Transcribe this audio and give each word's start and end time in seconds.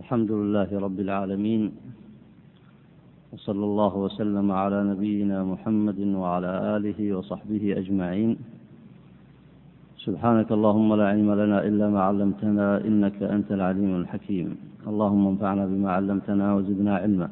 الحمد 0.00 0.30
لله 0.32 0.70
رب 0.80 1.00
العالمين 1.00 1.72
وصلى 3.32 3.64
الله 3.64 3.96
وسلم 3.96 4.52
على 4.52 4.84
نبينا 4.84 5.44
محمد 5.44 6.00
وعلى 6.00 6.50
آله 6.76 7.16
وصحبه 7.16 7.64
أجمعين. 7.80 8.36
سبحانك 9.96 10.48
اللهم 10.52 10.94
لا 10.94 11.06
علم 11.12 11.30
لنا 11.40 11.58
إلا 11.68 11.86
ما 11.94 12.00
علمتنا 12.08 12.80
إنك 12.88 13.22
أنت 13.22 13.52
العليم 13.52 13.92
الحكيم. 14.00 14.56
اللهم 14.90 15.26
انفعنا 15.26 15.64
بما 15.66 15.92
علمتنا 15.92 16.54
وزدنا 16.54 16.96
علما. 16.96 17.28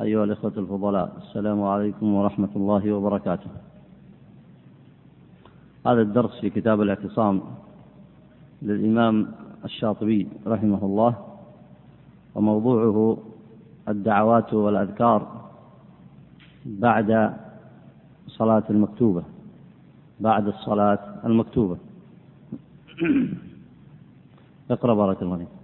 أيها 0.00 0.24
الإخوة 0.24 0.52
الفضلاء 0.56 1.08
السلام 1.22 1.62
عليكم 1.62 2.06
ورحمة 2.14 2.52
الله 2.56 2.92
وبركاته. 2.92 3.50
هذا 5.86 6.02
الدرس 6.02 6.40
في 6.40 6.50
كتاب 6.50 6.82
الاعتصام 6.82 7.40
للإمام 8.62 9.26
الشاطبي 9.64 10.28
رحمه 10.46 10.82
الله. 10.84 11.25
وموضوعه 12.36 13.18
الدعوات 13.88 14.54
والأذكار 14.54 15.20
بعد 16.66 17.10
صلاة 18.26 18.62
المكتوبة 18.70 19.22
بعد 20.20 20.46
الصلاة 20.48 20.98
المكتوبة. 21.24 21.76
اقرأ 24.70 24.94
بارك 24.94 25.22
الله 25.22 25.36
فيك. 25.36 25.55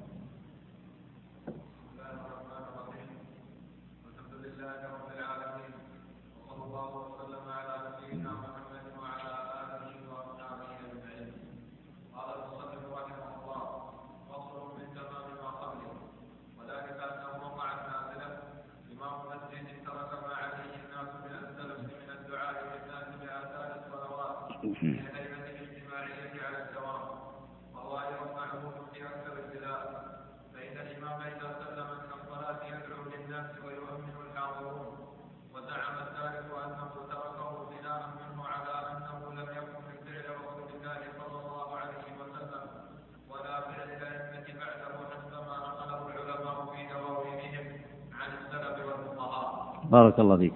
بارك 49.93 50.21
الله 50.21 50.37
فيك. 50.37 50.53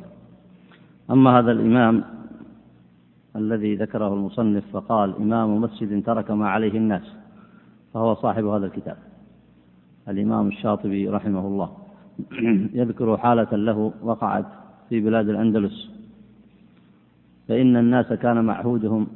أما 1.11 1.39
هذا 1.39 1.53
الإمام 1.53 2.05
الذي 3.37 3.75
ذكره 3.75 4.15
المصنف 4.15 4.65
فقال 4.73 5.17
إمام 5.17 5.61
مسجد 5.61 6.05
ترك 6.05 6.31
ما 6.31 6.49
عليه 6.49 6.79
الناس 6.79 7.03
فهو 7.95 8.15
صاحب 8.15 8.45
هذا 8.45 8.67
الكتاب. 8.67 8.97
الإمام 10.09 10.49
الشاطبي 10.49 11.09
رحمه 11.09 11.47
الله 11.47 11.71
يذكر 12.81 13.17
حالة 13.17 13.57
له 13.57 13.93
وقعت 14.03 14.47
في 14.89 15.01
بلاد 15.01 15.29
الأندلس. 15.29 15.91
فإن 17.49 17.77
الناس 17.77 18.13
كان 18.13 18.45
معهودهم 18.45 19.07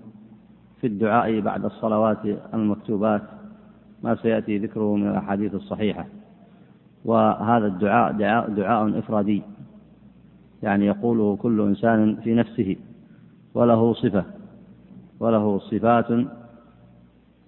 في 0.81 0.87
الدعاء 0.87 1.41
بعد 1.41 1.65
الصلوات 1.65 2.19
المكتوبات 2.55 3.23
ما 4.03 4.15
سيأتي 4.15 4.59
ذكره 4.59 4.97
من 4.97 5.09
الأحاديث 5.09 5.55
الصحيحة. 5.55 6.07
وهذا 7.05 7.67
الدعاء 7.67 8.13
دعاء, 8.13 8.51
دعاء 8.51 8.99
إفرادي. 8.99 9.43
يعني 10.63 10.87
يقوله 10.87 11.37
كل 11.37 11.61
إنسان 11.61 12.17
في 12.17 12.35
نفسه 12.35 12.77
وله 13.55 13.95
صفة 13.95 14.25
وله 15.21 15.59
صفات 15.59 16.27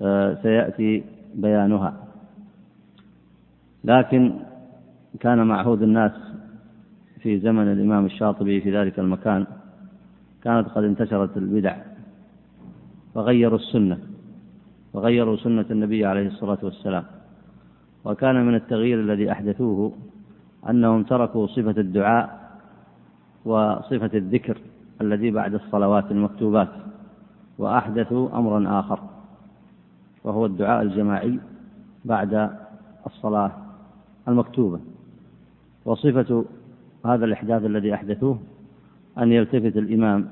آه، 0.02 0.38
سيأتي 0.42 1.04
بيانها. 1.34 1.94
لكن 3.84 4.32
كان 5.20 5.46
معهود 5.46 5.82
الناس 5.82 6.12
في 7.20 7.38
زمن 7.38 7.72
الإمام 7.72 8.06
الشاطبي 8.06 8.60
في 8.60 8.78
ذلك 8.78 8.98
المكان 8.98 9.46
كانت 10.42 10.68
قد 10.68 10.84
انتشرت 10.84 11.36
البدع 11.36 11.76
فغيروا 13.14 13.58
السنة 13.58 13.98
وغيروا 14.92 15.36
سنة 15.36 15.66
النبي 15.70 16.06
عليه 16.06 16.26
الصلاة 16.26 16.58
والسلام. 16.62 17.04
وكان 18.04 18.46
من 18.46 18.54
التغيير 18.54 19.00
الذي 19.00 19.32
أحدثوه 19.32 19.92
أنهم 20.70 21.02
تركوا 21.02 21.46
صفة 21.46 21.80
الدعاء 21.80 22.41
وصفة 23.44 24.10
الذكر 24.14 24.58
الذي 25.00 25.30
بعد 25.30 25.54
الصلوات 25.54 26.10
المكتوبات 26.10 26.68
وأحدثوا 27.58 28.38
أمرا 28.38 28.80
آخر 28.80 28.98
وهو 30.24 30.46
الدعاء 30.46 30.82
الجماعي 30.82 31.38
بعد 32.04 32.50
الصلاة 33.06 33.50
المكتوبة. 34.28 34.80
وصفة 35.84 36.44
هذا 37.06 37.24
الإحداث 37.24 37.64
الذي 37.64 37.94
أحدثوه 37.94 38.38
أن 39.18 39.32
يلتفت 39.32 39.76
الإمام 39.76 40.28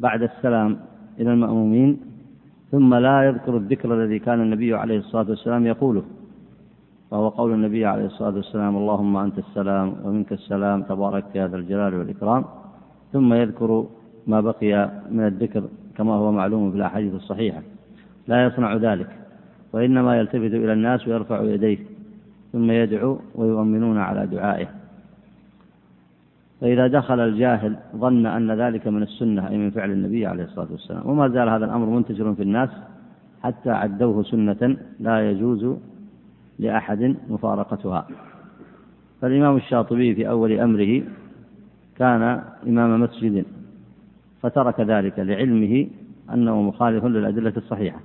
بعد 0.00 0.22
السلام 0.22 0.78
إلى 1.20 1.32
المأمومين 1.32 2.00
ثم 2.70 2.94
لا 2.94 3.22
يذكر 3.22 3.56
الذكر 3.56 3.94
الذي 3.94 4.18
كان 4.18 4.40
النبي 4.40 4.74
عليه 4.74 4.98
الصلاة 4.98 5.30
والسلام 5.30 5.66
يقوله. 5.66 6.02
وهو 7.10 7.28
قول 7.28 7.52
النبي 7.52 7.86
عليه 7.86 8.06
الصلاة 8.06 8.34
والسلام 8.34 8.76
اللهم 8.76 9.16
أنت 9.16 9.38
السلام 9.38 9.94
ومنك 10.04 10.32
السلام 10.32 10.82
تبارك 10.82 11.24
يا 11.34 11.48
ذا 11.48 11.56
الجلال 11.56 11.94
والإكرام. 11.94 12.44
ثم 13.12 13.34
يذكر 13.34 13.86
ما 14.26 14.40
بقي 14.40 14.90
من 15.10 15.26
الذكر 15.26 15.62
كما 15.96 16.12
هو 16.14 16.32
معلوم 16.32 16.70
في 16.70 16.76
الأحاديث 16.76 17.14
الصحيحة. 17.14 17.62
لا 18.28 18.46
يصنع 18.46 18.74
ذلك 18.76 19.10
وإنما 19.72 20.18
يلتفت 20.18 20.52
إلى 20.62 20.72
الناس 20.72 21.08
ويرفع 21.08 21.42
يديه 21.42 21.78
ثم 22.52 22.70
يدعو 22.70 23.18
ويؤمنون 23.34 23.98
على 23.98 24.26
دعائه. 24.26 24.68
فإذا 26.60 26.86
دخل 26.86 27.20
الجاهل 27.20 27.76
ظن 27.96 28.26
أن 28.26 28.50
ذلك 28.50 28.88
من 28.88 29.02
السنة 29.02 29.48
أي 29.48 29.58
من 29.58 29.70
فعل 29.70 29.90
النبي 29.90 30.26
عليه 30.26 30.44
الصلاة 30.44 30.68
والسلام. 30.70 31.02
وما 31.08 31.28
زال 31.28 31.48
هذا 31.48 31.64
الأمر 31.64 31.86
منتشر 31.86 32.34
في 32.34 32.42
الناس 32.42 32.70
حتى 33.42 33.70
عدوه 33.70 34.22
سنة 34.22 34.76
لا 35.00 35.30
يجوز 35.30 35.76
لأحد 36.58 37.16
مفارقتها. 37.28 38.06
فالإمام 39.20 39.56
الشاطبي 39.56 40.14
في 40.14 40.28
أول 40.28 40.52
أمره 40.52 41.02
كان 41.96 42.42
إمام 42.66 43.00
مسجد 43.00 43.44
فترك 44.42 44.80
ذلك 44.80 45.18
لعلمه 45.18 45.86
أنه 46.34 46.62
مخالف 46.62 47.04
للأدلة 47.04 47.52
الصحيحة. 47.56 48.00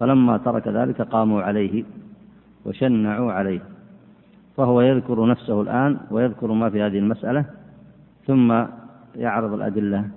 فلما 0.00 0.36
ترك 0.36 0.68
ذلك 0.68 1.02
قاموا 1.02 1.42
عليه 1.42 1.84
وشنعوا 2.64 3.32
عليه. 3.32 3.60
فهو 4.56 4.80
يذكر 4.80 5.26
نفسه 5.26 5.62
الآن 5.62 5.96
ويذكر 6.10 6.52
ما 6.52 6.70
في 6.70 6.82
هذه 6.82 6.98
المسألة 6.98 7.44
ثم 8.26 8.64
يعرض 9.16 9.52
الأدلة 9.52 10.08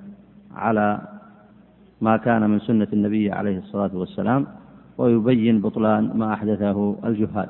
على 0.55 1.01
ما 2.01 2.17
كان 2.17 2.49
من 2.49 2.59
سنة 2.59 2.87
النبي 2.93 3.31
عليه 3.31 3.57
الصلاة 3.57 3.91
والسلام 3.93 4.47
ويبين 4.97 5.61
بطلان 5.61 6.11
ما 6.15 6.33
أحدثه 6.33 6.95
الجهال. 7.05 7.49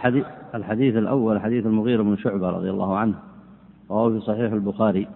الحديث 0.00 0.24
الحديث 0.54 0.96
الأول 0.96 1.40
حديث 1.40 1.66
المغيرة 1.66 2.02
بن 2.02 2.16
شعبة 2.16 2.50
رضي 2.50 2.70
الله 2.70 2.96
عنه 2.96 3.14
وهو 3.88 4.10
في 4.10 4.20
صحيح 4.20 4.52
البخاري. 4.52 5.06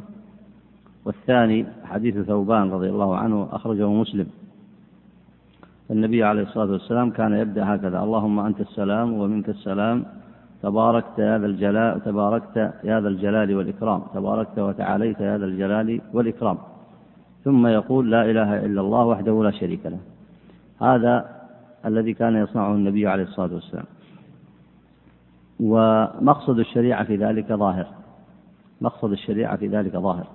والثاني 1.04 1.66
حديث 1.84 2.18
ثوبان 2.18 2.70
رضي 2.70 2.88
الله 2.88 3.16
عنه 3.16 3.48
أخرجه 3.52 3.88
مسلم. 3.88 4.26
النبي 5.90 6.24
عليه 6.24 6.42
الصلاة 6.42 6.72
والسلام 6.72 7.10
كان 7.10 7.32
يبدأ 7.32 7.74
هكذا 7.74 7.98
اللهم 8.02 8.38
أنت 8.38 8.60
السلام 8.60 9.12
ومنك 9.12 9.48
السلام 9.48 10.04
تباركت 10.62 11.18
يا 11.18 11.38
ذا 11.38 11.46
الجلال 11.46 12.04
تباركت 12.04 12.56
يا 12.84 13.00
ذا 13.00 13.08
الجلال 13.08 13.56
والإكرام 13.56 14.02
تباركت 14.14 14.58
وتعاليت 14.58 15.20
يا 15.20 15.38
ذا 15.38 15.44
الجلال 15.44 16.00
والإكرام. 16.12 16.58
ثم 17.44 17.66
يقول 17.66 18.10
لا 18.10 18.30
إله 18.30 18.66
إلا 18.66 18.80
الله 18.80 19.04
وحده 19.04 19.44
لا 19.44 19.50
شريك 19.50 19.86
له. 19.86 19.98
هذا 20.80 21.14
الذي 21.86 22.12
كان 22.14 22.36
يصنعه 22.36 22.74
النبي 22.74 23.06
عليه 23.06 23.22
الصلاة 23.22 23.54
والسلام. 23.54 23.84
ومقصد 25.64 26.58
الشريعة 26.58 27.04
في 27.04 27.16
ذلك 27.16 27.52
ظاهر. 27.52 27.86
مقصد 28.80 29.12
الشريعة 29.12 29.56
في 29.56 29.68
ذلك 29.68 29.96
ظاهر. 29.96 30.26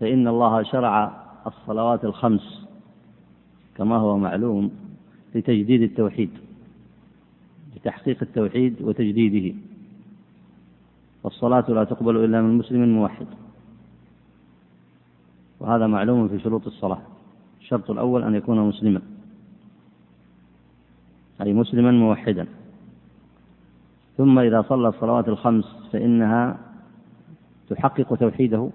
فإن 0.00 0.28
الله 0.28 0.62
شرع 0.62 1.22
الصلوات 1.46 2.04
الخمس 2.04 2.66
كما 3.76 3.96
هو 3.96 4.18
معلوم 4.18 4.70
لتجديد 5.34 5.82
التوحيد 5.82 6.30
لتحقيق 7.76 8.18
التوحيد 8.22 8.82
وتجديده. 8.82 9.56
والصلاة 11.22 11.64
لا 11.68 11.84
تقبل 11.84 12.24
إلا 12.24 12.42
من 12.42 12.58
مسلم 12.58 12.88
موحد. 12.88 13.26
وهذا 15.60 15.86
معلوم 15.86 16.28
في 16.28 16.38
شروط 16.38 16.66
الصلاة. 16.66 17.02
الشرط 17.60 17.90
الأول 17.90 18.22
أن 18.22 18.34
يكون 18.34 18.68
مسلما. 18.68 19.02
أي 21.42 21.52
مسلما 21.52 21.90
موحدا. 21.90 22.46
ثم 24.22 24.38
إذا 24.38 24.62
صلى 24.62 24.88
الصلوات 24.88 25.28
الخمس 25.28 25.64
فإنها 25.92 26.58
تحقق 27.70 28.14
توحيده 28.14 28.70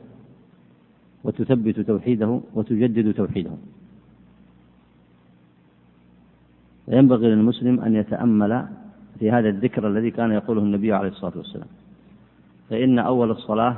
وتثبت 1.24 1.80
توحيده 1.80 2.42
وتجدد 2.54 3.14
توحيده. 3.14 3.52
فينبغي 6.86 7.28
للمسلم 7.28 7.80
أن 7.80 7.96
يتأمل 7.96 8.68
في 9.20 9.32
هذا 9.32 9.50
الذكر 9.50 9.88
الذي 9.88 10.12
كان 10.12 10.32
يقوله 10.32 10.62
النبي 10.62 10.94
عليه 10.94 11.10
الصلاة 11.10 11.38
والسلام. 11.38 11.68
فإن 12.70 13.00
أول 13.00 13.32
الصلاة 13.32 13.78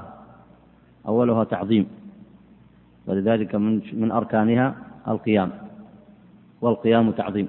أولها 1.08 1.44
تعظيم 1.44 1.86
ولذلك 3.08 3.56
من 3.56 3.82
من 3.94 4.12
أركانها 4.12 4.76
القيام 5.08 5.52
والقيام 6.62 7.12
تعظيم. 7.12 7.48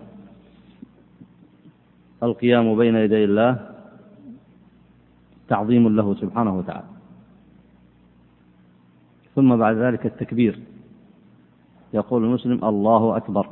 القيام 2.23 2.77
بين 2.77 2.95
يدي 2.97 3.25
الله 3.25 3.70
تعظيم 5.51 5.85
له 5.97 6.15
سبحانه 6.15 6.53
وتعالى. 6.59 6.91
ثم 9.35 9.57
بعد 9.57 9.77
ذلك 9.77 10.07
التكبير. 10.07 10.55
يقول 11.95 12.25
المسلم 12.25 12.65
الله 12.65 13.17
أكبر. 13.17 13.47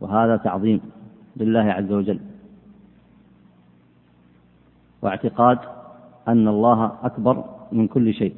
وهذا 0.00 0.36
تعظيم 0.36 0.80
لله 1.36 1.66
عز 1.76 1.92
وجل. 1.92 2.20
واعتقاد 5.02 5.58
أن 6.28 6.48
الله 6.48 6.96
أكبر 7.02 7.44
من 7.72 7.88
كل 7.88 8.14
شيء. 8.14 8.34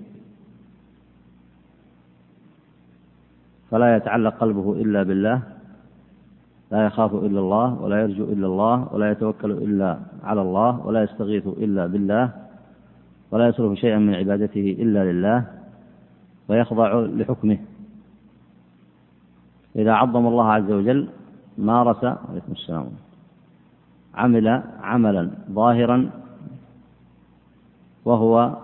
فلا 3.71 3.97
يتعلق 3.97 4.35
قلبه 4.39 4.73
إلا 4.83 5.03
بالله. 5.03 5.43
لا 6.73 6.87
يخاف 6.87 7.15
إلا 7.15 7.41
الله 7.41 7.83
ولا 7.83 8.03
يرجو 8.03 8.25
إلا 8.25 8.47
الله 8.47 8.89
ولا 8.93 9.11
يتوكل 9.11 9.51
إلا 9.51 9.99
على 10.25 10.43
الله 10.43 10.87
ولا 10.87 11.03
يستغيث 11.03 11.47
إلا 11.47 11.87
بالله 11.87 12.33
ولا 13.31 13.49
يصرف 13.49 13.79
شيئا 13.79 13.99
من 13.99 14.15
عبادته 14.15 14.77
إلا 14.81 15.13
لله 15.13 15.45
ويخضع 16.49 17.01
لحكمه. 17.01 17.59
إذا 19.77 19.93
عظم 19.93 20.27
الله 20.27 20.47
عز 20.53 20.71
وجل 20.71 21.09
مارس 21.59 22.05
عليكم 22.05 22.53
السلام 22.53 22.87
عمل 24.15 24.63
عملا 24.81 25.31
ظاهرا 25.51 26.11
وهو 28.05 28.57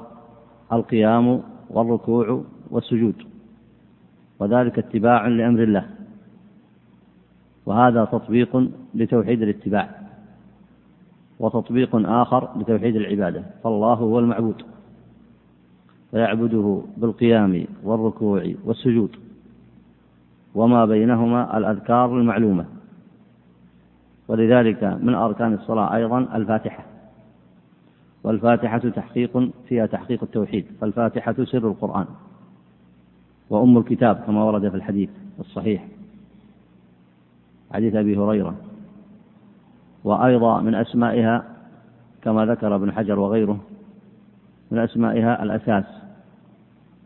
القيام 0.73 1.43
والركوع 1.71 2.43
والسجود 2.71 3.15
وذلك 4.41 4.79
اتباع 4.79 5.27
لأمر 5.27 5.63
الله. 5.63 5.98
وهذا 7.69 8.05
تطبيق 8.05 8.71
لتوحيد 8.95 9.43
الاتباع 9.43 9.91
وتطبيق 11.39 11.91
آخر 11.95 12.49
لتوحيد 12.61 12.97
العبادة 12.97 13.43
فالله 13.65 13.95
هو 13.95 14.19
المعبود 14.19 14.63
فيعبده 16.11 16.83
بالقيام 16.97 17.67
والركوع 17.85 18.53
والسجود 18.65 19.17
وما 20.55 20.85
بينهما 20.85 21.59
الأذكار 21.59 22.19
المعلومة 22.19 22.65
ولذلك 24.29 24.85
من 24.85 25.15
أركان 25.15 25.55
الصلاة 25.55 25.95
أيضا 25.95 26.19
الفاتحة 26.19 26.85
والفاتحة 28.25 28.79
تحقيق 28.79 29.51
فيها 29.69 29.87
تحقيق 29.87 30.23
التوحيد 30.23 30.67
فالفاتحة 30.81 31.45
سر 31.45 31.69
القرآن 31.69 32.07
وأم 33.51 33.79
الكتاب 33.79 34.17
كما 34.27 34.45
ورد 34.45 34.69
في 34.69 34.77
الحديث 34.77 35.11
الصحيح. 35.41 35.98
حديث 37.73 37.95
أبي 37.95 38.17
هريرة. 38.17 38.55
وأيضا 40.05 40.61
من 40.61 40.75
أسمائها 40.75 41.45
كما 42.23 42.47
ذكر 42.47 42.75
ابن 42.75 42.93
حجر 42.93 43.19
وغيره 43.19 43.59
من 44.71 44.79
أسمائها 44.79 45.43
الأساس 45.43 45.85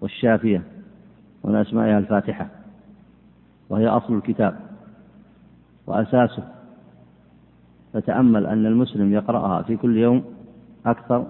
والشافية 0.01 0.63
ومن 1.43 1.57
أسمائها 1.57 1.99
الفاتحة 1.99 2.47
وهي 3.69 3.89
أصل 3.89 4.15
الكتاب 4.15 4.57
وأساسه. 5.87 6.43
فتأمل 7.93 8.47
أن 8.47 8.67
المسلم 8.67 9.13
يقرأها 9.13 9.63
في 9.63 9.77
كل 9.77 9.97
يوم 9.97 10.25
أكثر 10.87 11.27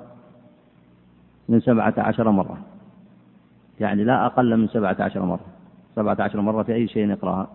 من 1.49 1.61
سبعة 1.61 1.95
عشر 1.99 2.31
مرة. 2.31 2.59
يعني 3.81 4.05
لا 4.05 4.27
أقل 4.27 4.57
من 4.57 4.69
سبعة 4.69 4.97
عشر 5.01 5.25
مرة. 5.25 5.47
سبعة 5.97 6.17
عشر 6.21 6.41
مرة 6.41 6.63
في 6.63 6.75
أي 6.75 6.89
شيء 6.89 7.11
يقرأها. 7.11 7.49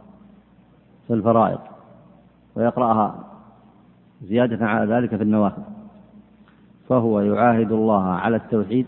في 1.07 1.13
الفرائض 1.13 1.59
ويقرأها 2.55 3.23
زيادة 4.23 4.65
على 4.65 4.93
ذلك 4.93 5.15
في 5.15 5.23
النوافل. 5.23 5.61
فهو 6.89 7.21
يعاهد 7.21 7.71
الله 7.71 8.03
على 8.03 8.35
التوحيد 8.35 8.85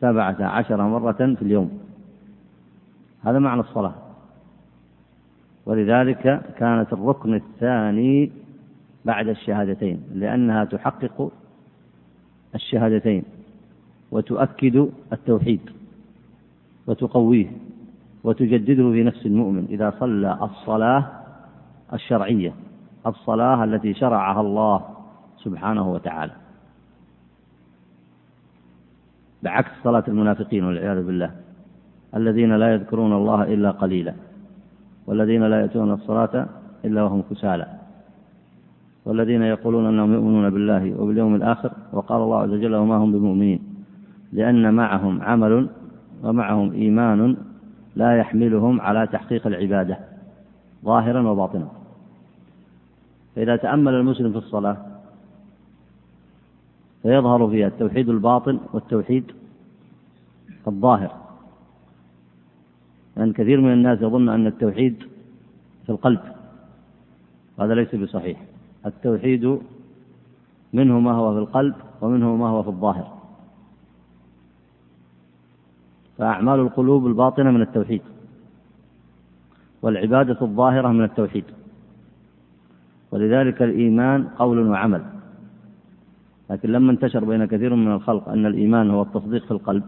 سبعة 0.00 0.36
عشر 0.40 0.82
مرة 0.82 1.12
في 1.12 1.42
اليوم. 1.42 1.78
هذا 3.24 3.38
معنى 3.38 3.60
الصلاة. 3.60 3.94
ولذلك 5.66 6.42
كانت 6.58 6.92
الركن 6.92 7.34
الثاني 7.34 8.30
بعد 9.04 9.28
الشهادتين 9.28 10.02
لأنها 10.14 10.64
تحقق 10.64 11.32
الشهادتين 12.54 13.22
وتؤكد 14.10 14.88
التوحيد 15.12 15.60
وتقويه. 16.86 17.46
وتجدده 18.24 18.90
في 18.92 19.04
نفس 19.04 19.26
المؤمن 19.26 19.66
إذا 19.70 19.94
صلى 20.00 20.38
الصلاة 20.42 21.04
الشرعية 21.92 22.52
الصلاة 23.06 23.64
التي 23.64 23.94
شرعها 23.94 24.40
الله 24.40 24.82
سبحانه 25.36 25.92
وتعالى. 25.92 26.32
بعكس 29.42 29.70
صلاة 29.84 30.04
المنافقين 30.08 30.64
والعياذ 30.64 31.06
بالله 31.06 31.30
الذين 32.16 32.52
لا 32.56 32.74
يذكرون 32.74 33.12
الله 33.12 33.42
إلا 33.42 33.70
قليلا 33.70 34.14
والذين 35.06 35.42
لا 35.42 35.60
يأتون 35.60 35.92
الصلاة 35.92 36.46
إلا 36.84 37.02
وهم 37.02 37.22
كسالى 37.30 37.66
والذين 39.04 39.42
يقولون 39.42 39.86
أنهم 39.86 40.12
يؤمنون 40.12 40.50
بالله 40.50 41.00
وباليوم 41.00 41.34
الآخر 41.34 41.72
وقال 41.92 42.20
الله 42.22 42.40
عز 42.42 42.50
وجل 42.50 42.74
وما 42.74 42.96
هم 42.96 43.12
بمؤمنين 43.12 43.60
لأن 44.32 44.74
معهم 44.74 45.22
عمل 45.22 45.68
ومعهم 46.22 46.72
إيمان 46.72 47.36
لا 47.96 48.18
يحملهم 48.18 48.80
على 48.80 49.06
تحقيق 49.06 49.46
العبادة 49.46 49.98
ظاهرا 50.84 51.28
وباطنا. 51.28 51.68
فإذا 53.36 53.56
تأمل 53.56 53.94
المسلم 53.94 54.32
في 54.32 54.38
الصلاة 54.38 54.76
فيظهر 57.02 57.50
فيها 57.50 57.66
التوحيد 57.66 58.08
الباطن 58.08 58.60
والتوحيد 58.72 59.32
الظاهر. 60.68 61.22
لأن 63.16 63.26
يعني 63.26 63.32
كثير 63.32 63.60
من 63.60 63.72
الناس 63.72 63.98
يظن 64.02 64.28
أن 64.28 64.46
التوحيد 64.46 65.02
في 65.86 65.92
القلب 65.92 66.20
هذا 67.60 67.74
ليس 67.74 67.94
بصحيح. 67.94 68.40
التوحيد 68.86 69.58
منه 70.72 71.00
ما 71.00 71.12
هو 71.12 71.34
في 71.34 71.38
القلب 71.38 71.74
ومنه 72.00 72.36
ما 72.36 72.48
هو 72.48 72.62
في 72.62 72.68
الظاهر. 72.68 73.11
فأعمال 76.18 76.60
القلوب 76.60 77.06
الباطنة 77.06 77.50
من 77.50 77.62
التوحيد 77.62 78.02
والعبادة 79.82 80.42
الظاهرة 80.42 80.88
من 80.88 81.04
التوحيد 81.04 81.44
ولذلك 83.10 83.62
الإيمان 83.62 84.24
قول 84.24 84.68
وعمل. 84.68 85.02
لكن 86.50 86.72
لما 86.72 86.92
انتشر 86.92 87.24
بين 87.24 87.44
كثير 87.44 87.74
من 87.74 87.92
الخلق 87.92 88.28
أن 88.28 88.46
الإيمان 88.46 88.90
هو 88.90 89.02
التصديق 89.02 89.44
في 89.44 89.50
القلب 89.50 89.82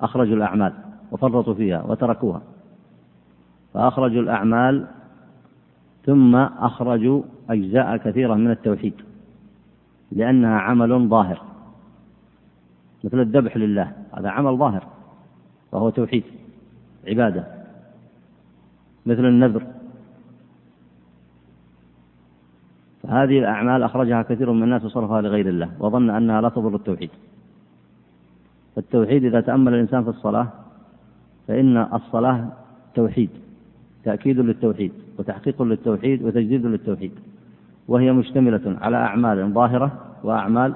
أخرجوا 0.00 0.36
الأعمال 0.36 0.72
وفرطوا 1.12 1.54
فيها 1.54 1.82
وتركوها. 1.82 2.42
فأخرجوا 3.74 4.22
الأعمال 4.22 4.86
ثم 6.06 6.36
أخرجوا 6.36 7.22
أجزاء 7.50 7.96
كثيرة 7.96 8.34
من 8.34 8.50
التوحيد 8.50 8.94
لأنها 10.12 10.58
عمل 10.58 11.08
ظاهر. 11.08 11.42
مثل 13.04 13.20
الذبح 13.20 13.56
لله 13.56 13.92
هذا 14.12 14.28
عمل 14.28 14.56
ظاهر. 14.56 14.97
وهو 15.72 15.90
توحيد 15.90 16.24
عبادة 17.08 17.44
مثل 19.06 19.24
النذر. 19.24 19.66
فهذه 23.02 23.38
الأعمال 23.38 23.82
أخرجها 23.82 24.22
كثير 24.22 24.52
من 24.52 24.62
الناس 24.62 24.84
وصرفها 24.84 25.20
لغير 25.20 25.48
الله 25.48 25.70
وظن 25.78 26.10
أنها 26.10 26.40
لا 26.40 26.48
تضر 26.48 26.74
التوحيد. 26.74 27.10
فالتوحيد 28.76 29.24
إذا 29.24 29.40
تأمل 29.40 29.74
الإنسان 29.74 30.04
في 30.04 30.10
الصلاة 30.10 30.48
فإن 31.48 31.76
الصلاة 31.76 32.48
توحيد 32.94 33.30
تأكيد 34.04 34.38
للتوحيد 34.38 34.92
وتحقيق 35.18 35.62
للتوحيد 35.62 36.22
وتجديد 36.22 36.66
للتوحيد. 36.66 37.12
وهي 37.88 38.12
مشتملة 38.12 38.76
على 38.80 38.96
أعمال 38.96 39.52
ظاهرة 39.52 40.16
وأعمال 40.24 40.74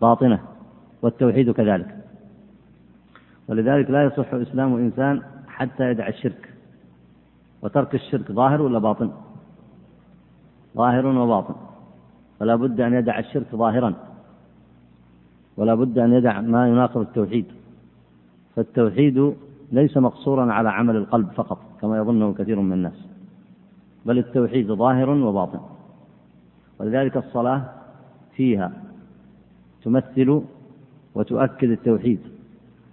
باطنة 0.00 0.40
والتوحيد 1.02 1.50
كذلك. 1.50 1.99
ولذلك 3.50 3.90
لا 3.90 4.04
يصح 4.04 4.34
إسلام 4.34 4.74
إنسان 4.74 5.22
حتى 5.48 5.90
يدع 5.90 6.08
الشرك. 6.08 6.54
وترك 7.62 7.94
الشرك 7.94 8.32
ظاهر 8.32 8.62
ولا 8.62 8.78
باطن؟ 8.78 9.10
ظاهر 10.76 11.06
وباطن. 11.06 11.54
فلا 12.38 12.56
بد 12.56 12.80
أن 12.80 12.94
يدع 12.94 13.18
الشرك 13.18 13.46
ظاهرا. 13.54 13.94
ولا 15.56 15.74
بد 15.74 15.98
أن 15.98 16.12
يدع 16.12 16.40
ما 16.40 16.68
يناقض 16.68 17.00
التوحيد. 17.00 17.44
فالتوحيد 18.56 19.34
ليس 19.72 19.96
مقصورا 19.96 20.52
على 20.52 20.70
عمل 20.70 20.96
القلب 20.96 21.30
فقط 21.30 21.58
كما 21.80 21.98
يظنه 21.98 22.34
كثير 22.34 22.60
من 22.60 22.72
الناس. 22.72 23.06
بل 24.06 24.18
التوحيد 24.18 24.72
ظاهر 24.72 25.10
وباطن. 25.10 25.60
ولذلك 26.78 27.16
الصلاة 27.16 27.62
فيها 28.36 28.72
تمثل 29.82 30.42
وتؤكد 31.14 31.70
التوحيد. 31.70 32.20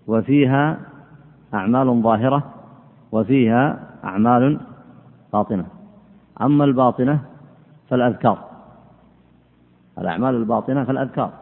وفيها 0.08 0.80
أعمال 1.54 2.02
ظاهرة 2.02 2.54
وفيها 3.12 3.90
أعمال 4.04 4.60
باطنة. 5.34 5.66
أما 6.42 6.66
الباطنة 6.66 7.20
فالأذكار. 7.90 8.48
الأعمال 9.98 10.36
الباطنة 10.36 10.84
فالأذكار. 10.84 11.34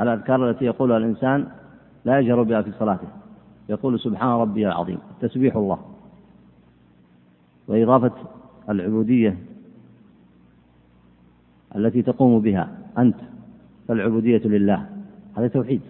الأذكار 0.00 0.50
التي 0.50 0.64
يقولها 0.64 0.96
الإنسان 0.96 1.46
لا 2.04 2.18
يجهر 2.18 2.42
بها 2.42 2.62
في 2.62 2.72
صلاته. 2.78 3.08
يقول 3.68 4.00
سبحان 4.00 4.28
ربي 4.28 4.68
العظيم 4.68 4.98
تسبيح 5.20 5.56
الله. 5.56 5.78
وإضافة 7.68 8.12
العبودية 8.68 9.38
التي 11.76 12.02
تقوم 12.02 12.40
بها 12.40 12.68
أنت 12.98 13.16
فالعبودية 13.88 14.42
لله. 14.44 14.86
هذا 15.36 15.48
توحيد. 15.48 15.80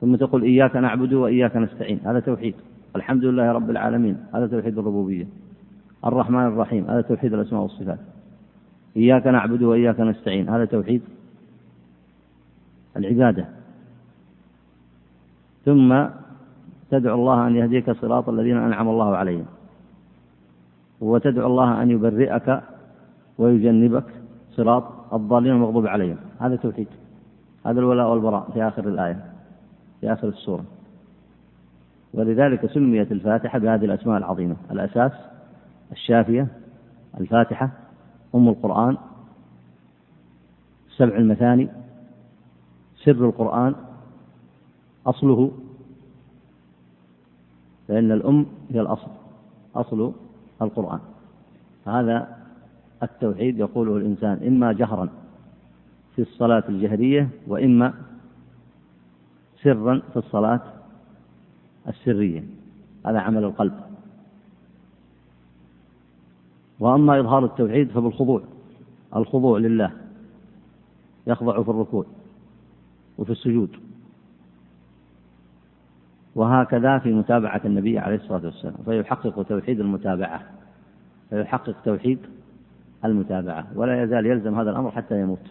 ثم 0.00 0.16
تقول 0.16 0.42
إياك 0.42 0.76
نعبد 0.76 1.12
وإياك 1.12 1.56
نستعين. 1.56 2.00
هذا 2.04 2.20
توحيد. 2.20 2.54
الحمد 2.96 3.24
لله 3.24 3.52
رب 3.52 3.70
العالمين. 3.70 4.16
هذا 4.34 4.46
توحيد 4.46 4.78
الربوبية. 4.78 5.26
الرحمن 6.04 6.46
الرحيم. 6.46 6.84
هذا 6.84 7.00
توحيد 7.00 7.34
الأسماء 7.34 7.62
والصفات. 7.62 7.98
إياك 8.96 9.26
نعبد 9.26 9.62
وإياك 9.62 10.00
نستعين. 10.00 10.48
هذا 10.48 10.64
توحيد 10.64 11.02
العبادة. 12.96 13.46
ثم 15.64 16.04
تدعو 16.90 17.14
الله 17.14 17.46
أن 17.46 17.56
يهديك 17.56 17.90
صراط 17.90 18.28
الذين 18.28 18.56
أنعم 18.56 18.88
الله 18.88 19.16
عليهم. 19.16 19.46
وتدعو 21.00 21.46
الله 21.46 21.82
أن 21.82 21.90
يبرئك 21.90 22.60
ويجنبك 23.38 24.04
صراط 24.50 25.14
الضالين 25.14 25.52
المغضوب 25.52 25.86
عليهم. 25.86 26.16
هذا 26.40 26.56
توحيد. 26.56 26.88
هذا 27.66 27.80
الولاء 27.80 28.10
والبراء 28.10 28.50
في 28.54 28.62
آخر 28.62 28.88
الآية. 28.88 29.35
في 30.06 30.12
آخر 30.12 30.28
السورة. 30.28 30.64
ولذلك 32.14 32.66
سميت 32.66 33.12
الفاتحة 33.12 33.58
بهذه 33.58 33.84
الأسماء 33.84 34.18
العظيمة. 34.18 34.56
الأساس 34.70 35.12
الشافية 35.92 36.48
الفاتحة 37.20 37.70
أم 38.34 38.48
القرآن 38.48 38.96
سبع 40.96 41.16
المثاني 41.16 41.68
سر 43.04 43.26
القرآن 43.26 43.74
أصله 45.06 45.52
فإن 47.88 48.12
الأم 48.12 48.46
هي 48.70 48.80
الأصل 48.80 49.10
أصل 49.76 50.12
القرآن. 50.62 51.00
هذا 51.86 52.36
التوحيد 53.02 53.58
يقوله 53.58 53.96
الإنسان 53.96 54.46
إما 54.46 54.72
جهرا 54.72 55.08
في 56.16 56.22
الصلاة 56.22 56.64
الجهرية 56.68 57.28
وإما 57.46 57.94
سرا 59.62 60.02
في 60.12 60.16
الصلاة 60.16 60.60
السرية. 61.88 62.44
هذا 63.06 63.18
عمل 63.18 63.44
القلب. 63.44 63.80
وأما 66.80 67.20
إظهار 67.20 67.44
التوحيد 67.44 67.90
فبالخضوع. 67.90 68.42
الخضوع 69.16 69.58
لله. 69.58 69.90
يخضع 71.26 71.62
في 71.62 71.68
الركوع 71.68 72.04
وفي 73.18 73.32
السجود. 73.32 73.70
وهكذا 76.34 76.98
في 76.98 77.12
متابعة 77.12 77.60
النبي 77.64 77.98
عليه 77.98 78.16
الصلاة 78.16 78.44
والسلام. 78.44 78.74
فيحقق 78.84 79.42
توحيد 79.42 79.80
المتابعة. 79.80 80.42
فيحقق 81.30 81.74
توحيد 81.84 82.18
المتابعة. 83.04 83.66
ولا 83.74 84.02
يزال 84.02 84.26
يلزم 84.26 84.58
هذا 84.58 84.70
الأمر 84.70 84.90
حتى 84.90 85.20
يموت. 85.20 85.50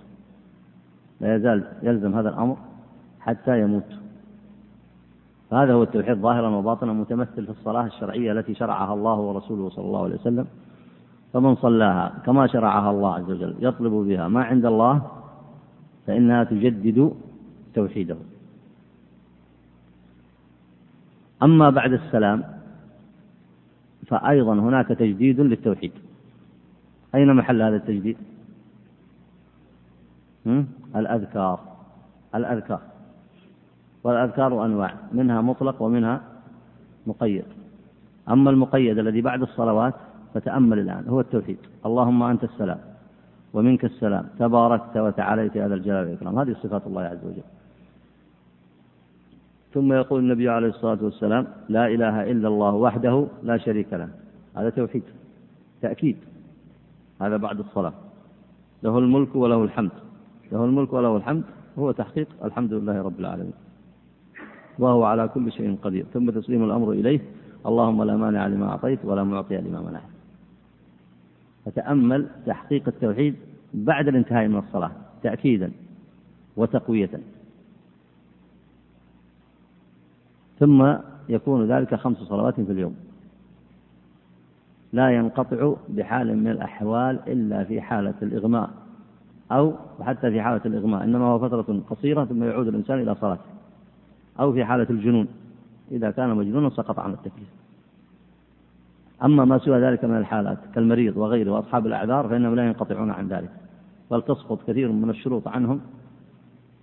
لا 1.22 1.36
يزال 1.36 1.64
يلزم 1.84 2.16
هذا 2.16 2.30
الأمر 2.30 2.58
حتى 3.26 3.62
يموت. 3.62 3.90
فهذا 5.50 5.74
هو 5.74 5.84
التوحيد 5.84 6.18
ظاهرا 6.18 6.50
وباطنا 6.50 6.94
متمثل 6.94 7.46
في 7.46 7.52
الصلاة 7.52 7.86
الشرعية 7.86 8.32
التي 8.32 8.56
شرعها 8.56 8.94
الله 8.94 9.16
ورسوله 9.16 9.70
صلى 9.70 9.86
الله 9.86 10.04
عليه 10.04 10.16
وسلم. 10.16 10.48
فمن 11.34 11.56
صلاها 11.56 12.22
كما 12.26 12.48
شرعها 12.48 12.92
الله 12.92 13.14
عز 13.16 13.32
وجل 13.32 13.56
يطلب 13.60 13.92
بها 13.92 14.28
ما 14.28 14.44
عند 14.44 14.66
الله 14.66 15.12
فإنها 16.08 16.44
تجدد 16.44 17.14
توحيده. 17.74 18.18
أما 21.44 21.70
بعد 21.70 21.94
السلام 21.94 22.44
فأيضا 24.08 24.54
هناك 24.54 24.88
تجديد 24.88 25.40
للتوحيد. 25.40 25.92
أين 27.16 27.34
محل 27.34 27.62
هذا 27.62 27.76
التجديد؟ 27.76 28.18
الأذكار. 30.96 31.60
الأذكار. 32.36 32.82
والأذكار 34.06 34.66
أنواع 34.66 34.94
منها 35.12 35.42
مطلق 35.42 35.82
ومنها 35.82 36.22
مقيد. 37.08 37.46
أما 38.30 38.50
المقيد 38.50 38.98
الذي 39.00 39.22
بعد 39.22 39.42
الصلوات 39.42 39.94
فتأمل 40.34 40.80
الآن 40.80 41.04
هو 41.08 41.20
التوحيد. 41.20 41.58
اللهم 41.86 42.24
أنت 42.24 42.44
السلام 42.44 42.78
ومنك 43.54 43.86
السلام 43.86 44.26
تباركت 44.40 44.98
وتعاليت 44.98 45.58
هذا 45.58 45.76
الجلال 45.76 46.06
والإكرام. 46.06 46.40
هذه 46.40 46.56
صفات 46.64 46.88
الله 46.88 47.02
عز 47.02 47.24
وجل. 47.24 47.48
ثم 49.74 49.94
يقول 49.94 50.20
النبي 50.20 50.50
عليه 50.50 50.68
الصلاة 50.68 50.98
والسلام 51.02 51.48
لا 51.70 51.88
إله 51.88 52.32
إلا 52.32 52.48
الله 52.48 52.74
وحده 52.74 53.26
لا 53.44 53.58
شريك 53.58 53.94
له. 53.94 54.10
هذا 54.58 54.70
توحيد 54.70 55.04
تأكيد. 55.82 56.18
هذا 57.22 57.38
بعد 57.38 57.60
الصلاة. 57.60 57.94
له 58.84 58.98
الملك 58.98 59.36
وله 59.36 59.64
الحمد. 59.64 59.92
له 60.52 60.66
الملك 60.66 60.94
وله 60.94 61.18
الحمد 61.18 61.44
هو 61.80 61.92
تحقيق 61.92 62.28
الحمد 62.44 62.74
لله 62.74 63.02
رب 63.02 63.20
العالمين. 63.20 63.65
وهو 64.80 65.04
على 65.04 65.28
كل 65.28 65.52
شيء 65.52 65.78
قدير. 65.82 66.06
ثم 66.14 66.30
تسليم 66.30 66.64
الأمر 66.64 66.92
إليه. 66.92 67.20
اللهم 67.66 68.04
لا 68.04 68.18
مانع 68.18 68.48
لما 68.48 68.70
أعطيت 68.70 69.06
ولا 69.06 69.24
معطي 69.24 69.58
لما 69.58 69.82
منعت. 69.82 70.10
فتأمل 71.66 72.28
تحقيق 72.46 72.88
التوحيد 72.88 73.36
بعد 73.74 74.08
الانتهاء 74.08 74.48
من 74.48 74.58
الصلاة 74.58 74.92
تأكيدا 75.24 75.72
وتقوية 76.58 77.10
ثم 80.60 80.94
يكون 81.30 81.72
ذلك 81.72 81.96
خمس 81.96 82.18
صلوات 82.18 82.62
في 82.62 82.72
اليوم. 82.72 82.96
لا 84.94 85.10
ينقطع 85.10 85.74
بحال 85.90 86.38
من 86.38 86.48
الأحوال 86.48 87.20
إلا 87.28 87.64
في 87.64 87.82
حالة 87.82 88.14
الإغماء 88.22 88.70
أو 89.52 89.74
حتى 90.02 90.32
في 90.32 90.42
حالة 90.42 90.62
الإغماء. 90.66 91.04
إنما 91.04 91.26
هو 91.26 91.40
فترة 91.40 91.82
قصيرة 91.90 92.26
ثم 92.26 92.44
يعود 92.44 92.68
الإنسان 92.68 93.00
إلى 93.00 93.16
صلاته. 93.16 93.55
أو 94.40 94.54
في 94.54 94.66
حالة 94.66 94.88
الجنون. 94.90 95.28
إذا 95.92 96.12
كان 96.12 96.36
مجنونا 96.36 96.70
سقط 96.70 97.00
عن 97.00 97.12
التكليف. 97.14 97.50
أما 99.24 99.46
ما 99.46 99.58
سوى 99.58 99.80
ذلك 99.80 100.06
من 100.06 100.18
الحالات 100.18 100.58
كالمريض 100.76 101.18
وغيره 101.18 101.52
وأصحاب 101.52 101.88
الأعذار 101.88 102.28
فإنهم 102.28 102.56
لا 102.56 102.66
ينقطعون 102.66 103.12
عن 103.12 103.28
ذلك 103.28 103.50
بل 104.12 104.22
تسقط 104.22 104.60
كثير 104.68 104.92
من 104.92 105.10
الشروط 105.10 105.48
عنهم 105.48 105.82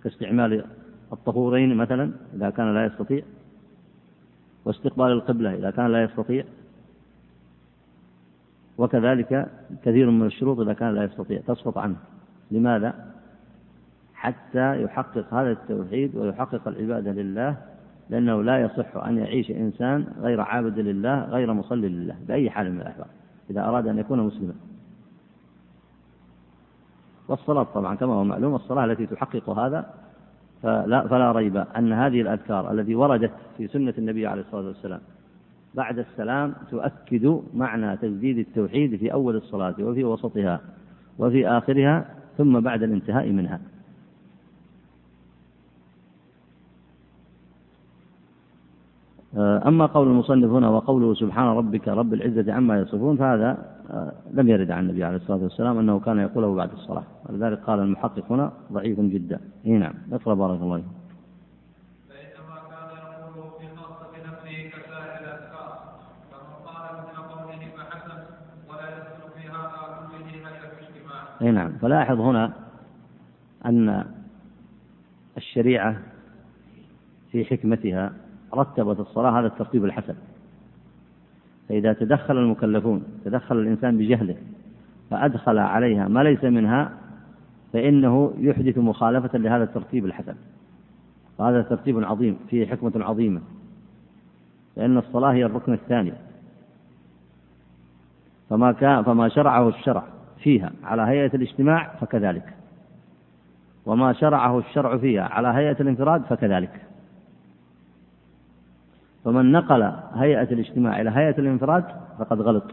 كاستعمال 0.03 0.65
الطهورين 1.13 1.75
مثلا 1.75 2.11
إذا 2.33 2.49
كان 2.49 2.73
لا 2.73 2.85
يستطيع 2.85 3.23
واستقبال 4.65 5.05
القبلة 5.05 5.53
إذا 5.53 5.71
كان 5.71 5.91
لا 5.91 6.03
يستطيع 6.03 6.43
وكذلك 8.77 9.47
كثير 9.83 10.09
من 10.09 10.25
الشروط 10.25 10.59
إذا 10.59 10.73
كان 10.73 10.95
لا 10.95 11.03
يستطيع 11.03 11.41
تسقط 11.47 11.77
عنه. 11.77 11.95
لماذا؟ 12.51 13.13
حتى 14.23 14.83
يحقق 14.83 15.33
هذا 15.33 15.51
التوحيد 15.51 16.15
ويحقق 16.15 16.67
العبادة 16.67 17.11
لله 17.11 17.57
لأنه 18.09 18.43
لا 18.43 18.61
يصح 18.61 18.95
أن 18.97 19.17
يعيش 19.17 19.51
إنسان 19.51 20.05
غير 20.21 20.41
عابد 20.41 20.79
لله 20.79 21.23
غير 21.23 21.53
مصلي 21.53 21.89
لله 21.89 22.15
بأي 22.27 22.49
حال 22.49 22.71
من 22.71 22.81
الأحوال 22.81 23.07
إذا 23.49 23.61
أراد 23.61 23.87
أن 23.87 23.97
يكون 23.97 24.19
مسلما. 24.19 24.53
والصلاة 27.27 27.63
طبعا 27.63 27.95
كما 27.95 28.13
هو 28.13 28.23
معلوم 28.23 28.55
الصلاة 28.55 28.85
التي 28.85 29.05
تحقق 29.05 29.49
هذا 29.49 29.93
فلا, 30.61 31.07
فلا 31.07 31.31
ريب 31.31 31.57
أن 31.57 31.93
هذه 31.93 32.21
الأذكار 32.21 32.71
التي 32.71 32.95
وردت 32.95 33.31
في 33.57 33.67
سنة 33.67 33.93
النبي 33.97 34.27
عليه 34.27 34.41
الصلاة 34.41 34.67
والسلام 34.67 34.99
بعد 35.73 35.99
السلام 35.99 36.53
تؤكد 36.71 37.41
معنى 37.53 37.97
تجديد 37.97 38.37
التوحيد 38.37 38.95
في 38.95 39.13
أول 39.13 39.35
الصلاة 39.35 39.75
وفي 39.79 40.03
وسطها 40.03 40.61
وفي 41.19 41.47
آخرها 41.47 42.05
ثم 42.37 42.59
بعد 42.59 42.83
الانتهاء 42.83 43.31
منها 43.31 43.55
آه، 43.55 43.71
أما 49.37 49.85
قول 49.85 50.07
المصنف 50.07 50.49
هنا 50.49 50.69
وقوله 50.69 51.13
سبحان 51.13 51.47
ربك 51.47 51.87
رب 51.87 52.13
العزة 52.13 52.53
عما 52.53 52.79
يصفون 52.79 53.17
فهذا 53.17 53.57
آه، 53.91 54.11
لم 54.33 54.49
يرد 54.49 54.71
عن 54.71 54.83
النبي 54.83 55.03
عليه 55.03 55.17
الصلاة 55.17 55.43
والسلام 55.43 55.77
أنه 55.77 55.99
كان 55.99 56.19
يقوله 56.19 56.55
بعد 56.55 56.71
الصلاة. 56.71 57.03
ولذلك 57.29 57.59
قال 57.59 57.79
المحقق 57.79 58.31
هنا 58.31 58.51
ضعيف 58.71 58.99
جدا. 58.99 59.39
اي 59.65 59.71
نعم 59.71 59.93
اقرأ 60.11 60.33
بارك 60.33 60.61
الله 60.61 60.77
فيك. 60.77 60.85
اي 71.41 71.51
نعم 71.51 71.71
فلاحظ 71.81 72.19
هنا 72.19 72.53
أن 73.65 74.05
الشريعة 75.37 75.97
في 77.31 77.45
حكمتها 77.45 78.13
رتبت 78.53 78.99
الصلاة 78.99 79.39
هذا 79.39 79.47
الترتيب 79.47 79.85
الحسن. 79.85 80.15
فإذا 81.69 81.93
تدخل 81.93 82.37
المكلفون 82.37 83.03
تدخل 83.25 83.59
الإنسان 83.59 83.97
بجهله 83.97 84.35
فأدخل 85.09 85.57
عليها 85.57 86.07
ما 86.07 86.23
ليس 86.23 86.43
منها 86.43 86.91
فإنه 87.73 88.33
يحدث 88.37 88.77
مخالفة 88.77 89.37
لهذا 89.37 89.63
الترتيب 89.63 90.05
الحسن. 90.05 90.35
وهذا 91.37 91.61
ترتيب 91.61 92.03
عظيم 92.03 92.37
فيه 92.49 92.67
حكمة 92.67 92.91
عظيمة. 92.95 93.41
لأن 94.77 94.97
الصلاة 94.97 95.33
هي 95.33 95.45
الركن 95.45 95.73
الثاني. 95.73 96.13
فما 98.49 98.71
كان 98.71 99.03
فما 99.03 99.29
شرعه 99.29 99.69
الشرع 99.69 100.03
فيها 100.43 100.71
على 100.83 101.01
هيئة 101.01 101.35
الاجتماع 101.35 101.95
فكذلك. 102.01 102.53
وما 103.85 104.13
شرعه 104.13 104.59
الشرع 104.59 104.97
فيها 104.97 105.23
على 105.23 105.47
هيئة 105.47 105.81
الانفراد 105.81 106.21
فكذلك. 106.21 106.81
فمن 109.25 109.51
نقل 109.51 109.93
هيئة 110.13 110.53
الاجتماع 110.53 111.01
إلى 111.01 111.09
هيئة 111.09 111.39
الانفراد 111.39 111.85
فقد 112.19 112.41
غلط. 112.41 112.63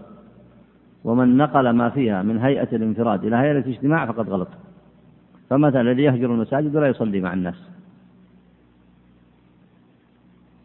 ومن 1.04 1.36
نقل 1.36 1.70
ما 1.70 1.90
فيها 1.90 2.22
من 2.22 2.38
هيئة 2.38 2.76
الانفراد 2.76 3.24
إلى 3.24 3.36
هيئة 3.36 3.58
الاجتماع 3.58 4.06
فقد 4.06 4.28
غلط. 4.28 4.48
فمثلا 5.50 5.80
الذي 5.80 6.02
يهجر 6.02 6.34
المساجد 6.34 6.76
ولا 6.76 6.88
يصلي 6.88 7.20
مع 7.20 7.32
الناس. 7.32 7.70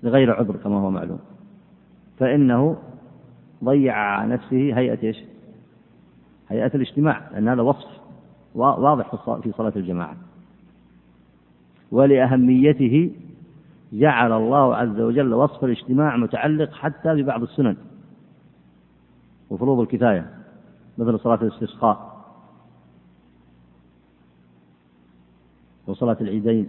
لغير 0.04 0.36
عذر 0.36 0.56
كما 0.56 0.76
هو 0.76 0.92
معلوم. 0.92 1.20
فإنه 2.20 2.78
ضيع 3.64 3.96
على 3.96 4.34
نفسه 4.34 4.78
هيئة 4.78 5.04
إيش؟ 5.04 5.18
هيئة 6.50 6.72
الاجتماع 6.76 7.22
لأن 7.32 7.48
هذا 7.48 7.62
وصف 7.62 8.02
واضح 8.56 9.16
في 9.44 9.52
صلاة 9.52 9.74
الجماعة. 9.76 10.16
ولأهميته 11.92 13.12
جعل 14.00 14.32
الله 14.32 14.76
عز 14.76 15.00
وجل 15.00 15.34
وصف 15.34 15.64
الاجتماع 15.64 16.18
متعلق 16.18 16.74
حتى 16.74 17.16
ببعض 17.16 17.42
السنن 17.42 17.78
وفروض 19.50 19.80
الكفاية 19.80 20.30
مثل 20.98 21.20
صلاة 21.20 21.40
الاستسقاء 21.42 22.16
وصلاة 25.88 26.18
العيدين 26.22 26.68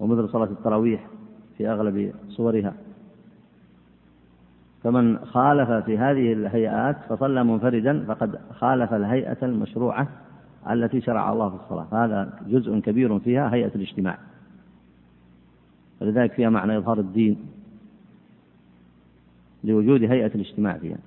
ومثل 0.00 0.28
صلاة 0.28 0.44
التراويح 0.44 1.06
في 1.58 1.68
أغلب 1.68 2.14
صورها. 2.28 2.74
فمن 4.84 5.18
خالف 5.18 5.70
في 5.70 5.98
هذه 5.98 6.32
الهيئات 6.32 6.96
فصلى 7.08 7.44
منفردا 7.44 8.04
فقد 8.04 8.40
خالف 8.58 8.92
الهيئة 8.94 9.36
المشروعة 9.42 10.08
التي 10.70 11.00
شرع 11.00 11.32
الله 11.32 11.48
في 11.48 11.56
الصلاة. 11.64 12.04
هذا 12.04 12.40
جزء 12.46 12.78
كبير 12.78 13.18
فيها 13.18 13.54
هيئة 13.54 13.74
الاجتماع. 13.74 14.18
ولذلك 16.00 16.32
فيها 16.32 16.50
معنى 16.50 16.76
إظهار 16.76 16.98
الدين 16.98 17.46
لوجود 19.64 20.02
هيئة 20.02 20.34
الاجتماع 20.34 20.78
فيها. 20.78 20.98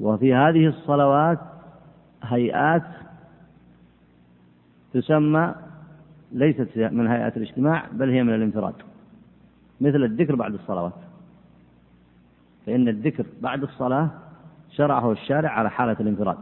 وفي 0.00 0.34
هذه 0.34 0.66
الصلوات 0.66 1.38
هيئات 2.22 2.82
تسمى 4.92 5.54
ليست 6.32 6.68
من 6.76 7.06
هيئة 7.06 7.32
الاجتماع 7.36 7.86
بل 7.92 8.10
هي 8.10 8.22
من 8.22 8.34
الانفراد 8.34 8.74
مثل 9.80 10.04
الذكر 10.04 10.34
بعد 10.34 10.54
الصلوات. 10.54 10.92
فإن 12.66 12.88
الذكر 12.88 13.26
بعد 13.42 13.62
الصلاة 13.62 14.10
شرعه 14.70 15.12
الشارع 15.12 15.50
على 15.50 15.70
حالة 15.70 15.96
الانفراد. 16.00 16.38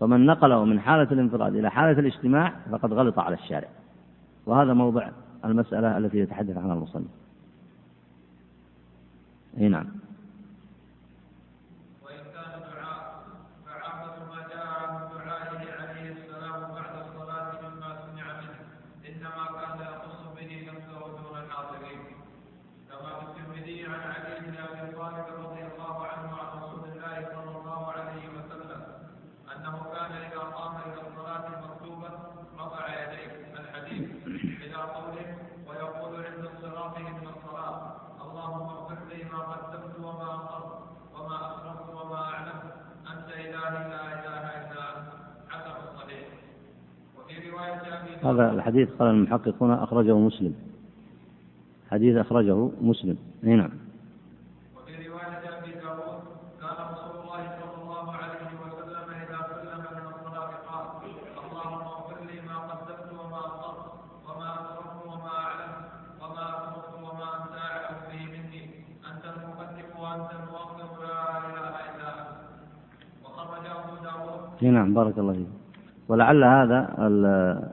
فمن 0.00 0.26
نقله 0.26 0.64
من 0.64 0.80
حالة 0.80 1.12
الانفراد 1.12 1.56
إلى 1.56 1.70
حالة 1.70 1.98
الاجتماع 1.98 2.52
فقد 2.70 2.92
غلط 2.92 3.18
على 3.18 3.34
الشارع. 3.34 3.68
وهذا 4.46 4.74
موضع 4.74 5.08
المسألة 5.44 5.98
التي 5.98 6.18
يتحدث 6.18 6.56
عنها 6.56 6.74
المصنف. 6.74 7.10
أي 9.58 9.68
نعم. 9.68 9.86
الحديث 48.58 48.88
قال 48.98 49.08
المحقق 49.10 49.54
هنا 49.62 49.84
أخرجه 49.84 50.18
مسلم. 50.18 50.54
حديث 51.90 52.16
أخرجه 52.16 52.70
مسلم. 52.80 53.16
أي 53.44 53.56
نعم. 53.56 53.70
وفي 54.76 55.08
رواية 55.08 55.42
أبي 55.58 55.72
داود 55.78 56.20
كان 56.60 56.78
رسول 56.92 57.14
الله 57.22 57.42
صلى 57.58 57.76
الله 57.82 58.06
عليه 58.12 58.50
وسلم 58.62 59.06
إذا 59.22 59.38
سلم 59.50 59.82
من 59.94 60.04
الصلاة 60.10 60.50
قال 60.68 60.84
اللهم 61.44 61.82
اغفر 61.94 62.18
لي 62.28 62.38
ما 62.50 62.56
قدمت 62.70 63.10
وما 63.20 63.42
أخرت 63.46 63.82
وما 64.26 64.48
أسررت 64.58 64.96
وما 65.06 65.34
أعلمت 65.46 65.86
وما 66.22 66.44
أسررت 66.58 66.92
وما 67.06 67.28
أنت 67.38 67.54
أعلم 67.70 67.96
به 68.10 68.22
مني. 68.34 68.62
أنت 69.10 69.24
المقدم 69.34 69.88
وأنت 70.02 70.30
المؤخر 70.38 70.90
لا 71.02 71.18
إله 71.46 71.74
إلا 71.88 72.08
أنت. 72.20 72.30
وخرج 73.24 73.64
أبو 73.76 73.92
داود. 74.04 74.74
نعم 74.74 74.94
بارك 74.94 75.18
الله 75.18 75.32
فيك. 75.32 75.52
ولعل 76.08 76.44
هذا 76.44 76.80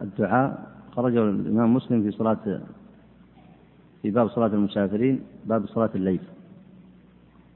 الدعاء 0.05 0.64
خرجه 0.95 1.29
الإمام 1.29 1.73
مسلم 1.73 2.03
في 2.03 2.11
صلاة 2.11 2.61
في 4.01 4.11
باب 4.11 4.29
صلاة 4.29 4.47
المسافرين 4.47 5.23
باب 5.45 5.67
صلاة 5.67 5.89
الليل. 5.95 6.19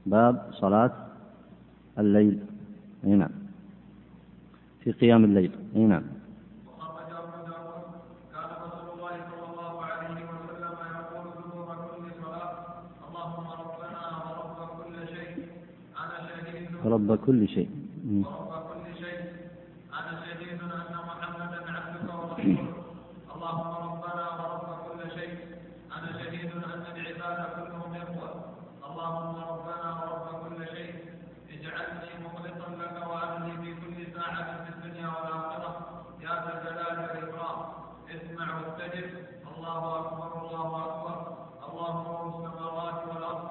باب 0.06 0.50
صلاة 0.52 0.92
الليل. 1.98 2.38
أي 3.04 3.10
نعم. 3.10 3.30
في 4.80 4.92
قيام 4.92 5.24
الليل. 5.24 5.52
أي 5.76 5.86
نعم. 5.86 6.02
رب 16.84 17.14
كل 17.26 17.48
شيء. 17.48 17.70
اللهم 23.40 23.74
ربنا 23.88 24.26
ورب 24.34 24.80
الله 39.50 39.88
أكبر 39.98 40.28
الله 40.46 40.60
أكبر 40.60 41.18
الله 41.68 41.92
نور 42.04 42.22
السماوات 42.28 42.98
والأرض 43.08 43.44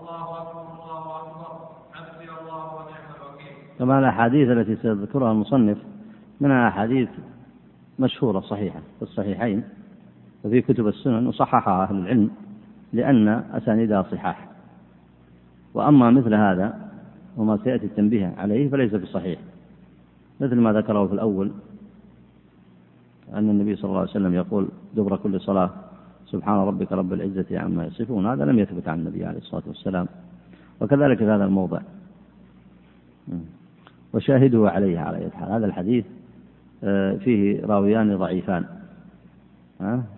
الله 0.00 0.26
أكبر 0.42 0.62
الله 0.72 1.04
أكبر 1.20 1.52
حسبي 1.92 2.28
الله 2.40 2.74
ونعم 2.74 3.06
الوكيل 3.16 3.56
كما 3.82 3.98
الأحاديث 3.98 4.48
التي 4.48 4.76
سيذكرها 4.76 5.32
المصنف 5.32 5.78
منها 6.40 6.68
أحاديث 6.68 7.08
مشهورة 7.98 8.40
صحيحة 8.40 8.80
في 8.98 9.02
الصحيحين 9.02 9.62
وفي 10.44 10.60
كتب 10.60 10.86
السنن 10.86 11.26
وصححها 11.26 11.82
أهل 11.82 11.96
العلم 11.96 12.30
لأن 12.92 13.28
أسانيدها 13.28 14.02
صحاح 14.02 14.48
وأما 15.74 16.10
مثل 16.10 16.34
هذا 16.34 16.90
وما 17.36 17.58
سيأتي 17.64 17.86
التنبيه 17.86 18.34
عليه 18.38 18.70
فليس 18.70 18.94
بصحيح. 18.94 19.38
مثل 20.40 20.54
ما 20.54 20.72
ذكره 20.72 21.06
في 21.06 21.12
الأول 21.12 21.50
أن 23.34 23.50
النبي 23.50 23.76
صلى 23.76 23.88
الله 23.88 24.00
عليه 24.00 24.10
وسلم 24.10 24.34
يقول 24.34 24.68
دبر 24.96 25.16
كل 25.16 25.40
صلاة 25.40 25.70
سبحان 26.26 26.56
ربك 26.56 26.92
رب 26.92 27.12
العزة 27.12 27.58
عما 27.58 27.86
يصفون. 27.86 28.26
هذا 28.26 28.44
لم 28.44 28.58
يثبت 28.58 28.88
عن 28.88 28.98
النبي 28.98 29.24
عليه 29.24 29.38
الصلاة 29.38 29.62
والسلام. 29.66 30.06
وكذلك 30.80 31.18
في 31.18 31.24
هذا 31.24 31.44
الموضع. 31.44 31.80
وشاهده 34.12 34.70
عليه 34.70 34.98
على 34.98 35.18
أي 35.18 35.30
حال. 35.30 35.52
هذا 35.52 35.66
الحديث 35.66 36.04
آه، 36.84 37.16
فيه 37.16 37.66
راويان 37.66 38.16
ضعيفان. 38.16 38.64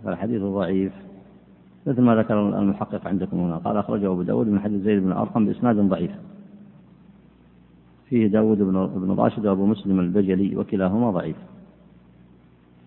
فالحديث 0.04 0.42
ضعيف. 0.42 0.92
مثل 1.86 2.02
ما 2.02 2.14
ذكر 2.14 2.58
المحقق 2.58 3.08
عندكم 3.08 3.40
هنا. 3.40 3.56
قال 3.56 3.76
أخرجه 3.76 4.06
أبو 4.06 4.22
داود 4.22 4.46
من 4.46 4.60
حديث 4.60 4.82
زيد 4.82 5.02
بن 5.02 5.12
أرقم 5.12 5.46
بإسناد 5.46 5.76
ضعيف. 5.76 6.10
فيه 8.08 8.26
داود 8.26 8.58
بن 8.58 9.14
راشد 9.18 9.46
وأبو 9.46 9.66
مسلم 9.66 10.00
البجلي 10.00 10.56
وكلاهما 10.56 11.10
ضعيف. 11.10 11.36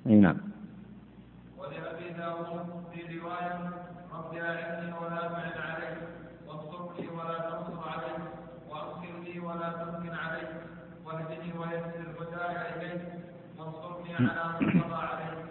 أي 0.07 0.15
نعم. 0.15 0.37
ولأبي 1.57 2.09
داود 2.17 2.47
في 2.93 3.19
رواية 3.19 3.71
رب 4.13 4.35
أعني 4.37 4.93
ولا 4.93 5.21
تعن 5.27 5.57
عليه 5.71 5.97
وانصرني 6.47 7.07
ولا 7.09 7.39
تنصر 7.39 7.89
عليه 7.89 8.23
وأمكن 8.69 9.23
لي 9.23 9.39
ولا 9.39 9.69
تمكن 9.69 10.09
عليه 10.15 10.49
واهدني 11.05 11.51
ويسر 11.59 11.99
الهدى 11.99 12.45
إليك 12.75 13.01
وانصرني 13.59 14.15
على 14.15 14.65
من 14.65 14.81
طغى 14.81 15.01
عليه 15.07 15.43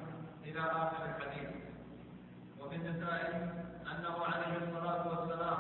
إلى 0.45 0.61
آخر 0.61 1.03
الحديث 1.05 1.49
وفي 2.61 2.77
النساء 2.77 3.21
أنه 3.92 4.14
عليه 4.25 4.57
الصلاة 4.57 5.03
والسلام 5.09 5.59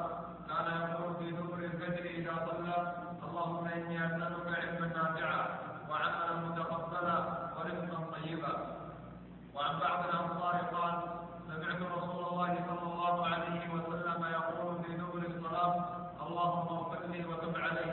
كان 0.48 0.90
يقول 0.90 1.14
في 1.16 1.30
دبر 1.30 1.58
الفجر 1.64 2.04
إذا 2.10 2.34
صلى 2.46 2.92
اللهم 3.28 3.66
إني 3.66 4.06
أسألك 4.06 4.46
علما 4.58 4.86
نافعا 4.86 5.46
وعملا 5.90 6.48
متقبلا 6.48 7.18
ورزقا 7.56 8.04
طيبا 8.14 8.76
وعن 9.54 9.78
بعض 9.80 10.04
الأنصار 10.04 10.54
قال 10.76 10.94
سمعت 11.48 11.82
رسول 11.82 12.24
الله 12.32 12.54
صلى 12.68 12.92
الله 12.92 13.26
عليه 13.26 13.60
وسلم 13.74 14.24
يقول 14.32 14.82
في 14.84 14.92
دبر 14.96 15.22
الصلاة 15.36 15.74
اللهم 16.26 16.68
اغفر 16.76 17.06
لي 17.12 17.24
وتب 17.26 17.56
علي 17.56 17.90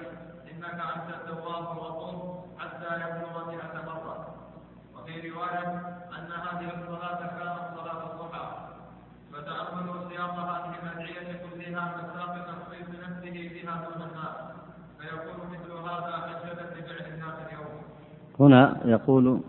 إنك 0.51 0.79
أنت 0.95 1.09
التواب 1.15 1.63
الغفور 1.77 2.43
حتى 2.57 2.95
يبلغ 2.95 3.51
مئة 3.51 3.85
مرة 3.85 4.35
وفي 4.95 5.29
رواية 5.29 5.67
أن 6.17 6.31
هذه 6.45 6.67
الصلاة 6.77 7.19
كانت 7.19 7.79
صلاة 7.79 8.01
الضحى 8.11 8.47
فتأملوا 9.33 10.09
سياق 10.09 10.35
هذه 10.39 10.73
الأدعية 10.83 11.41
كلها 11.43 11.83
مساق 11.97 12.33
تخصيص 12.47 12.87
نفسه 13.03 13.49
بها 13.53 13.75
دون 13.85 14.01
الناس 14.07 14.37
فيكون 14.99 15.49
مثل 15.51 15.71
هذا 15.71 16.17
حجة 16.17 16.79
لفعل 16.79 17.13
الناس 17.13 17.35
اليوم 17.47 17.81
هنا 18.43 18.77
يقول 18.85 19.39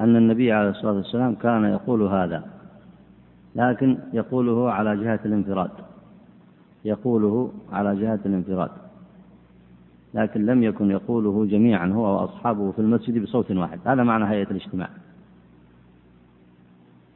أن 0.00 0.16
النبي 0.16 0.52
عليه 0.52 0.70
الصلاة 0.70 0.92
والسلام 0.92 1.34
كان 1.34 1.64
يقول 1.64 2.02
هذا 2.02 2.44
لكن 3.56 3.98
يقوله 4.12 4.70
على 4.72 4.96
جهة 4.96 5.20
الانفراد 5.24 5.70
يقوله 6.84 7.52
على 7.72 7.96
جهة 7.96 8.20
الانفراد 8.26 8.70
لكن 10.14 10.46
لم 10.46 10.62
يكن 10.62 10.90
يقوله 10.90 11.46
جميعا 11.46 11.86
هو 11.86 12.20
وأصحابه 12.20 12.72
في 12.72 12.78
المسجد 12.78 13.22
بصوت 13.22 13.50
واحد 13.50 13.78
هذا 13.84 14.02
معنى 14.02 14.24
هيئة 14.24 14.50
الاجتماع. 14.50 14.88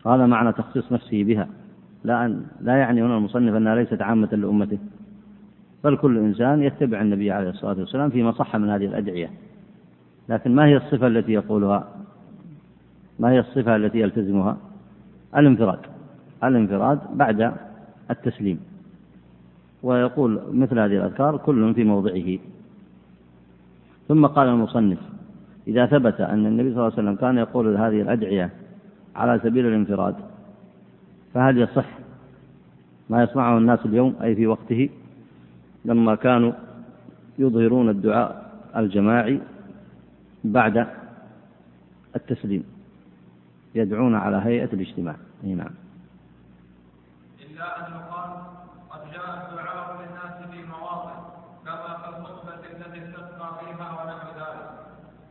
هذا 0.07 0.27
معنى 0.27 0.53
تخصيص 0.53 0.93
نفسه 0.93 1.25
بها 1.25 1.49
لا 2.05 2.25
أن 2.25 2.47
لا 2.61 2.77
يعني 2.77 3.03
هنا 3.03 3.17
المصنف 3.17 3.55
أنها 3.55 3.75
ليست 3.75 4.03
عامة 4.03 4.29
لأمته 4.33 4.79
بل 5.85 5.97
كل 5.97 6.19
إنسان 6.19 6.63
يتبع 6.63 7.01
النبي 7.01 7.31
عليه 7.31 7.51
الصلاة 7.51 7.79
والسلام 7.79 8.11
فيما 8.11 8.33
صح 8.33 8.57
من 8.57 8.71
هذه 8.71 8.87
الأدعية. 8.87 9.31
لكن 10.29 10.55
ما 10.55 10.67
هي 10.67 10.77
الصفة 10.77 11.07
التي 11.07 11.33
يقولها؟ 11.33 11.89
ما 13.19 13.31
هي 13.31 13.41
الصفة 13.41 13.77
التي 13.77 14.01
يلتزمها؟ 14.01 14.57
الانفراد. 15.37 15.79
الانفراد 16.45 16.99
بعد 17.15 17.53
التسليم. 18.11 18.61
ويقول 19.83 20.41
مثل 20.53 20.79
هذه 20.79 20.97
الأذكار 20.97 21.37
كل 21.37 21.75
في 21.75 21.85
موضعه. 21.85 22.39
ثم 24.09 24.27
قال 24.27 24.49
المصنف 24.49 24.99
إذا 25.69 25.87
ثبت 25.87 26.21
أن 26.21 26.47
النبي 26.47 26.75
صلى 26.75 26.81
الله 26.81 26.85
عليه 26.85 26.95
وسلم 26.95 27.15
كان 27.15 27.39
يقول 27.39 27.77
هذه 27.77 28.01
الأدعية 28.01 28.51
على 29.17 29.41
سبيل 29.43 29.67
الانفراد 29.67 30.15
فهل 31.35 31.59
يصح؟ 31.59 31.87
ما 33.11 33.23
يصنعه 33.23 33.59
الناس 33.59 33.87
اليوم 33.87 34.15
أي 34.23 34.35
في 34.35 34.47
وقته؟ 34.47 34.89
لما 35.85 36.15
كانوا 36.15 36.53
يظهرون 37.39 37.89
الدعاء 37.89 38.51
الجماعي 38.77 39.41
بعد 40.45 40.87
التسليم. 42.17 42.65
يدعون 43.75 44.15
على 44.15 44.37
هيئة 44.37 44.73
الاجتماع. 44.73 45.17
أي 45.45 45.55
نعم. 45.55 45.71
إلا 47.41 47.79
أن 47.79 47.93
يقال 47.93 48.31
قد 48.91 49.01
جاء 49.13 49.51
الدعاء 49.51 49.97
للناس 50.01 50.51
في 50.51 50.69
مواطن 50.69 51.19
كما 51.65 51.97
في 51.97 52.09
الخطبة 52.09 52.55
التي 52.55 52.99
استسقى 53.05 53.49
فيها 53.61 53.87
ونحو 53.93 54.29
ذلك. 54.41 54.71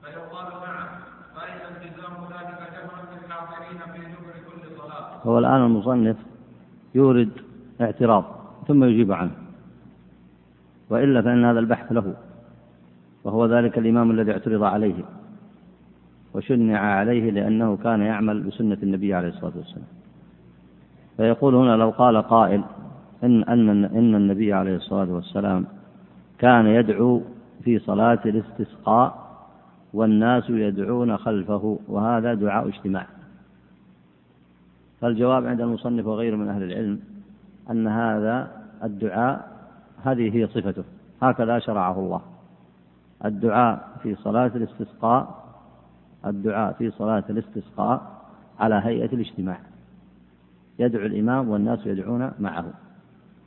فيقال 0.04 0.48
نعم 0.68 0.88
فإن 1.36 1.62
التزام 1.76 2.14
ذلك 2.34 2.60
جهرا 2.74 3.02
بالحاضرين 3.12 3.80
في 3.94 4.00
دبر 4.00 4.36
كل 4.50 4.78
صلاة. 4.78 5.20
هو 5.24 5.40
الآن 5.40 5.66
المصنف 5.66 6.18
يورد 6.96 7.32
اعتراض 7.82 8.26
ثم 8.68 8.84
يجيب 8.84 9.12
عنه. 9.12 9.32
وإلا 10.90 11.22
فإن 11.22 11.46
هذا 11.46 11.60
البحث 11.60 11.92
له. 11.92 12.16
وهو 13.24 13.46
ذلك 13.46 13.78
الإمام 13.78 14.12
الذي 14.12 14.32
اعترض 14.32 14.64
عليه 14.64 15.04
وشنع 16.34 16.80
عليه 16.80 17.32
لأنه 17.32 17.78
كان 17.78 18.02
يعمل 18.02 18.44
بسنة 18.44 18.78
النبي 18.84 19.14
عليه 19.14 19.28
الصلاة 19.28 19.52
والسلام. 19.56 19.88
فيقول 21.18 21.56
هنا 21.56 21.76
لو 21.78 21.90
قال 21.90 22.18
قائل 22.18 22.64
إن 23.24 23.44
أن 23.44 23.86
إن 23.86 24.16
النبي 24.16 24.54
عليه 24.54 24.76
الصلاة 24.76 25.14
والسلام 25.14 25.66
كان 26.40 26.66
يدعو 26.66 27.22
في 27.64 27.80
صلاة 27.80 28.20
الاستسقاء 28.26 29.24
والناس 29.94 30.50
يدعون 30.50 31.18
خلفه 31.18 31.80
وهذا 31.88 32.34
دعاء 32.34 32.68
اجتماع. 32.68 33.08
فالجواب 35.02 35.48
عند 35.48 35.62
المصنف 35.62 36.06
وغيره 36.06 36.36
من 36.36 36.48
أهل 36.48 36.64
العلم 36.64 37.00
أن 37.72 37.88
هذا 37.88 38.52
الدعاء 38.84 39.52
هذه 40.04 40.36
هي 40.36 40.48
صفته. 40.48 40.84
هكذا 41.22 41.60
شرعه 41.60 42.00
الله. 42.00 42.22
الدعاء 43.26 43.98
في 44.04 44.16
صلاة 44.16 44.52
الاستسقاء 44.56 45.44
الدعاء 46.26 46.74
في 46.74 46.92
صلاة 46.92 47.24
الاستسقاء 47.30 48.24
على 48.60 48.82
هيئة 48.84 49.14
الاجتماع. 49.14 49.60
يدعو 50.80 51.06
الإمام 51.06 51.50
والناس 51.50 51.86
يدعون 51.86 52.32
معه. 52.40 52.66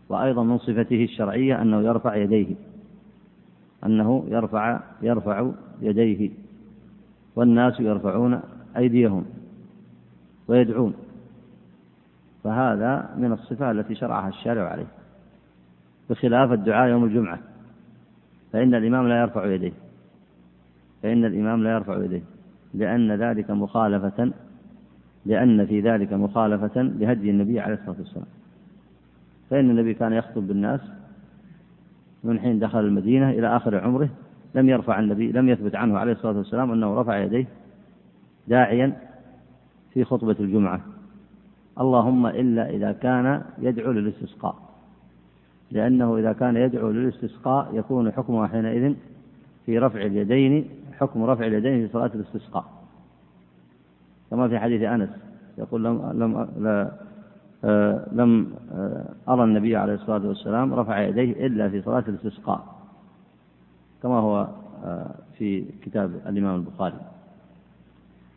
وأيضا 0.09 0.43
من 0.43 0.59
صفته 0.59 1.05
الشرعية 1.05 1.63
أنه 1.63 1.81
يرفع 1.81 2.15
يديه 2.15 2.55
أنه 3.87 4.25
يرفع 4.29 4.81
يرفع 5.03 5.51
يديه. 5.81 6.31
والناس 7.37 7.81
يرفعون 7.81 8.41
أيديهم 8.77 9.25
ويدعون. 10.49 10.95
فهذا 12.45 13.11
من 13.17 13.33
الصفة 13.33 13.71
التي 13.71 13.95
شرعها 13.95 14.29
الشارع 14.29 14.69
عليه 14.69 14.87
بخلاف 16.11 16.53
الدعاء 16.53 16.89
يوم 16.89 17.05
الجمعة. 17.05 17.39
فإن 18.57 18.75
الإمام 18.75 19.09
لا 19.09 19.21
يرفع 19.21 19.47
يديه. 19.47 19.73
فإن 21.03 21.25
الإمام 21.25 21.63
لا 21.63 21.71
يرفع 21.71 22.05
يديه. 22.05 22.23
لأن 22.75 23.13
ذلك 23.13 23.51
مخالفة 23.51 24.33
لأن 25.27 25.67
في 25.67 25.81
ذلك 25.81 26.13
مخالفة 26.13 26.83
لهدي 26.83 27.31
النبي 27.31 27.61
عليه 27.61 27.75
الصلاة 27.75 27.97
والسلام. 27.99 28.27
فإن 29.51 29.71
النبي 29.71 29.95
كان 29.95 30.13
يخطب 30.13 30.47
بالناس 30.47 30.81
من 32.25 32.41
حين 32.41 32.59
دخل 32.59 32.81
المدينة 32.81 33.31
إلى 33.31 33.57
آخر 33.57 33.81
عمره 33.81 34.09
لم 34.55 34.69
يرفع 34.69 34.99
النبي 35.01 35.33
لم 35.33 35.49
يثبت 35.49 35.75
عنه 35.75 35.99
عليه 35.99 36.13
الصلاة 36.13 36.39
والسلام 36.39 36.73
أنه 36.73 37.01
رفع 37.01 37.19
يديه 37.19 37.47
داعيا 38.49 38.97
في 39.93 40.05
خطبة 40.05 40.37
الجمعة. 40.41 40.81
اللهم 41.81 42.27
إلا 42.27 42.71
إذا 42.71 42.93
كان 42.93 43.43
يدعو 43.59 43.93
للاستسقاء. 43.93 44.66
لأنه 45.71 46.17
إذا 46.17 46.33
كان 46.33 46.57
يدعو 46.57 46.91
للاستسقاء 46.91 47.71
يكون 47.75 48.13
حكمه 48.13 48.47
حينئذ 48.47 48.95
في 49.67 49.79
رفع 49.79 50.01
اليدين 50.03 50.69
حكم 50.99 51.25
رفع 51.25 51.47
اليدين 51.47 51.87
في 51.87 51.93
صلاة 51.93 52.11
الاستسقاء. 52.15 52.65
كما 54.31 54.49
في 54.49 54.59
حديث 54.59 54.83
أنس 54.83 55.11
يقول 55.59 55.85
لم 55.85 56.11
لم 56.15 56.49
آه، 57.65 58.07
لم 58.13 58.55
آه، 58.73 59.05
أرى 59.29 59.45
النبي 59.45 59.77
عليه 59.77 59.95
الصلاة 59.95 60.29
والسلام 60.29 60.75
رفع 60.75 61.01
يديه 61.01 61.47
إلا 61.47 61.69
في 61.69 61.83
صلاة 61.83 62.05
الاستسقاء 62.09 62.65
كما 64.03 64.19
هو 64.19 64.49
آه، 64.85 65.15
في 65.39 65.65
كتاب 65.83 66.11
الإمام 66.27 66.55
البخاري. 66.55 67.01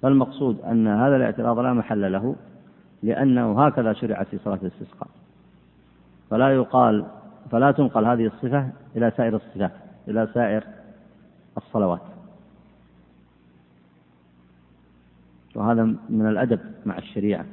فالمقصود 0.01 0.61
أن 0.61 0.87
هذا 0.87 1.15
الاعتراض 1.15 1.59
لا 1.59 1.73
محل 1.73 2.11
له 2.11 2.35
لأنه 3.03 3.65
هكذا 3.65 3.93
شرعت 3.93 4.27
في 4.27 4.37
صلاة 4.37 4.59
الاستسقاء. 4.61 5.09
فلا 6.29 6.49
يقال 6.55 7.05
فلا 7.51 7.71
تنقل 7.71 8.05
هذه 8.05 8.25
الصفة 8.25 8.69
إلى 8.95 9.11
سائر 9.17 9.35
الصفات 9.35 9.71
إلى 10.07 10.27
سائر 10.33 10.63
الصلوات. 11.57 12.01
وهذا 15.55 15.83
من 16.09 16.27
الأدب 16.29 16.59
مع 16.85 16.97
الشريعة 16.97 17.45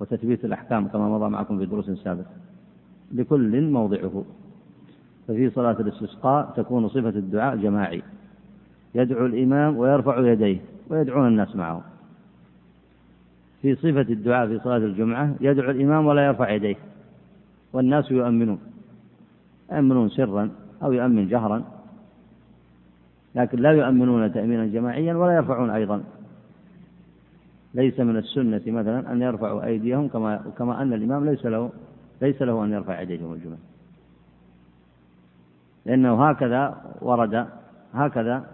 وتثبيت 0.00 0.44
الأحكام 0.44 0.88
كما 0.88 1.08
مضى 1.08 1.30
معكم 1.30 1.58
في 1.58 1.66
دروس 1.66 1.90
سابقة 1.90 2.30
لكل 3.12 3.70
موضعه. 3.70 4.24
ففي 5.28 5.50
صلاة 5.50 5.76
الاستسقاء 5.80 6.52
تكون 6.56 6.88
صفة 6.88 7.08
الدعاء 7.08 7.56
جماعي. 7.56 8.02
يدعو 8.94 9.26
الإمام 9.26 9.76
ويرفع 9.76 10.18
يديه 10.32 10.60
ويدعون 10.88 11.26
الناس 11.28 11.56
معه. 11.56 11.82
في 13.62 13.74
صفة 13.74 14.00
الدعاء 14.00 14.46
في 14.46 14.58
صلاة 14.58 14.76
الجمعة 14.76 15.34
يدعو 15.40 15.70
الإمام 15.70 16.06
ولا 16.06 16.26
يرفع 16.26 16.50
يديه 16.50 16.76
والناس 17.72 18.10
يؤمنون. 18.10 18.58
يأمنون 19.72 20.08
سرا 20.08 20.50
أو 20.82 20.92
يؤمن 20.92 21.28
جهرا 21.28 21.64
لكن 23.34 23.58
لا 23.58 23.70
يؤمنون 23.70 24.32
تأمينا 24.32 24.66
جماعيا 24.66 25.14
ولا 25.14 25.32
يرفعون 25.36 25.70
أيضا. 25.70 26.02
ليس 27.74 28.00
من 28.00 28.16
السنة 28.16 28.62
مثلا 28.66 29.12
أن 29.12 29.22
يرفعوا 29.22 29.64
أيديهم 29.64 30.08
كما 30.08 30.42
كما 30.58 30.82
أن 30.82 30.92
الإمام 30.92 31.24
ليس 31.24 31.46
له 31.46 31.70
ليس 32.22 32.42
له 32.42 32.64
أن 32.64 32.72
يرفع 32.72 33.00
يديه 33.00 33.20
يوم 33.20 33.32
الجمعة 33.32 33.58
لأنه 35.86 36.28
هكذا 36.28 36.84
ورد 37.00 37.46
هكذا 37.94 38.44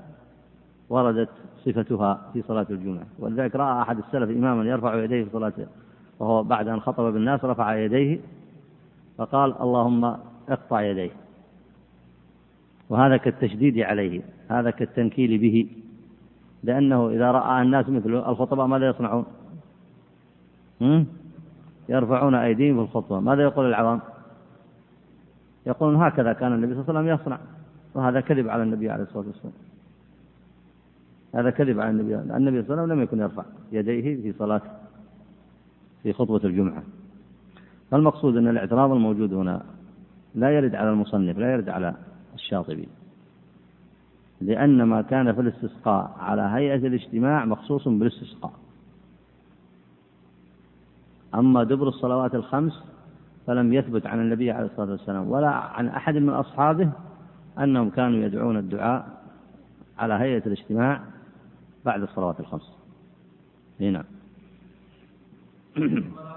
وردت 0.91 1.29
صفتها 1.65 2.31
في 2.33 2.43
صلاة 2.43 2.67
الجمعة. 2.71 3.07
ولذلك 3.19 3.57
رأى 3.57 3.83
أحد 3.83 3.99
السلف 3.99 4.31
إماما 4.31 4.65
يرفع 4.65 5.05
يديه 5.05 5.25
في 5.25 5.31
صلاته 5.31 5.67
وهو 6.19 6.43
بعد 6.43 6.69
أن 6.69 6.81
خطب 6.81 7.13
بالناس 7.13 7.45
رفع 7.45 7.77
يديه 7.77 8.21
فقال 9.19 9.61
اللهم 9.61 10.17
اقطع 10.49 10.83
يديه. 10.83 11.11
وهذا 12.89 13.17
كالتشديد 13.17 13.79
عليه 13.79 14.23
هذا 14.49 14.71
كالتنكيل 14.71 15.39
به. 15.39 15.69
لأنه 16.63 17.09
إذا 17.09 17.31
رأى 17.31 17.63
الناس 17.63 17.89
مثله 17.89 18.31
الخطباء 18.31 18.67
ماذا 18.67 18.89
يصنعون؟ 18.89 19.25
يرفعون 21.89 22.35
أيديهم 22.35 22.77
في 22.77 22.83
الخطبة. 22.83 23.21
ماذا 23.21 23.43
يقول 23.43 23.67
العوام؟ 23.67 24.01
يقولون 25.67 26.03
هكذا 26.03 26.33
كان 26.33 26.53
النبي 26.53 26.75
صلى 26.75 26.83
الله 26.83 27.01
عليه 27.01 27.15
وسلم 27.15 27.21
يصنع. 27.21 27.39
وهذا 27.95 28.21
كذب 28.21 28.49
على 28.49 28.63
النبي 28.63 28.91
عليه 28.91 29.03
الصلاة 29.03 29.27
والسلام. 29.27 29.53
هذا 31.35 31.51
كذب 31.51 31.81
على 31.81 31.91
النبي 31.91 32.15
النبي 32.15 32.63
صلى 32.63 32.71
الله 32.71 32.83
عليه 32.83 32.83
وسلم 32.83 32.93
لم 32.93 33.03
يكن 33.03 33.21
يرفع 33.21 33.45
يديه 33.73 34.23
في 34.23 34.33
صلاة 34.39 34.63
في 36.03 36.13
خطبة 36.13 36.41
الجمعة. 36.45 36.83
فالمقصود 37.91 38.37
أن 38.37 38.49
الاعتراض 38.49 38.93
الموجود 38.93 39.35
هنا؟ 39.35 39.63
لا 40.35 40.51
يرد 40.51 40.75
على 40.75 40.91
المصنف 40.91 41.39
لا 41.39 41.53
يرد 41.53 41.69
على 41.69 41.95
الشاطبي. 42.35 42.89
لأن 44.41 44.83
ما 44.83 45.03
كان 45.03 45.33
في 45.33 45.41
الاستسقاء 45.41 46.17
على 46.19 46.43
هيئة 46.43 46.87
الاجتماع 46.87 47.45
مخصوص 47.45 47.89
بالاستسقاء. 47.89 48.53
أما 51.35 51.65
دبر 51.65 51.89
الصلوات 51.89 52.35
الخمس 52.35 52.85
فلم 53.47 53.73
يثبت 53.73 54.07
عن 54.07 54.21
النبي 54.21 54.51
عليه 54.51 54.67
الصلاة 54.67 54.91
والسلام 54.91 55.31
ولا 55.31 55.49
عن 55.49 55.89
أحد 55.89 56.15
من 56.15 56.31
أصحابه 56.31 56.91
أنهم 57.59 57.91
كانوا 57.91 58.25
يدعون 58.25 58.57
الدعاء 58.57 59.23
على 59.99 60.15
هيئة 60.15 60.47
الاجتماع 60.47 61.01
بعد 61.85 62.03
الصلوات 62.03 62.41
الخمس. 62.41 62.73
هنا. 63.81 64.05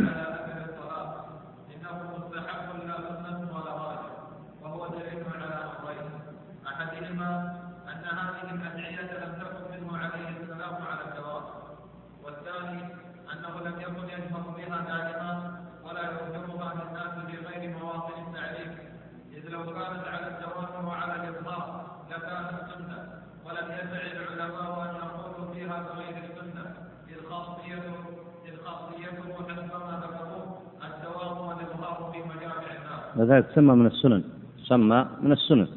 uh, 0.00 0.30
وذلك 33.16 33.46
تسمى 33.46 33.74
من 33.74 33.86
السنن 33.86 34.24
تسمى 34.64 35.06
من 35.22 35.32
السنن 35.32 35.68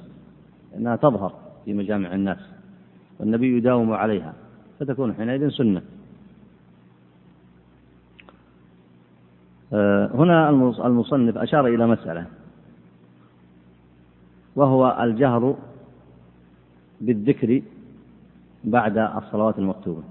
انها 0.78 0.96
تظهر 0.96 1.34
في 1.66 1.74
مجامع 1.74 2.14
الناس 2.14 2.40
والنبي 3.20 3.58
يداوم 3.58 3.94
عليها 3.94 4.34
فتكون 4.80 5.14
حينئذ 5.14 5.50
سنة. 5.50 5.82
آه، 9.74 10.12
هنا 10.14 10.50
المصنف 10.88 11.38
أشار 11.38 11.68
إلى 11.68 11.88
مسألة 11.88 12.26
وهو 14.56 14.98
الجهر 15.02 15.56
بالذكر 17.02 17.62
بعد 18.64 18.98
الصلوات 18.98 19.60
المكتوبة. 19.60 20.04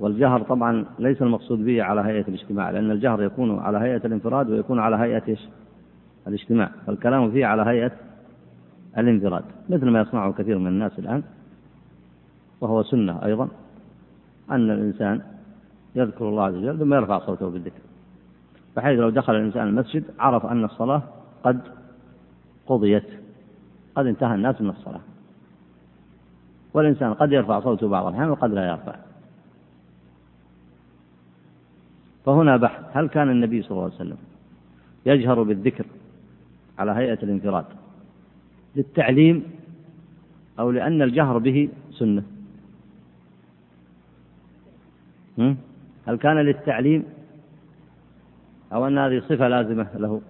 والجهر 0.00 0.42
طبعا 0.42 0.84
ليس 0.98 1.22
المقصود 1.22 1.64
به 1.64 1.82
على 1.82 2.00
هيئة 2.00 2.28
الاجتماع 2.28 2.70
لأن 2.70 2.90
الجهر 2.90 3.22
يكون 3.22 3.58
على 3.58 3.78
هيئة 3.78 4.06
الانفراد 4.06 4.50
ويكون 4.50 4.78
على 4.78 4.96
هيئة 4.96 5.22
إيش؟ 5.28 5.48
الاجتماع 6.26 6.70
فالكلام 6.86 7.30
فيه 7.30 7.46
على 7.46 7.62
هيئة 7.62 7.92
الانفراد 8.98 9.44
مثل 9.68 9.90
ما 9.90 10.00
يصنعه 10.00 10.32
كثير 10.32 10.58
من 10.58 10.66
الناس 10.66 10.98
الآن 10.98 11.22
وهو 12.60 12.82
سنة 12.82 13.24
أيضا 13.24 13.48
أن 14.50 14.70
الإنسان 14.70 15.20
يذكر 15.94 16.28
الله 16.28 16.44
عز 16.44 16.54
وجل 16.54 16.78
ثم 16.78 16.94
يرفع 16.94 17.18
صوته 17.18 17.50
بالذكر. 17.50 17.80
بحيث 18.76 18.98
لو 18.98 19.10
دخل 19.10 19.34
الإنسان 19.34 19.68
المسجد 19.68 20.04
عرف 20.18 20.46
أن 20.46 20.64
الصلاة 20.64 21.02
قد 21.44 21.60
قضيت 22.66 23.06
قد 23.94 24.06
انتهى 24.06 24.34
الناس 24.34 24.60
من 24.60 24.70
الصلاة. 24.70 25.00
والإنسان 26.74 27.14
قد 27.14 27.32
يرفع 27.32 27.60
صوته 27.60 27.88
بعض 27.88 28.06
الأحيان 28.06 28.30
وقد 28.30 28.50
لا 28.50 28.68
يرفع. 28.68 29.09
فهنا 32.24 32.56
بحث. 32.56 32.84
هل 32.96 33.08
كان 33.08 33.30
النبي 33.30 33.62
صلى 33.62 33.70
الله 33.70 33.84
عليه 33.84 33.94
وسلم 33.94 34.16
يجهر 35.06 35.42
بالذكر 35.42 35.84
على 36.78 36.92
هيئة 36.92 37.18
الانفراد 37.22 37.64
للتعليم 38.76 39.42
أو 40.58 40.70
لأن 40.70 41.02
الجهر 41.02 41.38
به 41.38 41.68
سنة؟ 41.92 42.22
هل 46.06 46.16
كان 46.16 46.36
للتعليم 46.36 47.04
أو 48.72 48.86
أن 48.86 48.98
هذه 48.98 49.20
صفة 49.20 49.48
لازمة 49.48 49.88
له؟ 49.94 50.20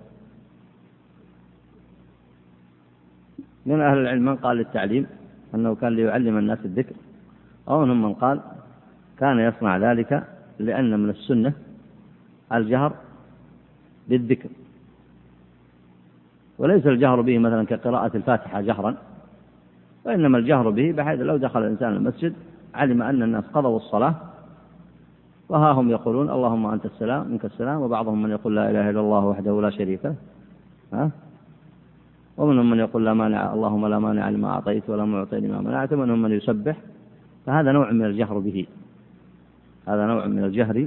من 3.66 3.80
أهل 3.80 3.98
العلم 3.98 4.24
من 4.24 4.36
قال 4.36 4.56
للتعليم 4.56 5.06
أنه 5.54 5.74
كان 5.74 5.92
ليعلم 5.96 6.38
الناس 6.38 6.58
الذكر 6.64 6.94
أو 7.68 7.84
من 7.84 8.14
قال 8.14 8.40
كان 9.18 9.38
يصنع 9.38 9.76
ذلك 9.76 10.24
لأن 10.58 11.00
من 11.00 11.10
السنة 11.10 11.52
الجهر 12.52 12.92
بالذكر 14.08 14.48
وليس 16.58 16.86
الجهر 16.86 17.20
به 17.20 17.38
مثلا 17.38 17.64
كقراءة 17.64 18.16
الفاتحة 18.16 18.60
جهرا 18.60 18.96
وإنما 20.04 20.38
الجهر 20.38 20.70
به 20.70 20.92
بحيث 20.92 21.20
لو 21.20 21.36
دخل 21.36 21.62
الإنسان 21.62 21.96
المسجد 21.96 22.34
علم 22.74 23.02
أن 23.02 23.22
الناس 23.22 23.44
قضوا 23.44 23.76
الصلاة 23.76 24.14
وها 25.48 25.72
هم 25.72 25.90
يقولون 25.90 26.30
اللهم 26.30 26.66
أنت 26.66 26.86
السلام 26.86 27.28
منك 27.30 27.44
السلام 27.44 27.82
وبعضهم 27.82 28.22
من 28.22 28.30
يقول 28.30 28.56
لا 28.56 28.70
إله 28.70 28.90
إلا 28.90 29.00
الله 29.00 29.24
وحده 29.24 29.60
لا 29.60 29.70
شريك 29.70 30.04
له. 30.04 30.14
ها؟ 30.92 31.10
ومنهم 32.36 32.70
من 32.70 32.78
يقول 32.78 33.04
لا 33.04 33.14
مانع 33.14 33.54
اللهم 33.54 33.86
لا 33.86 33.98
مانع 33.98 34.30
لما 34.30 34.48
أعطيت 34.48 34.90
ولا 34.90 35.04
معطي 35.04 35.40
لما 35.40 35.60
منعت 35.60 35.92
ومنهم 35.92 36.22
من 36.22 36.32
يسبح. 36.32 36.76
فهذا 37.46 37.72
نوع 37.72 37.92
من 37.92 38.04
الجهر 38.04 38.38
به. 38.38 38.66
هذا 39.88 40.06
نوع 40.06 40.26
من 40.26 40.44
الجهر 40.44 40.86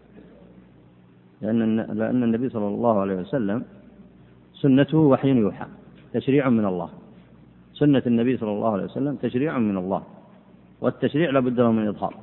لأن 1.41 1.75
لأن 1.77 2.23
النبي 2.23 2.49
صلى 2.49 2.67
الله 2.67 2.99
عليه 2.99 3.15
وسلم 3.15 3.63
سنته 4.53 4.97
وحي 4.97 5.29
يوحى 5.29 5.65
تشريع 6.13 6.49
من 6.49 6.65
الله. 6.65 6.89
سنة 7.73 8.03
النبي 8.07 8.37
صلى 8.37 8.51
الله 8.51 8.71
عليه 8.71 8.83
وسلم 8.83 9.15
تشريع 9.15 9.57
من 9.57 9.77
الله 9.77 10.03
والتشريع 10.81 11.29
لابد 11.29 11.59
له 11.59 11.71
من 11.71 11.87
إظهار. 11.87 12.13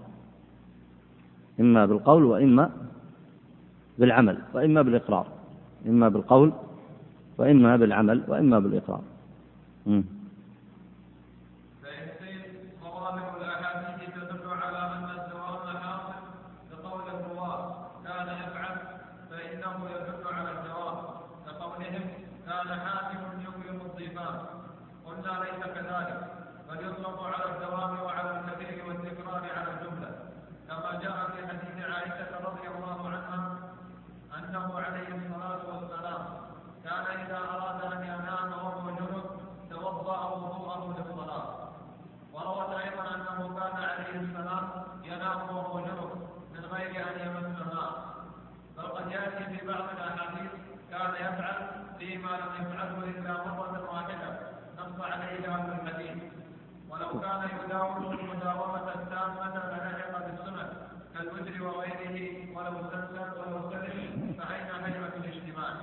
إما 1.61 1.87
بالقول 1.87 2.25
وإما 2.25 2.71
بالعمل 3.99 4.39
وإما 4.55 4.83
بالإقرار. 4.83 5.27
إما 5.87 6.09
بالقول 6.09 6.53
وإما 7.39 7.77
بالعمل 7.77 8.23
وإما 8.29 8.59
بالإقرار. 8.59 9.03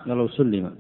ولو 0.08 0.28
سلم. 0.28 0.72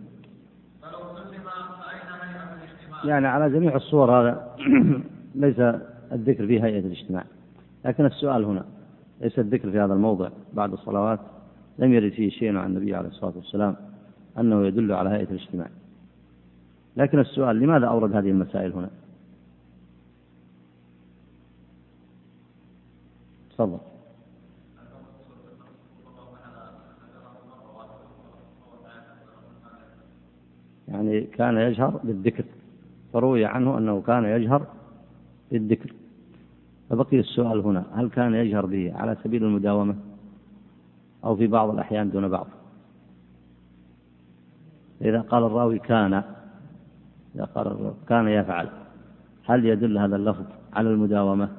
يعني 3.05 3.27
على 3.27 3.49
جميع 3.49 3.75
الصور 3.75 4.11
هذا 4.11 4.55
ليس 5.35 5.59
الذكر 6.11 6.47
في 6.47 6.63
هيئة 6.63 6.79
الاجتماع. 6.79 7.25
لكن 7.85 8.05
السؤال 8.05 8.45
هنا 8.45 8.65
ليس 9.21 9.39
الذكر 9.39 9.71
في 9.71 9.79
هذا 9.79 9.93
الموضع. 9.93 10.29
بعد 10.53 10.73
الصلوات 10.73 11.19
لم 11.79 11.93
يرد 11.93 12.11
فيه 12.11 12.29
شيء 12.29 12.57
عن 12.57 12.69
النبي 12.69 12.95
عليه 12.95 13.09
الصلاة 13.09 13.33
والسلام 13.35 13.75
أنه 14.39 14.67
يدل 14.67 14.91
على 14.91 15.09
هيئة 15.09 15.31
الاجتماع. 15.31 15.69
لكن 16.97 17.19
السؤال 17.19 17.59
لماذا 17.59 17.87
أورد 17.87 18.15
هذه 18.15 18.29
المسائل 18.29 18.73
هنا؟ 18.73 18.89
تفضل. 23.57 23.94
يعني 30.87 31.21
كان 31.21 31.57
يجهر 31.57 31.99
بالذكر 32.03 32.43
فروي 33.13 33.45
عنه 33.45 33.77
أنه 33.77 34.01
كان 34.01 34.25
يجهر 34.25 34.67
بالذكر. 35.51 35.93
فبقي 36.89 37.19
السؤال 37.19 37.59
هنا 37.59 37.85
هل 37.93 38.09
كان 38.09 38.33
يجهر 38.33 38.65
به 38.65 38.93
على 38.95 39.17
سبيل 39.23 39.43
المداومة 39.43 39.95
أو 41.23 41.35
في 41.35 41.47
بعض 41.47 41.69
الأحيان 41.69 42.09
دون 42.09 42.27
بعض؟ 42.27 42.47
إذا 45.01 45.21
قال 45.21 45.43
الراوي 45.43 45.79
كان 45.79 46.23
إذا 47.35 47.45
قال 47.45 47.93
كان 48.07 48.27
يفعل 48.27 48.69
هل 49.45 49.65
يدل 49.65 49.97
هذا 49.97 50.15
اللفظ 50.15 50.45
على 50.73 50.89
المداومة 50.89 51.49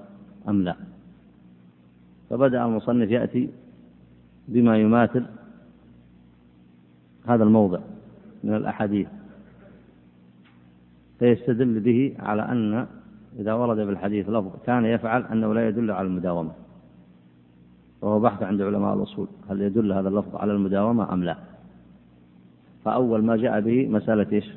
أم 0.49 0.63
لا؟ 0.63 0.77
فبدأ 2.31 2.65
المصنف 2.65 3.11
يأتي 3.11 3.51
بما 4.49 4.79
يماثل 4.79 5.27
هذا 7.27 7.45
الموضع 7.45 7.79
من 8.45 8.55
الأحاديث. 8.55 9.09
فيستدل 11.19 11.81
به 11.81 12.17
على 12.19 12.43
أن 12.43 12.87
إذا 13.39 13.53
ورد 13.55 13.77
بالحديث 13.77 14.29
لفظ 14.29 14.51
كان 14.67 14.85
يفعل 14.85 15.23
أنه 15.23 15.55
لا 15.55 15.69
يدل 15.69 15.91
على 15.91 16.07
المداومة. 16.07 16.53
وهو 18.01 18.21
بحث 18.21 18.43
عند 18.43 18.63
علماء 18.63 18.95
الأصول 18.95 19.29
هل 19.51 19.61
يدل 19.61 19.93
هذا 19.93 20.09
اللفظ 20.09 20.37
على 20.37 20.53
المداومة 20.53 21.13
أم 21.13 21.25
لا؟ 21.25 21.37
فأول 22.85 23.25
ما 23.25 23.37
جاء 23.37 23.61
به 23.61 23.89
مسألة 23.89 24.27
إيش؟ 24.33 24.51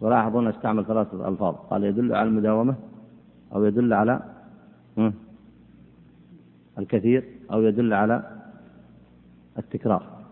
ولاحظوا 0.00 0.40
أن 0.40 0.46
استعمل 0.46 0.84
ثلاثة 0.86 1.28
ألفاظ. 1.28 1.54
قال 1.54 1.84
يدل 1.84 2.14
على 2.14 2.28
المداومة 2.28 2.74
أو 3.54 3.64
يدل 3.64 3.92
على 3.92 4.20
الكثير 6.78 7.24
أو 7.52 7.62
يدل 7.62 7.92
على 7.92 8.31
التكرار. 9.58 10.22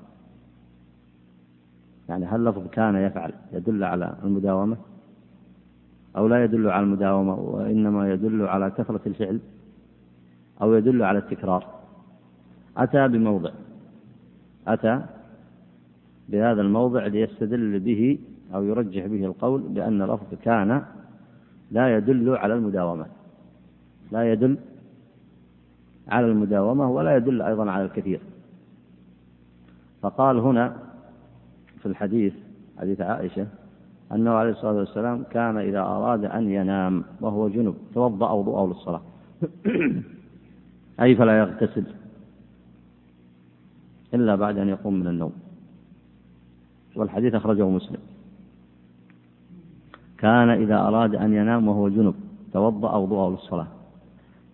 يعني 2.08 2.26
هل 2.26 2.44
لفظ 2.44 2.66
كان 2.68 2.96
يفعل 2.96 3.32
يدل 3.52 3.84
على 3.84 4.16
المداومة 4.24 4.76
أو 6.16 6.28
لا 6.28 6.44
يدل 6.44 6.68
على 6.70 6.84
المداومة 6.84 7.34
وإنما 7.34 8.12
يدل 8.12 8.46
على 8.46 8.70
كثرة 8.70 9.00
الفعل 9.06 9.40
أو 10.62 10.74
يدل 10.74 11.02
على 11.02 11.18
التكرار؟ 11.18 11.66
أتى 12.76 13.08
بموضع 13.08 13.50
أتى 14.66 15.02
بهذا 16.28 16.60
الموضع 16.60 17.06
ليستدل 17.06 17.80
به 17.80 18.18
أو 18.54 18.64
يرجح 18.64 19.06
به 19.06 19.24
القول 19.24 19.60
بأن 19.60 20.02
لفظ 20.02 20.34
كان 20.42 20.82
لا 21.70 21.96
يدل 21.96 22.36
على 22.36 22.54
المداومة 22.54 23.06
لا 24.12 24.32
يدل 24.32 24.58
على 26.08 26.26
المداومة 26.26 26.90
ولا 26.90 27.16
يدل 27.16 27.42
أيضا 27.42 27.70
على 27.70 27.84
الكثير. 27.84 28.20
فقال 30.02 30.38
هنا 30.38 30.76
في 31.80 31.86
الحديث 31.86 32.34
حديث 32.78 33.00
عائشة 33.00 33.46
أنه 34.12 34.30
عليه 34.30 34.50
الصلاة 34.50 34.72
والسلام 34.72 35.24
كان 35.30 35.56
إذا 35.56 35.80
أراد 35.80 36.24
أن 36.24 36.50
ينام 36.50 37.04
وهو 37.20 37.48
جنب 37.48 37.74
توضأ 37.94 38.30
وضوءه 38.30 38.66
للصلاة. 38.66 39.02
أي 41.00 41.16
فلا 41.16 41.38
يغتسل 41.38 41.84
إلا 44.14 44.34
بعد 44.34 44.58
أن 44.58 44.68
يقوم 44.68 44.94
من 44.94 45.06
النوم. 45.06 45.32
والحديث 46.96 47.34
أخرجه 47.34 47.68
مسلم. 47.68 48.00
كان 50.18 50.50
إذا 50.50 50.76
أراد 50.78 51.14
أن 51.14 51.34
ينام 51.34 51.68
وهو 51.68 51.88
جنب 51.88 52.14
توضأ 52.52 52.96
وضوءه 52.96 53.30
للصلاة. 53.30 53.66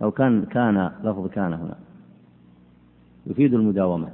لو 0.01 0.11
كان 0.11 0.45
كان 0.45 0.91
لفظ 1.05 1.29
كان 1.29 1.53
هنا. 1.53 1.77
يفيد 3.27 3.55
المداومة. 3.55 4.09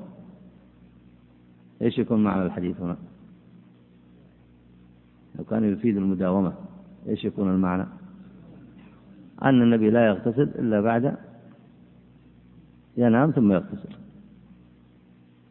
إيش 1.83 1.99
يكون 1.99 2.25
معنى 2.25 2.43
الحديث 2.43 2.81
هنا؟ 2.81 2.97
لو 5.39 5.45
كان 5.45 5.65
يفيد 5.65 5.97
المداومة 5.97 6.53
إيش 7.09 7.25
يكون 7.25 7.51
المعنى؟ 7.51 7.87
أن 9.43 9.63
النبي 9.63 9.91
لا 9.91 10.07
يغتسل 10.07 10.43
إلا 10.43 10.81
بعد 10.81 11.17
ينام 12.97 13.31
ثم 13.31 13.53
يغتسل. 13.53 13.89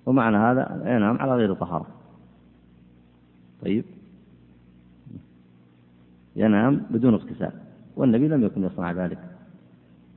ومعنى 0.06 0.38
هذا 0.38 0.82
ينام 0.86 1.18
على 1.18 1.36
غير 1.36 1.54
طهارة. 1.54 1.88
طيب. 3.62 3.86
ينام 6.36 6.82
بدون 6.90 7.14
اغتسال. 7.14 7.52
والنبي 7.96 8.28
لم 8.28 8.44
يكن 8.44 8.64
يصنع 8.64 8.92
ذلك 8.92 9.20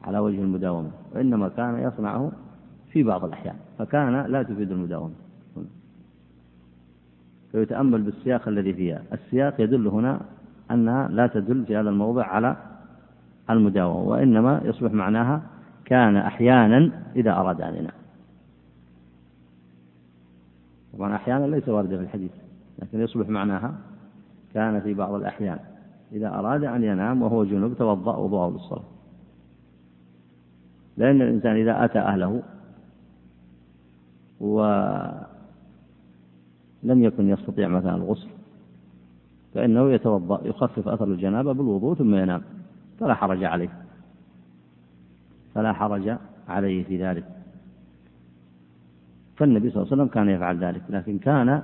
على 0.02 0.18
وجه 0.18 0.40
المداومة 0.40 0.90
وإنما 1.14 1.48
كان 1.48 1.78
يصنعه 1.78 2.32
في 2.90 3.02
بعض 3.02 3.24
الأحيان 3.24 3.56
فكان 3.78 4.26
لا 4.26 4.42
تفيد 4.42 4.70
المداومة. 4.70 5.23
فيتأمل 7.54 8.02
بالسياق 8.02 8.48
الذي 8.48 8.74
فيها. 8.74 9.02
السياق 9.12 9.60
يدل 9.60 9.86
هنا 9.88 10.20
أنها 10.70 11.08
لا 11.08 11.26
تدل 11.26 11.64
في 11.66 11.76
هذا 11.76 11.90
الموضع 11.90 12.24
على 12.24 12.56
المداومة 13.50 14.08
وإنما 14.08 14.60
يصبح 14.64 14.92
معناها 14.92 15.42
كان 15.84 16.16
أحيانا 16.16 16.90
إذا 17.16 17.32
أراد 17.32 17.60
أن 17.60 17.74
ينام 17.74 17.94
طبعا 20.92 21.14
أحيانا 21.16 21.46
ليس 21.46 21.68
واردة 21.68 21.96
في 21.96 22.02
الحديث 22.02 22.30
لكن 22.78 23.00
يصبح 23.00 23.28
معناها 23.28 23.74
كان 24.54 24.80
في 24.80 24.94
بعض 24.94 25.14
الأحيان 25.14 25.58
إذا 26.12 26.28
أراد 26.28 26.64
أن 26.64 26.84
ينام 26.84 27.22
وهو 27.22 27.44
جنوب 27.44 27.74
توضأ 27.74 28.16
وضوءه 28.16 28.50
للصلاة. 28.50 28.84
لأن 30.96 31.22
الإنسان 31.22 31.56
إذا 31.56 31.84
أتى 31.84 31.98
أهله 31.98 32.42
و 34.40 34.60
لم 36.84 37.04
يكن 37.04 37.28
يستطيع 37.28 37.68
مثلا 37.68 37.94
الغسل 37.94 38.28
فإنه 39.54 39.92
يتوضأ 39.92 40.40
يخفف 40.44 40.88
أثر 40.88 41.04
الجنابة 41.04 41.52
بالوضوء 41.52 41.94
ثم 41.94 42.14
ينام 42.14 42.42
فلا 43.00 43.14
حرج 43.14 43.44
عليه. 43.44 43.68
فلا 45.54 45.72
حرج 45.72 46.16
عليه 46.48 46.84
في 46.84 47.04
ذلك. 47.04 47.24
فالنبي 49.36 49.70
صلى 49.70 49.82
الله 49.82 49.92
عليه 49.92 50.02
وسلم 50.02 50.14
كان 50.14 50.28
يفعل 50.28 50.64
ذلك 50.64 50.82
لكن 50.90 51.18
كان 51.18 51.62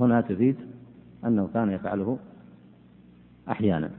هنا 0.00 0.20
تفيد 0.20 0.56
أنه 1.24 1.48
كان 1.54 1.70
يفعله 1.70 2.18
أحيانا. 3.48 3.90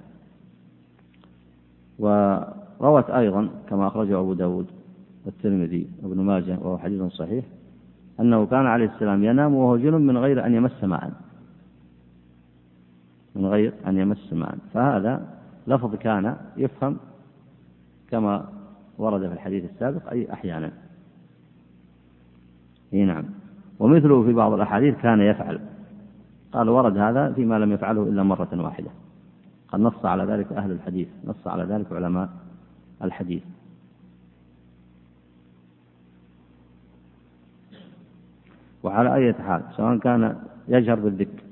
وروت 1.99 3.09
أيضا 3.09 3.49
كما 3.69 3.87
أخرجه 3.87 4.19
أبو 4.19 4.33
داود 4.33 4.67
والترمذي 5.25 5.87
وابن 6.03 6.21
ماجه 6.21 6.57
وهو 6.59 6.77
حديث 6.77 7.03
صحيح 7.03 7.45
أنه 8.19 8.45
كان 8.45 8.65
عليه 8.65 8.85
السلام 8.85 9.23
ينام 9.23 9.53
وهو 9.53 9.77
جنب 9.77 10.01
من 10.01 10.17
غير 10.17 10.45
أن 10.45 10.53
يمس 10.53 10.83
ماء. 10.83 11.11
من 13.35 13.45
غير 13.45 13.73
أن 13.87 13.97
يمس 13.97 14.33
ماء. 14.33 14.57
فهذا 14.73 15.27
لفظ 15.67 15.95
كان 15.95 16.35
يفهم 16.57 16.97
كما 18.09 18.45
ورد 18.97 19.27
في 19.27 19.33
الحديث 19.33 19.71
السابق 19.71 20.09
أي 20.09 20.33
أحيانا. 20.33 20.71
إي 22.93 23.05
نعم. 23.05 23.23
ومثله 23.79 24.23
في 24.23 24.33
بعض 24.33 24.53
الأحاديث 24.53 24.95
كان 24.95 25.21
يفعل. 25.21 25.59
قال 26.51 26.69
ورد 26.69 26.97
هذا 26.97 27.33
فيما 27.33 27.59
لم 27.59 27.71
يفعله 27.71 28.03
إلا 28.03 28.23
مرة 28.23 28.49
واحدة. 28.53 28.89
قد 29.67 29.79
نص 29.79 30.05
على 30.05 30.23
ذلك 30.23 30.53
أهل 30.53 30.71
الحديث 30.71 31.07
نص 31.25 31.47
على 31.47 31.63
ذلك 31.63 31.91
علماء 31.91 32.29
الحديث. 33.03 33.43
وعلى 38.85 39.15
أي 39.15 39.33
حال 39.33 39.63
سواء 39.77 39.97
كان 39.97 40.37
يجهر 40.67 40.99
بالذكر 40.99 41.43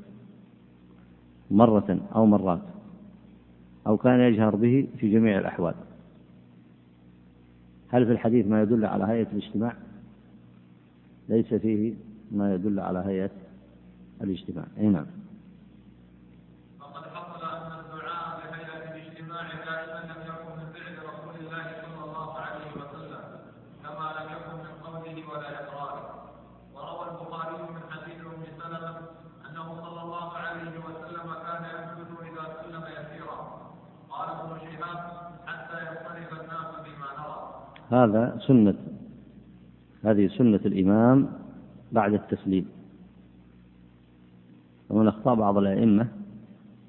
مرة 1.51 1.99
أو 2.15 2.25
مرات 2.25 2.61
أو 3.88 3.97
كان 3.97 4.19
يجهر 4.19 4.55
به 4.55 4.88
في 4.97 5.11
جميع 5.11 5.39
الأحوال. 5.39 5.75
هل 7.89 8.05
في 8.05 8.11
الحديث 8.11 8.47
ما 8.47 8.61
يدل 8.61 8.86
على 8.86 9.05
هيئة 9.05 9.27
الاجتماع؟ 9.31 9.73
ليس 11.29 11.53
فيه 11.53 11.93
ما 12.31 12.55
يدل 12.55 12.79
على 12.79 12.99
هيئة 12.99 13.31
الاجتماع. 14.21 14.65
أي 14.77 14.88
نعم 14.88 15.05
فقد 16.79 17.03
حصل 17.03 17.45
أن 17.45 17.79
الدعاء 17.79 18.39
بهيئة 18.39 18.95
الاجتماع 18.95 19.41
دائما 19.65 19.99
لم 20.13 20.21
يكن 20.21 20.51
من 20.59 20.67
فعل 20.73 20.95
رسول 21.09 21.36
الله 21.39 21.65
صلى 21.86 22.03
الله 22.05 22.34
عليه 22.38 22.71
وسلم 22.71 23.23
كما 23.84 24.07
لم 24.17 24.27
يكن 24.36 24.55
من 24.65 24.73
قوله 24.86 25.29
ولا 25.31 25.49
إقراره 25.63 26.03
وروى 26.75 27.03
البخاري 27.11 27.57
من 27.73 27.81
حديث 27.91 28.19
أم 28.25 28.43
سلمة 28.61 28.97
أنه 29.49 29.67
صلى 29.81 30.01
الله 30.01 30.29
عليه 30.38 30.79
وسلم 30.86 31.27
كان 31.45 31.63
يسجد 31.75 32.09
إذا 32.29 32.45
سلم 32.61 32.84
يسيرا 32.97 33.39
قال 34.09 34.29
ابن 34.29 34.59
شهاب 34.59 34.99
حتى 35.45 35.77
ينصرف 35.88 36.31
الناس 36.41 36.71
بما 36.86 37.09
نرى 37.19 37.39
هذا 37.93 38.39
سنة 38.47 38.75
هذه 40.03 40.27
سنة 40.27 40.59
الإمام 40.65 41.27
بعد 41.91 42.13
التسليم. 42.13 42.65
ومن 44.89 45.07
أخطاء 45.07 45.35
بعض 45.35 45.57
الأئمة 45.57 46.07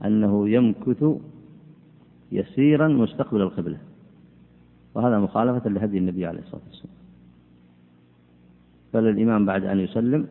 أنه 0.05 0.49
يمكث 0.49 1.05
يسيرا 2.33 2.89
مستقبل 2.89 3.41
القبلة 3.41 3.79
وهذا 4.95 5.19
مخالفة 5.19 5.71
لهدي 5.71 5.99
النبي 5.99 6.27
عليه 6.27 6.41
الصلاة 6.41 6.63
والسلام. 6.69 6.95
فالإمام 8.93 9.47
بعد 9.47 9.65
أن 9.65 9.81
يسلم 9.81 10.27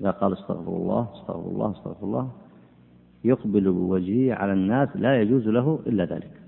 إذا 0.00 0.10
قال 0.10 0.32
استغفر 0.32 0.76
الله 0.76 1.08
استغفر 1.14 1.48
الله 1.50 1.70
استغفر 1.70 2.06
الله 2.06 2.30
يقبل 3.24 3.72
بوجهه 3.72 4.34
على 4.34 4.52
الناس 4.52 4.88
لا 4.94 5.20
يجوز 5.22 5.48
له 5.48 5.78
إلا 5.86 6.04
ذلك. 6.04 6.39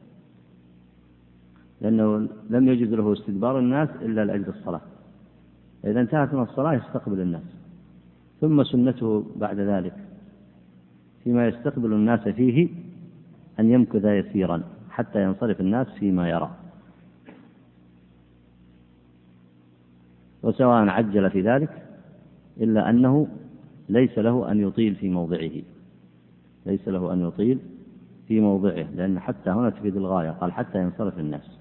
لأنه 1.83 2.29
لم 2.51 2.69
يجوز 2.69 2.89
له 2.89 3.13
استدبار 3.13 3.59
الناس 3.59 3.89
إلا 4.03 4.25
لأجل 4.25 4.49
الصلاة. 4.49 4.81
إذا 5.85 6.01
انتهت 6.01 6.35
من 6.35 6.43
الصلاة 6.43 6.73
يستقبل 6.75 7.21
الناس. 7.21 7.43
ثم 8.41 8.65
سنته 8.65 9.27
بعد 9.37 9.59
ذلك 9.59 9.95
فيما 11.25 11.49
يستقبل 11.49 11.93
الناس 11.93 12.29
فيه 12.29 12.69
أن 13.61 13.71
يمكث 13.71 14.05
يسيرا 14.05 14.63
حتى 14.91 15.23
ينصرف 15.23 15.61
الناس 15.61 15.87
فيما 15.99 16.31
يرى. 16.31 16.51
وسواء 20.43 20.89
عجل 20.89 21.31
في 21.31 21.41
ذلك 21.41 21.83
إلا 22.61 22.91
أنه 22.91 23.29
ليس 23.89 24.19
له 24.19 24.51
أن 24.51 24.61
يطيل 24.61 24.95
في 24.95 25.09
موضعه. 25.09 25.51
ليس 26.67 26.89
له 26.89 27.13
أن 27.13 27.29
يطيل 27.29 27.59
في 28.29 28.41
موضعه 28.41 28.87
لأن 28.95 29.21
حتى 29.21 29.51
هنا 29.51 29.71
تفيد 29.71 29.97
الغاية 29.97 30.31
قال 30.31 30.53
حتى 30.53 30.79
ينصرف 30.79 31.19
الناس. 31.19 31.52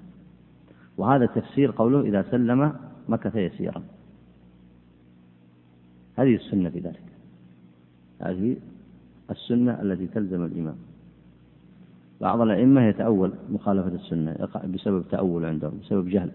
وهذا 0.97 1.25
تفسير 1.25 1.71
قوله 1.71 2.01
إذا 2.01 2.25
سلم 2.31 2.73
مكث 3.09 3.35
يسيرا. 3.35 3.83
هذه 6.15 6.35
السنة 6.35 6.69
في 6.69 6.79
ذلك. 6.79 7.03
هذه 8.21 8.57
السنة 9.31 9.81
التي 9.81 10.07
تلزم 10.07 10.45
الإمام. 10.45 10.75
بعض 12.21 12.41
الأئمة 12.41 12.81
يتأول 12.81 13.33
مخالفة 13.49 13.95
السنة 13.95 14.31
يقع 14.31 14.65
بسبب 14.65 15.03
تأول 15.11 15.45
عندهم 15.45 15.79
بسبب 15.83 16.09
جهل. 16.09 16.31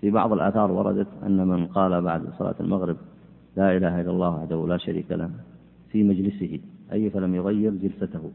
في 0.00 0.10
بعض 0.10 0.32
الآثار 0.32 0.72
وردت 0.72 1.08
أن 1.26 1.48
من 1.48 1.66
قال 1.66 2.02
بعد 2.02 2.22
صلاة 2.38 2.54
المغرب 2.60 2.96
لا 3.56 3.76
إله 3.76 4.00
إلا 4.00 4.10
الله 4.10 4.30
وحده 4.30 4.66
لا 4.68 4.76
شريك 4.76 5.12
له 5.12 5.30
في 5.90 6.02
مجلسه 6.02 6.60
أي 6.92 7.10
فلم 7.10 7.34
يغير 7.34 7.70
جلسته. 7.70 8.30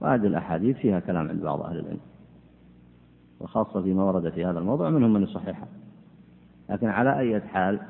وهذه 0.00 0.26
الأحاديث 0.26 0.76
فيها 0.76 1.00
كلام 1.00 1.28
عند 1.28 1.42
بعض 1.42 1.60
أهل 1.60 1.78
العلم. 1.78 2.00
وخاصة 3.40 3.82
فيما 3.82 4.04
ورد 4.04 4.30
في 4.30 4.44
هذا 4.44 4.58
الموضوع 4.58 4.90
منهم 4.90 5.12
من 5.12 5.22
يصححها 5.22 5.68
لكن 6.70 6.86
على 6.86 7.18
أي 7.18 7.40
حال 7.40 7.80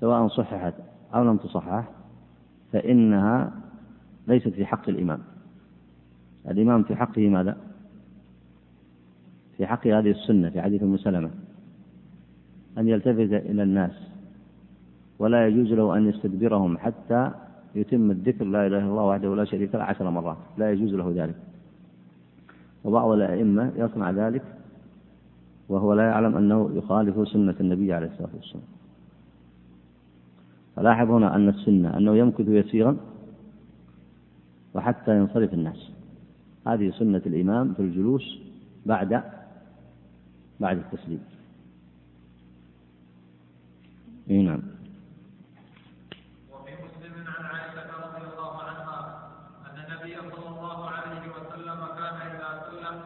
سواء 0.00 0.28
صححت 0.28 0.74
أو 1.14 1.24
لم 1.24 1.36
تصحح 1.36 1.88
فإنها 2.72 3.52
ليست 4.28 4.48
في 4.48 4.66
حق 4.66 4.88
الإمام. 4.88 5.20
الإمام 6.48 6.82
في 6.82 6.96
حقه 6.96 7.28
ماذا؟ 7.28 7.56
في 9.56 9.66
حق 9.66 9.86
هذه 9.86 10.10
السنة 10.10 10.50
في 10.50 10.62
حديث 10.62 10.82
أم 10.82 10.96
سلمة 10.96 11.30
أن 12.78 12.88
يلتفت 12.88 13.32
إلى 13.32 13.62
الناس 13.62 13.92
ولا 15.18 15.46
يجوز 15.46 15.72
له 15.72 15.96
أن 15.96 16.08
يستدبرهم 16.08 16.78
حتى 16.78 17.30
يتم 17.74 18.10
الذكر 18.10 18.44
لا 18.44 18.66
إله 18.66 18.78
إلا 18.78 18.86
الله 18.86 19.04
وحده 19.04 19.36
لا 19.36 19.44
شريك 19.44 19.74
له 19.74 19.82
عشر 19.82 20.10
مرات. 20.10 20.36
لا 20.58 20.72
يجوز 20.72 20.94
له 20.94 21.12
ذلك. 21.16 21.34
وبعض 22.84 23.10
الأئمة 23.10 23.72
يصنع 23.76 24.10
ذلك 24.10 24.42
وهو 25.68 25.94
لا 25.94 26.02
يعلم 26.02 26.36
أنه 26.36 26.70
يخالف 26.74 27.28
سنة 27.28 27.54
النبي 27.60 27.92
عليه 27.92 28.06
الصلاة 28.06 28.30
والسلام. 28.34 28.64
فلاحظ 30.76 31.10
هنا 31.10 31.36
أن 31.36 31.48
السنة 31.48 31.96
أنه 31.96 32.16
يمكث 32.16 32.48
يسيرا 32.48 32.96
وحتى 34.74 35.16
ينصرف 35.16 35.54
الناس. 35.54 35.90
هذه 36.66 36.90
سنة 36.90 37.22
الإمام 37.26 37.74
في 37.74 37.82
الجلوس 37.82 38.38
بعد 38.86 39.22
بعد 40.60 40.76
التسليم. 40.76 41.20
اي 44.30 44.42
نعم 44.42 44.62
وفي 46.52 46.72
مسلم 46.84 47.14
عن 47.38 47.44
عائشة 47.44 47.90
رضي 48.06 48.22
الله 48.30 48.62
عنها 48.62 48.98
أن 49.66 49.76
النبي 49.84 50.14
صلى 50.36 50.48
الله 50.48 50.88
عليه 50.90 51.20
وسلم 51.34 51.80
كان 51.98 52.16
إذا 52.30 52.50
سلم 52.70 52.96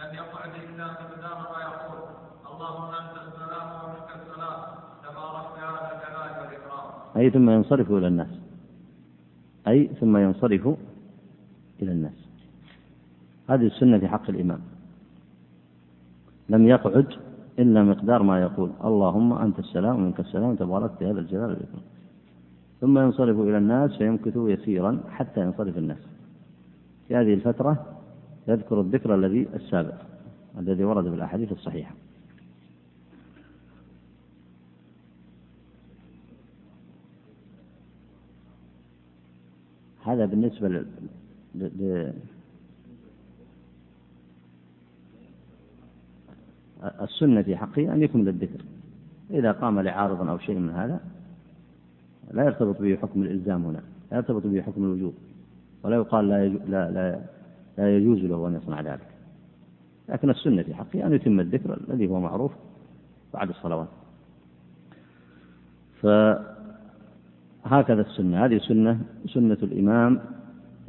لم 0.00 0.14
يقعد 0.14 0.50
إلا 0.54 0.86
مقدار 0.86 1.38
ما 1.52 1.60
يقول 1.68 1.98
اللهم 2.52 2.90
أنت 2.94 3.14
السلام 3.26 3.66
ومنك 3.82 4.10
السلام 4.20 4.58
تبارك 5.04 5.48
يا 5.62 5.68
ذا 5.74 5.90
الجلال 5.94 6.30
والإكرام 6.40 6.86
أي 7.18 7.30
ثم 7.30 7.50
ينصرف 7.50 7.90
إلى 7.90 8.08
الناس. 8.08 8.32
أي 9.68 9.90
ثم 10.00 10.16
ينصرف 10.16 10.76
إلى 11.82 11.92
الناس. 11.92 12.28
هذه 13.50 13.66
السنة 13.66 13.98
في 13.98 14.08
حق 14.08 14.30
الإمام. 14.30 14.60
لم 16.48 16.68
يقعد 16.68 17.06
إلا 17.58 17.84
مقدار 17.84 18.22
ما 18.22 18.40
يقول 18.40 18.70
اللهم 18.84 19.32
أنت 19.32 19.58
السلام 19.58 19.96
ومنك 19.96 20.20
السلام 20.20 20.54
تبارك 20.54 20.90
في 20.98 21.06
هذا 21.06 21.20
الجلال 21.20 21.42
والإكرام. 21.42 21.82
ثم 22.80 22.98
ينصرف 22.98 23.40
إلى 23.40 23.58
الناس 23.58 23.96
فيمكث 23.96 24.36
يسيرا 24.36 25.00
حتى 25.10 25.40
ينصرف 25.40 25.78
الناس. 25.78 26.02
في 27.08 27.16
هذه 27.16 27.34
الفترة 27.34 27.86
يذكر 28.48 28.80
الذكر 28.80 29.14
الذي 29.14 29.48
السابق 29.54 29.94
الذي 30.58 30.84
ورد 30.84 31.08
في 31.08 31.14
الأحاديث 31.14 31.52
الصحيحة. 31.52 31.94
هذا 40.08 40.26
بالنسبة 40.26 40.68
ل... 40.68 40.86
ل... 41.54 42.12
السنة 47.00 47.42
في 47.42 47.56
حقه 47.56 47.94
أن 47.94 48.02
يكمل 48.02 48.28
الذكر. 48.28 48.64
إذا 49.30 49.52
قام 49.52 49.80
لعارض 49.80 50.28
أو 50.28 50.38
شيء 50.38 50.58
من 50.58 50.70
هذا 50.70 51.00
لا 52.30 52.44
يرتبط 52.44 52.82
به 52.82 52.96
حكم 52.96 53.22
الإلزام 53.22 53.64
هنا 53.64 53.82
لا 54.10 54.16
يرتبط 54.16 54.46
به 54.46 54.62
حكم 54.62 54.84
الوجوب 54.84 55.14
ولا 55.82 55.96
يقال 55.96 56.28
لا, 56.28 56.48
لا, 56.48 56.90
لا, 56.90 57.20
لا 57.78 57.96
يجوز 57.96 58.18
له 58.18 58.48
أن 58.48 58.54
يصنع 58.54 58.80
ذلك. 58.80 59.08
لكن 60.08 60.30
السنة 60.30 60.62
في 60.62 60.74
حقه 60.74 61.06
أن 61.06 61.12
يتم 61.12 61.40
الذكر 61.40 61.80
الذي 61.88 62.08
هو 62.08 62.20
معروف 62.20 62.52
بعد 63.34 63.48
الصلوات. 63.48 63.88
فهكذا 67.68 68.00
السنة. 68.00 68.44
هذه 68.44 68.58
سنة 68.58 69.00
سنة 69.34 69.58
الإمام 69.62 70.20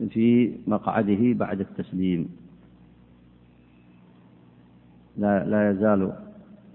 في 0.09 0.55
مقعده 0.67 1.33
بعد 1.33 1.59
التسليم. 1.59 2.29
لا 5.17 5.45
لا 5.45 5.71
يزال 5.71 6.13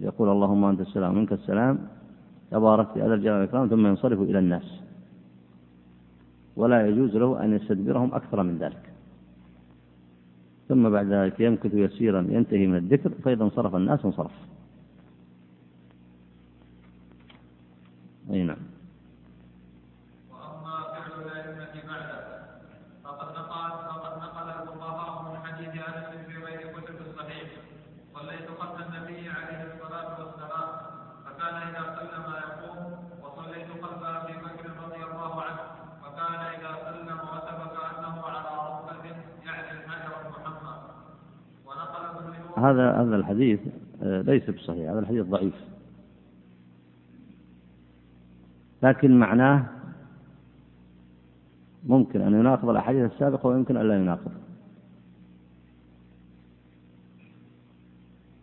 يقول 0.00 0.28
اللهم 0.28 0.64
أنت 0.64 0.80
السلام 0.80 1.14
منك 1.14 1.32
السلام 1.32 1.78
تبارك 2.50 2.92
في 2.92 3.02
هذا 3.02 3.14
الجلال 3.14 3.34
والإكرام 3.34 3.68
ثم 3.68 3.86
ينصرف 3.86 4.20
إلى 4.20 4.38
الناس. 4.38 4.80
ولا 6.56 6.88
يجوز 6.88 7.16
له 7.16 7.44
أن 7.44 7.52
يستدبرهم 7.52 8.14
أكثر 8.14 8.42
من 8.42 8.58
ذلك. 8.58 8.84
ثم 10.68 10.90
بعد 10.90 11.06
ذلك 11.06 11.40
يمكث 11.40 11.74
يسيرا 11.74 12.20
ينتهي 12.20 12.66
من 12.66 12.76
الذكر 12.76 13.10
فإذا 13.24 13.44
انصرف 13.44 13.76
الناس 13.76 14.04
انصرف. 14.04 14.32
أي 18.30 18.42
نعم 18.42 18.56
واما 20.30 20.82
فعل 20.82 21.22
الائمه 21.22 21.74
بعده 21.88 22.18
فقد 23.04 23.28
نقل 23.36 23.70
فقد 23.88 24.12
نقل 24.22 24.48
الفقهاء 24.48 25.22
من 25.22 25.36
حديث 25.46 25.68
انس 25.68 26.26
في 26.26 26.36
غير 26.44 26.60
كتب 26.80 26.96
الصحيح 27.06 27.48
صليت 28.14 28.48
خلف 28.60 28.76
النبي 28.86 29.28
عليه 29.28 29.60
الصلاه 29.72 30.08
والسلام 30.20 30.68
فكان 31.24 31.54
اذا 31.68 31.82
سلم 31.98 32.26
يقوم 32.44 32.80
وصليت 33.22 33.68
خلف 33.82 34.02
ابي 34.02 34.32
بكر 34.32 34.70
رضي 34.84 35.02
الله 35.04 35.42
عنه 35.42 35.62
فكان 36.02 36.40
اذا 36.54 36.70
سلم 36.84 37.18
وثب 37.32 37.60
كانه 37.76 38.16
على 38.22 38.50
ركبه 38.68 39.04
يعني 39.46 39.70
الحجر 39.70 40.12
المحمد 40.26 40.80
ونقل 41.66 42.04
ابن 42.04 42.32
هذا 42.94 43.16
الحديث 43.16 43.60
آه، 44.02 44.20
ليس 44.20 44.50
بصحيح 44.50 44.90
هذا 44.90 44.98
الحديث 44.98 45.26
ضعيف. 45.26 45.54
لكن 48.82 49.18
معناه 49.18 49.66
ممكن 51.86 52.20
أن 52.20 52.34
يناقض 52.34 52.68
الأحاديث 52.68 53.12
السابقة 53.12 53.46
ويمكن 53.46 53.76
أن 53.76 53.88
لا 53.88 53.96
يناقض. 53.96 54.32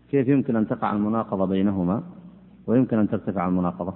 كيف 0.10 0.28
يمكن 0.28 0.56
أن 0.56 0.68
تقع 0.68 0.94
المناقضة 0.94 1.46
بينهما 1.46 2.04
ويمكن 2.68 3.00
أن 3.00 3.10
ترتفع 3.10 3.48
المناقضة؟ 3.48 3.94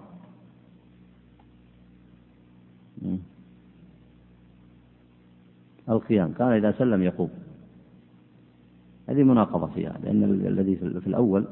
القيام 5.89 6.33
كان 6.33 6.47
إذا 6.47 6.71
سلم 6.71 7.01
يقوم. 7.01 7.29
هذه 9.09 9.23
مناقضة 9.23 9.67
فيها 9.67 9.95
لأن 10.03 10.23
الذي 10.23 10.75
في 10.75 11.07
الأول 11.07 11.45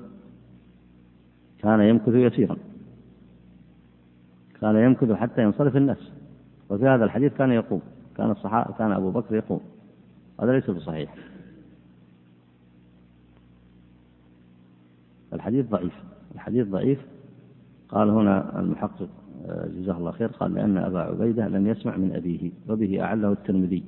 كان 1.59 1.81
يمكث 1.81 2.13
يسيرا. 2.13 2.57
كان 4.61 4.75
يمكث 4.75 5.11
حتى 5.11 5.43
ينصرف 5.43 5.77
الناس 5.77 6.11
وفي 6.69 6.87
هذا 6.87 7.05
الحديث 7.05 7.33
كان 7.33 7.51
يقوم 7.51 7.81
كان 8.17 8.31
الصحابة 8.31 8.73
كان 8.73 8.91
أبو 8.91 9.11
بكر 9.11 9.35
يقوم. 9.35 9.59
هذا 10.41 10.51
ليس 10.51 10.69
بصحيح. 10.69 11.15
الحديث 15.33 15.69
ضعيف 15.69 15.93
الحديث 16.35 16.67
ضعيف. 16.67 16.99
قال 17.89 18.09
هنا 18.09 18.59
المحقق 18.59 19.09
آه، 19.45 19.67
جزاه 19.67 19.97
الله 19.97 20.11
خير 20.11 20.27
قال 20.27 20.53
لأن 20.53 20.77
أبا 20.77 20.99
عبيدة 20.99 21.47
لم 21.47 21.67
يسمع 21.67 21.97
من 21.97 22.15
أبيه 22.15 22.51
وبه 22.69 23.01
أعله 23.01 23.31
الترمذي. 23.31 23.83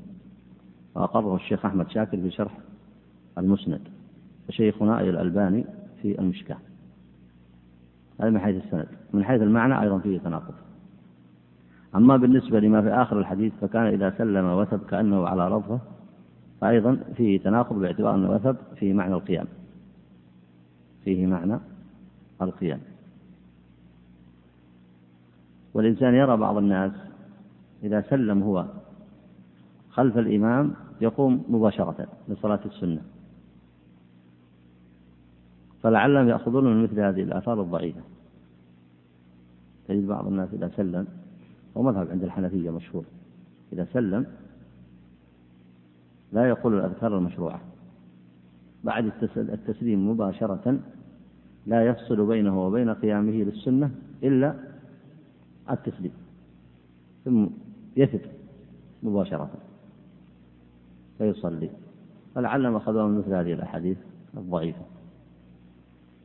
وأقره 0.96 1.36
الشيخ 1.36 1.66
أحمد 1.66 1.90
شاكر 1.90 2.18
في 2.18 2.32
شرح 2.32 2.58
المسند 3.38 3.82
وشيخنا 4.50 5.00
أي 5.00 5.10
الألباني 5.10 5.66
في 6.02 6.20
المشكاة. 6.20 6.58
هذا 8.20 8.30
من 8.30 8.40
حيث 8.40 8.64
السند. 8.66 8.88
من 9.14 9.24
حيث 9.24 9.42
المعنى 9.42 9.82
أيضا 9.82 9.98
فيه 9.98 10.20
تناقض. 10.20 10.54
أما 11.96 12.18
بالنسبة 12.18 12.60
لما 12.60 12.82
في 12.82 12.90
آخر 12.90 13.20
الحديث 13.20 13.54
فكان 13.62 13.86
إذا 13.86 14.14
سلم 14.18 14.46
وثب 14.46 14.80
كأنه 14.86 15.28
على 15.28 15.48
رضفة 15.48 15.80
فأيضا 16.62 17.00
فيه 17.16 17.40
تناقض 17.40 17.80
باعتبار 17.80 18.16
أن 18.16 18.26
وثب 18.26 18.56
فيه 18.76 18.94
معنى 18.94 19.14
القيام. 19.14 19.48
فيه 21.04 21.28
معنى 21.28 21.60
القيام. 22.42 22.80
والإنسان 25.74 26.16
يرى 26.16 26.38
بعض 26.38 26.58
الناس 26.58 26.92
إذا 27.84 28.02
سلم 28.02 28.44
هو 28.44 28.66
خلف 29.90 30.18
الإمام 30.18 30.74
يقوم 31.02 31.44
مباشرة 31.50 32.08
لصلاة 32.28 32.60
السنة. 32.66 33.02
فلعلهم 35.86 36.30
يأخذون 36.30 36.64
من 36.64 36.84
مثل 36.84 37.00
هذه 37.00 37.24
الآثار 37.24 37.62
الضعيفة. 37.62 38.02
تجد 39.88 40.08
بعض 40.08 40.28
الناس 40.28 40.50
إذا 40.54 40.72
سلم 40.78 41.08
ومذهب 41.76 42.10
عند 42.12 42.24
الحنفية 42.24 42.70
مشهور 42.70 43.06
إذا 43.74 43.88
سلم 43.94 44.26
لا 46.34 46.50
يقول 46.50 46.74
الأذكار 46.80 47.18
المشروعة. 47.18 47.62
بعد 48.84 49.12
التسليم 49.36 50.10
مباشرة 50.10 50.80
لا 51.66 51.86
يفصل 51.86 52.28
بينه 52.28 52.66
وبين 52.66 52.90
قيامه 52.94 53.32
للسنة 53.32 53.92
إلا 54.24 54.56
التسليم. 55.72 56.14
ثم 57.26 57.48
يثب 57.98 58.22
مباشرة 59.04 59.50
فيصلي. 61.18 61.70
فلعلهم 62.36 62.76
أخذوا 62.76 63.08
من 63.08 63.18
مثل 63.20 63.34
هذه 63.34 63.54
الأحاديث 63.54 63.98
الضعيفة. 64.38 64.95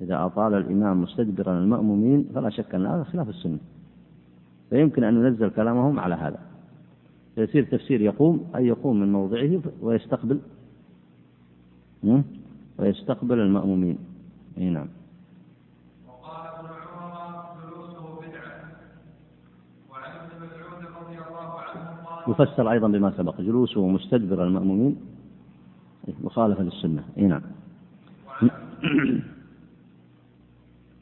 إذا 0.00 0.26
أطال 0.26 0.54
الإمام 0.54 1.02
مستدبرا 1.02 1.58
المأمومين 1.58 2.30
فلا 2.34 2.50
شك 2.50 2.74
أن 2.74 2.86
هذا 2.86 3.04
خلاف 3.04 3.28
السنة. 3.28 3.58
فيمكن 4.70 5.04
أن 5.04 5.14
ننزل 5.14 5.48
كلامهم 5.48 6.00
على 6.00 6.14
هذا. 6.14 6.38
فيصير 7.34 7.64
تفسير 7.64 8.00
يقوم 8.00 8.50
أي 8.56 8.66
يقوم 8.66 9.00
من 9.00 9.12
موضعه 9.12 9.60
ويستقبل. 9.80 10.40
ويستقبل 12.78 13.40
المأمومين. 13.40 13.98
أي 14.58 14.70
نعم. 14.70 14.86
وقال 16.08 16.46
ابن 16.46 16.68
عمر 16.98 17.44
جلوسه 17.62 18.20
بدعة. 18.20 18.70
وعن 19.90 20.10
ابن 20.10 20.46
مسعود 20.46 20.82
رضي 21.02 21.18
الله 21.28 21.60
عنه 21.60 21.80
قال 22.06 22.30
يفسر 22.30 22.70
أيضا 22.70 22.88
بما 22.88 23.10
سبق. 23.10 23.40
جلوسه 23.40 23.88
مستدبر 23.88 24.44
المأمومين. 24.44 24.96
مخالفة 26.22 26.62
للسنة. 26.62 27.04
أي 27.18 27.26
نعم. 27.26 27.42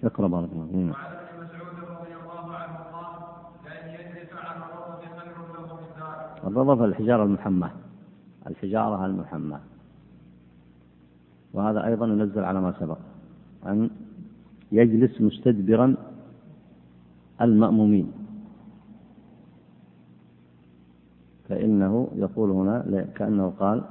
اقرأ 0.07 0.27
بارك 0.29 0.49
الله 0.53 0.67
فيك. 0.67 0.75
وعن 0.75 1.13
ابن 1.17 1.45
مسعود 1.45 1.77
رضي 1.91 2.13
الله 2.15 2.57
عنه 2.57 2.77
قال 2.93 3.07
لأن 3.65 3.87
يجلس 3.95 4.31
على 4.33 4.65
خير 4.65 5.11
له 6.55 6.65
من 6.65 6.85
الحجارة 6.85 7.23
المحماة 7.25 7.71
الحجارة 8.47 9.07
المحماة 9.07 9.61
وهذا 11.53 11.87
أيضا 11.87 12.07
ينزل 12.07 12.45
على 12.45 12.61
ما 12.61 12.73
سبق. 12.81 12.99
أن 13.67 13.91
يجلس 14.73 15.21
مستدبرا 15.21 15.95
المأمومين. 17.41 18.13
فإنه 21.49 22.09
يقول 22.15 22.51
هنا 22.51 23.07
كأنه 23.15 23.53
قال 23.61 23.83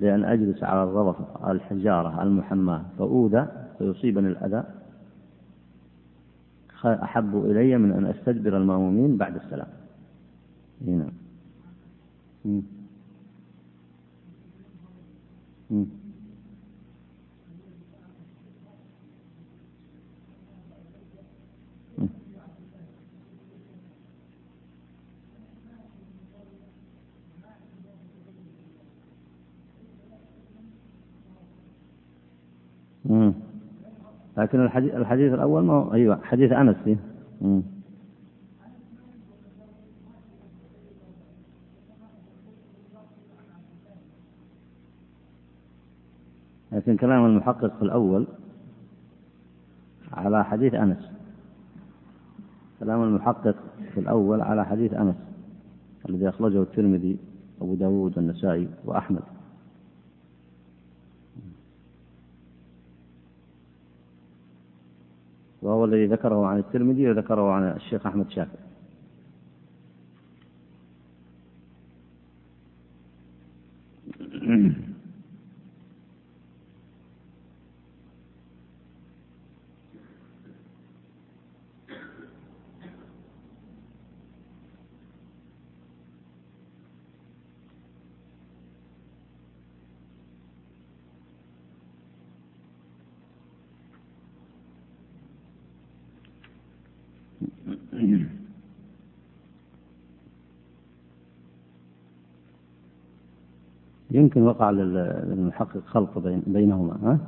لأن 0.00 0.24
أجلس 0.24 0.62
على 0.62 0.82
الرضف 0.82 1.16
الحجارة 1.46 2.22
المحماة 2.22 2.82
فأوذى 2.98 3.46
فيصيبني 3.78 4.28
الأذى. 4.28 4.64
أحب 6.86 7.44
إلي 7.44 7.78
من 7.78 7.92
أن 7.92 8.06
أستدبر 8.06 8.56
المأمومين 8.56 9.16
بعد 9.16 9.36
السلام. 9.36 9.68
هنا. 10.86 11.10
لكن 34.38 34.60
الحديث, 34.60 34.94
الحديث 34.94 35.32
الأول 35.32 35.64
ما 35.64 35.72
هو 35.72 35.92
أيوه 35.92 36.18
حديث 36.22 36.52
أنس. 36.52 36.76
فيه 36.84 36.96
لكن 46.72 46.96
كلام 46.96 47.26
المحقق 47.26 47.76
في 47.76 47.82
الأول 47.82 48.26
على 50.12 50.44
حديث 50.44 50.74
أنس. 50.74 51.10
كلام 52.80 53.02
المحقق 53.02 53.54
في 53.94 54.00
الأول 54.00 54.40
على 54.40 54.64
حديث 54.64 54.92
أنس 54.92 55.16
الذي 56.08 56.28
أخرجه 56.28 56.62
الترمذي 56.62 57.18
أبو 57.60 57.74
داود 57.74 58.16
والنسائي 58.16 58.68
وأحمد. 58.84 59.22
وهو 65.62 65.84
الذي 65.84 66.06
ذكره 66.06 66.46
عن 66.46 66.58
الترمذي 66.58 67.10
وذكره 67.10 67.50
عن 67.52 67.62
الشيخ 67.76 68.06
أحمد 68.06 68.30
شاكر 68.30 68.58
يمكن 104.18 104.42
وقع 104.42 104.70
للمحقق 104.70 105.82
خلط 105.86 106.18
بين 106.18 106.42
بينهما 106.46 106.98
ها؟ 107.02 107.18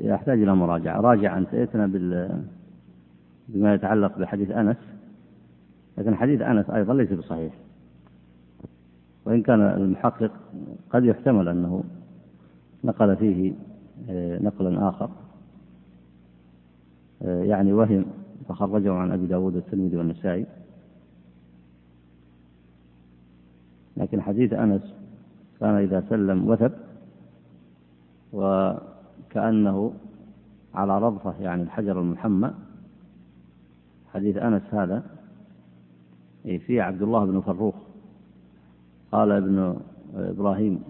يحتاج 0.00 0.42
إلى 0.42 0.56
مراجعة. 0.56 1.00
راجع 1.00 1.38
أنت 1.38 1.54
ائتنا 1.54 1.86
بال 1.86 2.42
بما 3.48 3.74
يتعلق 3.74 4.18
بحديث 4.18 4.50
أنس. 4.50 4.76
لكن 5.98 6.14
حديث 6.14 6.40
أنس 6.40 6.70
أيضا 6.70 6.94
ليس 6.94 7.12
بصحيح. 7.12 7.54
وإن 9.24 9.42
كان 9.42 9.60
المحقق 9.60 10.30
قد 10.90 11.04
يحتمل 11.04 11.48
أنه 11.48 11.84
نقل 12.84 13.16
فيه 13.16 13.52
آه، 14.10 14.42
نقلا 14.42 14.88
آخر. 14.88 15.10
آه، 17.22 17.42
يعني 17.42 17.72
وهم 17.72 18.04
فخرجه 18.48 18.92
عن 18.92 19.12
أبي 19.12 19.26
داود 19.26 19.54
والترمذي 19.54 19.96
والنسائي. 19.96 20.46
لكن 23.96 24.20
حديث 24.20 24.52
أنس 24.52 25.05
كان 25.60 25.74
إذا 25.74 26.04
سلم 26.10 26.48
وثب 26.48 26.72
وكأنه 28.32 29.92
على 30.74 30.98
رضفة 30.98 31.34
يعني 31.40 31.62
الحجر 31.62 32.00
المحمى. 32.00 32.54
حديث 34.12 34.36
أنس 34.36 34.62
هذا 34.70 35.02
فيه 36.42 36.82
عبد 36.82 37.02
الله 37.02 37.24
بن 37.24 37.40
فروخ. 37.40 37.74
قال 39.12 39.32
ابن 39.32 39.76
إبراهيم 40.14 40.82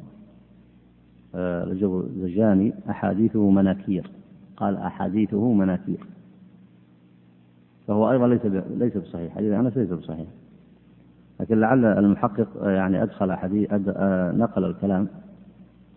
الجوزجاني 1.34 2.74
أحاديثه 2.90 3.50
مناكير. 3.50 4.10
قال 4.56 4.76
أحاديثه 4.76 5.52
مناكير. 5.52 6.06
فهو 7.86 8.10
أيضا 8.10 8.28
ليس 8.28 8.44
ليس 8.70 8.96
بصحيح. 8.96 9.34
حديث 9.34 9.52
أنس 9.52 9.76
ليس 9.76 9.90
بصحيح. 9.90 10.28
لكن 11.40 11.60
لعل 11.60 11.84
المحقق 11.84 12.48
يعني 12.62 13.02
أدخل 13.02 13.32
حديث 13.32 13.72
أد... 13.72 13.94
آه، 13.96 14.32
نقل 14.32 14.64
الكلام 14.64 15.08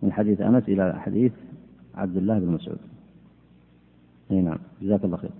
من 0.02 0.12
حديث 0.12 0.40
أنس 0.40 0.68
إلى 0.68 1.00
حديث 1.00 1.32
عبد 1.94 2.16
الله 2.16 2.38
بن 2.38 2.46
مسعود. 2.46 2.78
أي 4.30 4.40
نعم. 4.40 4.58
جزاك 4.82 5.04
الله 5.04 5.16
خير. 5.16 5.30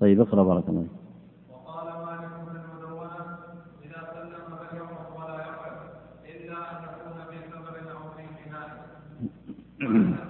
طيب 0.00 0.20
اقرأ 0.20 0.42
بارك 0.42 0.68
الله 0.68 0.86
وقال 1.50 1.86
مالك 2.06 2.30
بن 2.46 2.56
إذا 3.84 4.00
سلم 4.12 4.52
ولا 5.16 5.36
إلا 6.24 6.56
أن 6.70 6.84
يكون 6.84 7.16
في 7.30 7.36
سفر 7.50 7.74
في 9.76 10.16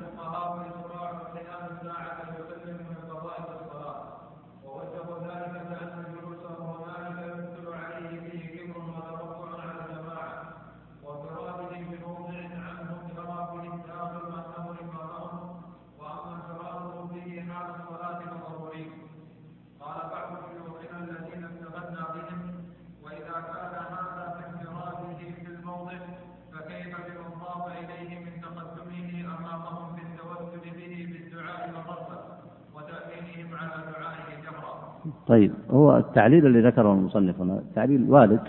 التعليل 36.17 36.47
اللي 36.47 36.61
ذكره 36.61 36.93
المصنف 36.93 37.41
هنا 37.41 37.63
تعليل 37.75 38.11
وارد 38.11 38.41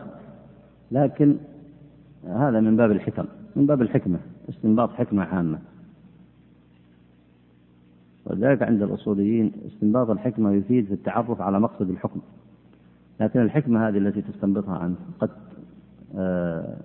لكن 0.92 1.38
هذا 2.28 2.60
من 2.60 2.76
باب 2.76 2.92
الحكم 2.92 3.26
من 3.56 3.66
باب 3.66 3.82
الحكمة 3.82 4.20
استنباط 4.50 4.94
حكمة 4.94 5.24
عامة. 5.24 5.60
ولذلك 8.26 8.62
عند 8.62 8.82
الأصوليين 8.82 9.52
استنباط 9.68 10.10
الحكمة 10.10 10.54
يفيد 10.54 10.86
في 10.86 10.94
التعرف 10.94 11.42
على 11.42 11.60
مقصد 11.60 11.90
الحكم. 11.90 12.20
لكن 13.20 13.42
الحكمة 13.42 13.88
هذه 13.88 13.98
التي 13.98 14.22
تستنبطها 14.22 14.86
أنت 14.86 14.98
قد 15.20 15.30
آه، 16.16 16.78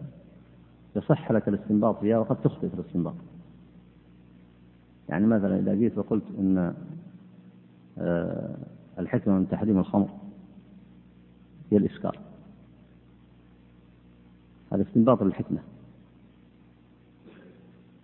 يصح 0.96 1.32
لك 1.32 1.48
الاستنباط 1.48 2.00
فيها 2.00 2.18
وقد 2.18 2.36
تخطئ 2.44 2.68
في 2.68 2.74
الاستنباط. 2.74 3.14
يعني 5.08 5.26
مثلا 5.26 5.58
إذا 5.58 5.74
جيت 5.74 5.98
وقلت 5.98 6.24
أن 6.38 6.74
آه، 7.98 8.54
الحكمة 8.98 9.34
من 9.34 9.48
تحريم 9.48 9.78
الخمر 9.78 10.21
هي 11.72 11.76
الإسكار. 11.76 12.18
هذا 14.72 14.82
استنباط 14.82 15.22
الحكمة 15.22 15.58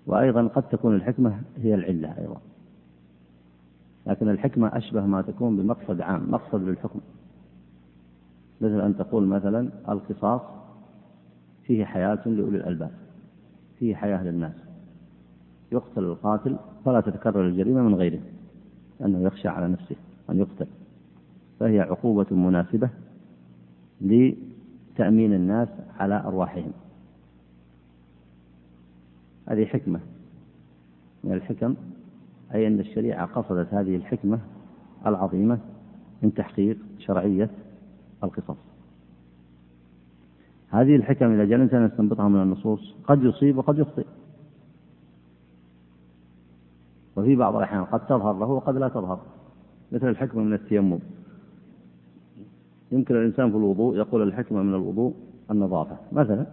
وأيضا 0.06 0.46
قد 0.46 0.68
تكون 0.68 0.94
الحكمة 0.94 1.40
هي 1.56 1.74
العلة 1.74 2.18
أيضا. 2.18 2.40
لكن 4.06 4.28
الحكمة 4.28 4.76
أشبه 4.76 5.06
ما 5.06 5.22
تكون 5.22 5.56
بمقصد 5.56 6.00
عام 6.00 6.30
مقصد 6.30 6.62
للحكم. 6.62 7.00
مثل 8.60 8.80
أن 8.80 8.96
تقول 8.96 9.26
مثلا 9.26 9.68
القصاص 9.88 10.40
فيه 11.64 11.84
حياة 11.84 12.28
لأولي 12.28 12.56
الألباب 12.56 12.90
فيه 13.78 13.94
حياة 13.94 14.22
للناس. 14.22 14.54
يقتل 15.72 16.04
القاتل 16.04 16.56
فلا 16.84 17.00
تتكرر 17.00 17.46
الجريمة 17.46 17.82
من 17.82 17.94
غيره 17.94 18.20
لأنه 19.00 19.20
يخشى 19.20 19.48
على 19.48 19.68
نفسه 19.68 19.96
أن 20.30 20.38
يقتل. 20.38 20.66
فهي 21.60 21.80
عقوبة 21.80 22.36
مناسبة 22.36 22.90
لتأمين 24.00 25.34
الناس 25.34 25.68
على 25.98 26.20
أرواحهم. 26.20 26.72
هذه 29.48 29.64
حكمة. 29.64 30.00
من 31.24 31.32
الحكم 31.32 31.74
أي 32.54 32.66
أن 32.66 32.80
الشريعة 32.80 33.26
قصدت 33.26 33.74
هذه 33.74 33.96
الحكمة 33.96 34.38
العظيمة 35.06 35.58
من 36.22 36.34
تحقيق 36.34 36.78
شرعية 36.98 37.50
القصص 38.24 38.56
هذه 40.70 40.96
الحكم 40.96 41.32
إذا 41.32 41.44
جاء 41.44 41.56
الإنسان 41.56 41.86
يستنبطها 41.86 42.28
من 42.28 42.42
النصوص 42.42 42.94
قد 43.04 43.22
يصيب 43.22 43.58
وقد 43.58 43.78
يخطئ. 43.78 44.06
وفي 47.16 47.36
بعض 47.36 47.56
الأحيان 47.56 47.84
قد 47.84 48.06
تظهر 48.06 48.38
له 48.38 48.46
وقد 48.46 48.76
لا 48.76 48.88
تظهر. 48.88 49.20
مثل 49.92 50.08
الحكمة 50.08 50.42
من 50.42 50.52
التيمم. 50.52 50.98
يمكن 52.92 53.16
الإنسان 53.16 53.50
في 53.50 53.56
الوضوء 53.56 53.96
يقول 53.96 54.22
الحكمة 54.22 54.62
من 54.62 54.74
الوضوء 54.74 55.14
النظافة 55.50 55.96
مثلا. 56.12 56.46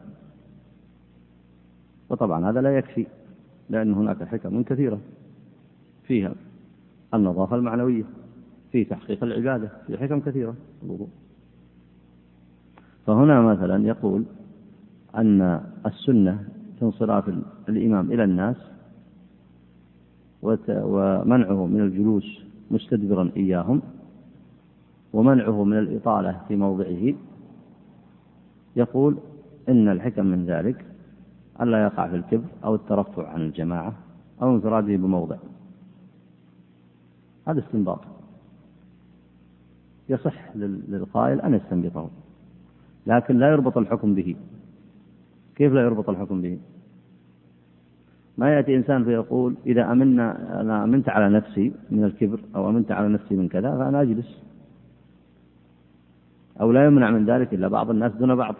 وطبعا 2.10 2.50
هذا 2.50 2.62
لا 2.62 2.78
يكفي 2.78 3.06
لأن 3.70 3.94
هناك 3.94 4.24
حكم 4.24 4.64
كثيرة 4.64 5.00
فيها 6.04 6.36
النظافة 7.14 7.56
المعنوية 7.56 8.04
في 8.72 8.84
تحقيق 8.84 9.24
العبادة 9.24 9.70
في 9.88 9.98
حكم 9.98 10.20
كثيرة 10.20 10.56
الوضوء. 10.84 11.08
فهنا 13.06 13.42
مثلا 13.42 13.88
يقول 13.88 14.24
أن 15.16 15.62
السنة 15.86 16.44
في 16.80 16.86
انصراف 16.86 17.34
الإمام 17.70 18.12
إلى 18.12 18.24
الناس 18.24 18.56
ومنعه 20.70 21.66
من 21.66 21.82
الجلوس 21.82 22.42
مستدبرا 22.72 23.32
إياهم 23.38 23.82
ومنعه 25.16 25.64
من 25.64 25.78
الإطالة 25.78 26.42
في 26.48 26.56
موضعه. 26.56 27.14
يقول 28.76 29.18
إن 29.70 29.90
الحكم 29.90 30.26
من 30.26 30.46
ذلك 30.46 30.86
ألا 31.62 31.84
يقع 31.84 32.08
في 32.08 32.16
الكبر 32.16 32.48
أو 32.64 32.76
الترفع 32.76 33.30
عن 33.30 33.42
الجماعة 33.42 33.94
أو 34.42 34.56
انفراده 34.56 34.96
بموضع. 34.96 35.38
هذا 37.48 37.60
استنباط. 37.60 38.02
يصح 40.10 40.56
للقائل 40.56 41.42
أن 41.42 41.54
يستنبطه 41.54 42.10
لكن 43.08 43.38
لا 43.38 43.48
يربط 43.48 43.78
الحكم 43.78 44.16
به. 44.16 44.36
كيف 45.56 45.74
لا 45.74 45.82
يربط 45.82 46.10
الحكم 46.10 46.42
به؟ 46.42 46.60
ما 48.38 48.56
يأتي 48.56 48.76
إنسان 48.76 49.04
فيقول 49.04 49.56
إذا 49.66 49.92
أمنا 49.92 50.62
أنا 50.62 50.84
أمنت 50.84 51.10
على 51.10 51.30
نفسي 51.30 51.74
من 51.92 52.04
الكبر 52.04 52.40
أو 52.56 52.70
أمنت 52.70 52.92
على 52.92 53.08
نفسي 53.08 53.36
من 53.36 53.48
كذا 53.48 53.78
فأنا 53.78 54.02
أجلس. 54.02 54.46
أو 56.62 56.72
لا 56.72 56.86
يمنع 56.86 57.12
من 57.12 57.26
ذلك 57.26 57.54
إلا 57.54 57.68
بعض 57.68 57.90
الناس 57.90 58.12
دون 58.12 58.36
بعض. 58.36 58.56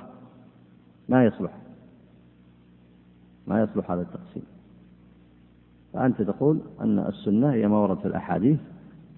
ما 1.10 1.26
يصلح. 1.26 1.52
ما 3.48 3.62
يصلح 3.62 3.92
هذا 3.92 4.02
التقسيم. 4.02 4.44
فأنت 5.94 6.22
تقول 6.22 6.60
أن 6.82 7.00
السنة 7.00 7.54
هي 7.54 7.68
ما 7.68 7.78
ورد 7.78 7.98
في 7.98 8.06
الأحاديث 8.06 8.60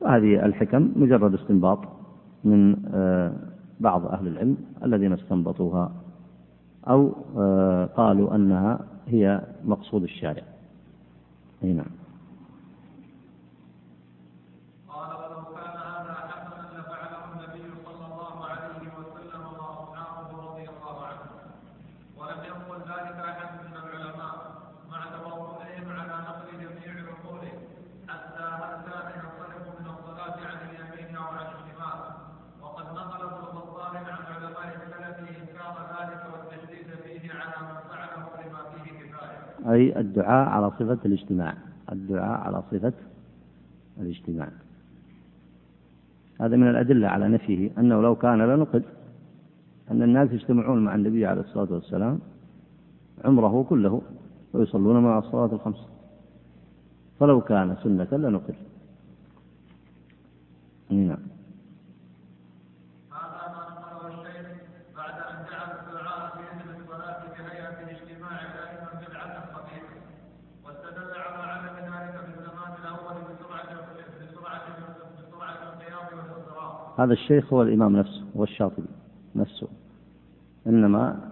وهذه 0.01 0.45
الحكم 0.45 0.91
مجرد 0.95 1.33
استنباط 1.33 1.79
من 2.43 2.75
آه، 2.93 3.33
بعض 3.79 4.05
أهل 4.05 4.27
العلم 4.27 4.57
الذين 4.83 5.13
استنبطوها 5.13 5.91
أو 6.87 7.15
آه، 7.37 7.85
قالوا 7.85 8.35
أنها 8.35 8.79
هي 9.07 9.41
مقصود 9.65 10.03
الشارع. 10.03 10.43
أي 11.63 11.73
نعم. 11.73 12.06
أي 39.77 39.99
الدعاء 39.99 40.49
على 40.49 40.71
صفة 40.71 40.97
الاجتماع. 41.05 41.53
الدعاء 41.91 42.39
على 42.45 42.63
صفة 42.71 42.93
الاجتماع. 44.01 44.49
هذا 46.41 46.55
من 46.55 46.67
الأدلة 46.69 47.07
على 47.07 47.27
نفيه 47.27 47.71
أنه 47.77 48.01
لو 48.01 48.15
كان 48.15 48.41
لنقل 48.41 48.83
أن 49.91 50.01
الناس 50.03 50.31
يجتمعون 50.31 50.79
مع 50.85 50.95
النبي 50.95 51.25
عليه 51.25 51.41
الصلاة 51.41 51.73
والسلام 51.73 52.19
عمره 53.25 53.65
كله 53.69 54.01
ويصلون 54.53 55.03
مع 55.03 55.19
الصلاة 55.19 55.51
الخمس. 55.53 55.81
فلو 57.19 57.41
كان 57.41 57.75
سنة 57.83 58.07
لنقل. 58.11 58.53
نعم. 60.89 61.36
هذا 76.97 77.13
الشيخ 77.13 77.53
هو 77.53 77.61
الإمام 77.61 77.95
نفسه 77.95 78.23
هو 78.37 78.43
الشاطبي 78.43 78.87
نفسه. 79.35 79.67
إنما 80.67 81.29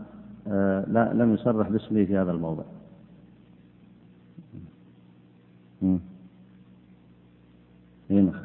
آه، 0.48 0.86
لا 0.88 1.14
لم 1.14 1.34
يصرح 1.34 1.70
باسمه 1.70 2.06
في 2.06 2.18
هذا 2.18 2.32
الموضع. 2.32 2.64
هنا 8.10 8.45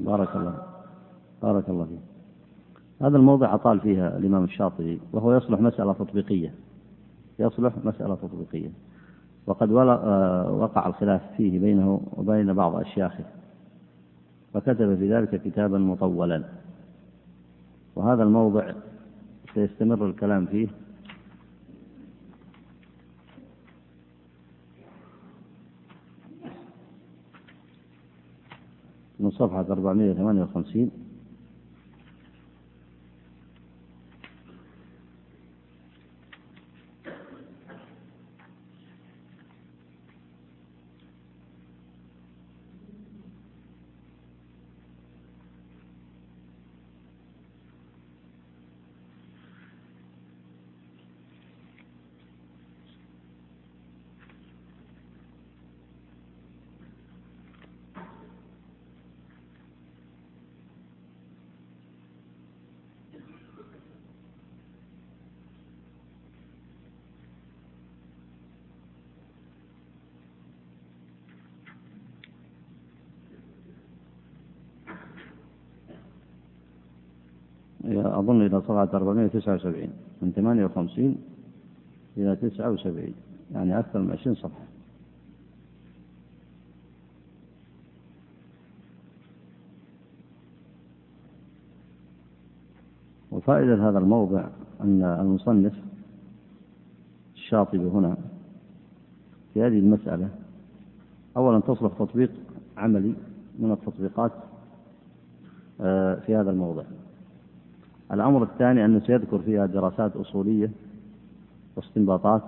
بارك 0.00 0.36
الله 0.36 0.54
بارك 1.42 1.68
الله 1.68 1.84
فيك. 1.84 1.98
هذا 3.02 3.16
الموضع 3.16 3.54
أطال 3.54 3.80
فيها 3.80 4.16
الإمام 4.16 4.44
الشاطبي 4.44 5.00
وهو 5.12 5.36
يصلح 5.36 5.60
مسألة 5.60 5.92
تطبيقية. 5.92 6.54
يصلح 7.38 7.72
مسألة 7.84 8.14
تطبيقية. 8.14 8.70
وقد 9.46 9.72
آه، 9.72 10.52
وقع 10.52 10.86
الخلاف 10.86 11.22
فيه 11.36 11.60
بينه 11.60 12.00
وبين 12.16 12.52
بعض 12.52 12.76
أشياخه. 12.76 13.24
فكتب 14.54 14.94
في 14.94 15.14
ذلك 15.14 15.42
كتابا 15.42 15.78
مطولا. 15.78 16.44
وهذا 17.96 18.22
الموضع 18.22 18.72
سيستمر 19.54 20.06
الكلام 20.06 20.46
فيه 20.46 20.68
من 29.30 29.36
صفحة 29.38 29.66
458 29.70 31.09
أظن 78.18 78.46
إلى 78.46 78.60
صفحة 78.60 78.88
479 78.94 79.88
من 80.22 80.32
58 80.32 81.16
إلى 82.16 82.36
79 82.36 83.14
يعني 83.52 83.78
أكثر 83.78 83.98
من 83.98 84.10
20 84.10 84.36
صفحة. 84.36 84.70
وفائدة 93.30 93.88
هذا 93.88 93.98
الموضع 93.98 94.44
أن 94.80 95.02
المصنف 95.02 95.74
الشاطبي 97.34 97.78
هنا 97.78 98.16
في 99.54 99.62
هذه 99.62 99.78
المسألة 99.78 100.28
أولا 101.36 101.60
تصلح 101.60 101.92
تطبيق 101.98 102.30
عملي 102.76 103.14
من 103.58 103.72
التطبيقات 103.72 104.32
آه، 105.80 106.14
في 106.14 106.36
هذا 106.36 106.50
الموضع. 106.50 106.82
الأمر 108.12 108.42
الثاني 108.42 108.84
أنه 108.84 109.00
سيذكر 109.00 109.38
فيها 109.38 109.66
دراسات 109.66 110.16
أصولية 110.16 110.70
واستنباطات 111.76 112.42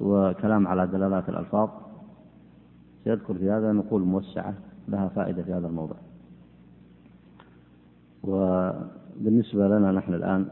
وكلام 0.00 0.66
على 0.66 0.86
دلالات 0.86 1.28
الألفاظ. 1.28 1.68
سيذكر 3.04 3.34
في 3.34 3.50
هذا 3.50 3.72
نقول 3.72 4.02
موسعة 4.02 4.54
لها 4.88 5.08
فائدة 5.08 5.42
في 5.42 5.52
هذا 5.52 5.66
الموضوع. 5.66 5.96
وبالنسبة 8.24 9.68
لنا 9.68 9.92
نحن 9.92 10.14
الآن 10.14 10.46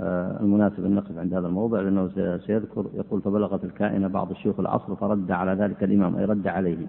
آه، 0.00 0.40
المناسب 0.40 0.84
أن 0.84 0.94
نقف 0.94 1.18
عند 1.18 1.34
هذا 1.34 1.46
الموضع 1.46 1.80
لأنه 1.80 2.08
سيذكر 2.38 2.86
يقول 2.94 3.22
فبلغت 3.22 3.64
الكائنة 3.64 4.08
بعض 4.08 4.30
الشيوخ 4.30 4.60
العصر 4.60 4.96
فرد 4.96 5.30
على 5.30 5.54
ذلك 5.54 5.84
الإمام 5.84 6.16
أي 6.16 6.24
رد 6.24 6.46
عليه 6.46 6.86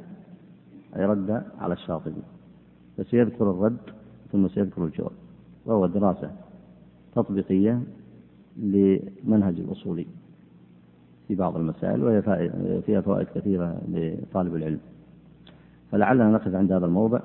أي 0.96 1.06
رد 1.06 1.44
على 1.60 1.74
الشاطبي. 1.74 2.22
فسيذكر 2.98 3.52
الرد 3.52 4.01
ثم 4.32 4.48
سيذكر 4.48 4.86
الجواب 4.86 5.12
وهو 5.66 5.86
دراسة 5.86 6.32
تطبيقية 7.16 7.82
لمنهج 8.58 9.60
الأصولي 9.60 10.08
في 11.28 11.36
بعض 11.36 11.58
المسائل 11.58 12.04
وهي 12.04 12.22
فيها 12.86 13.02
فوائد 13.02 13.28
كثيرة 13.36 13.82
لطالب 13.90 14.56
العلم. 14.56 14.80
فلعلنا 15.92 16.32
نقف 16.32 16.56
عند 16.56 16.72
هذا 16.72 16.86
الموضع 16.86 17.20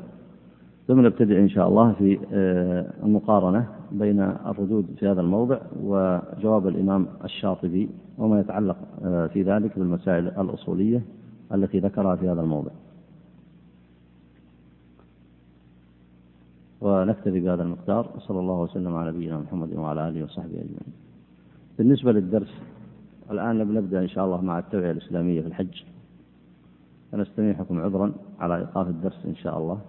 ثم 0.89 1.07
نبتدئ 1.07 1.39
إن 1.39 1.49
شاء 1.49 1.69
الله 1.69 1.93
في 1.93 2.19
آه، 2.33 2.87
المقارنة 3.03 3.67
بين 3.93 4.21
الردود 4.21 4.87
في 4.99 5.09
هذا 5.09 5.21
الموضع 5.21 5.59
وجواب 5.83 6.69
الإمام 6.69 7.07
الشاطبي 7.25 7.89
وما 8.19 8.41
يتعلق 8.41 8.77
آه، 9.05 9.27
في 9.27 9.43
ذلك 9.43 9.79
بالمسائل 9.79 10.29
الأصولية 10.29 11.03
التي 11.55 11.79
ذكرها 11.79 12.17
في 12.17 12.29
هذا 12.29 12.41
الموضع. 12.41 12.71
ونكتفي 16.81 17.41
بهذا 17.41 17.63
المقدار 17.63 18.11
وصلى 18.17 18.41
الله 18.41 18.61
وسلم 18.61 18.97
على 18.97 19.11
نبينا 19.13 19.39
محمد 19.39 19.75
وعلى 19.75 20.09
آله 20.09 20.25
وصحبه 20.25 20.55
أجمعين. 20.55 20.93
بالنسبة 21.79 22.13
للدرس 22.13 22.55
الآن 23.31 23.59
نبدأ 23.59 24.01
إن 24.01 24.09
شاء 24.09 24.25
الله 24.25 24.41
مع 24.41 24.59
التوعية 24.59 24.91
الإسلامية 24.91 25.41
في 25.41 25.47
الحج. 25.47 25.83
فنستميحكم 27.13 27.81
عذرا 27.81 28.13
على 28.41 28.57
إيقاف 28.57 28.89
الدرس 28.89 29.27
إن 29.27 29.37
شاء 29.37 29.59
الله 29.59 29.81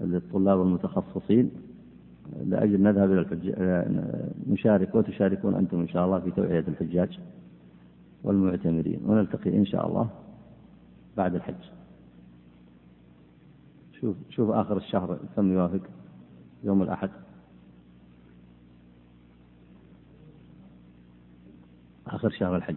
للطلاب 0.00 0.62
المتخصصين. 0.62 1.50
لأجل 2.44 2.82
نذهب 2.82 3.12
إلى 3.12 3.20
الحج... 3.20 3.52
نشارك 4.50 4.94
وتشاركون 4.94 5.54
أنتم 5.54 5.80
إن 5.80 5.88
شاء 5.88 6.04
الله 6.06 6.20
في 6.20 6.30
توعية 6.30 6.64
الحجاج 6.68 7.18
والمعتمرين 8.24 9.00
ونلتقي 9.06 9.56
إن 9.56 9.66
شاء 9.66 9.86
الله 9.88 10.08
بعد 11.16 11.34
الحج. 11.34 11.75
شوف 14.00 14.16
شوف 14.30 14.50
آخر 14.50 14.76
الشهر 14.76 15.18
كم 15.36 15.52
يوافق؟ 15.52 15.80
يوم 16.64 16.82
الأحد. 16.82 17.10
آخر 22.06 22.30
شهر 22.30 22.56
الحج. 22.56 22.76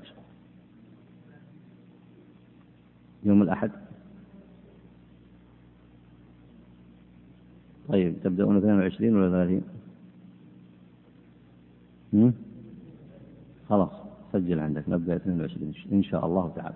يوم 3.24 3.42
الأحد. 3.42 3.72
طيب 7.90 8.16
تبدأون 8.24 8.58
22 8.58 9.16
ولا 9.16 9.46
30 9.46 9.62
خلاص 13.70 13.92
سجل 14.34 14.60
عندك 14.60 14.90
نبدأ 14.90 15.16
22 15.16 15.74
إن 15.92 16.04
شاء 16.04 16.26
الله 16.26 16.54
تعالى. 16.56 16.76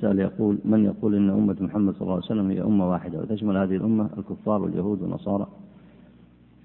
يسأل 0.00 0.18
يقول 0.18 0.58
من 0.64 0.84
يقول 0.84 1.14
إن 1.14 1.30
أمة 1.30 1.56
محمد 1.60 1.94
صلى 1.94 2.02
الله 2.02 2.14
عليه 2.14 2.24
وسلم 2.24 2.50
هي 2.50 2.62
أمة 2.62 2.90
واحدة 2.90 3.18
وتشمل 3.18 3.56
هذه 3.56 3.76
الأمة 3.76 4.08
الكفار 4.18 4.62
واليهود 4.62 5.02
والنصارى. 5.02 5.46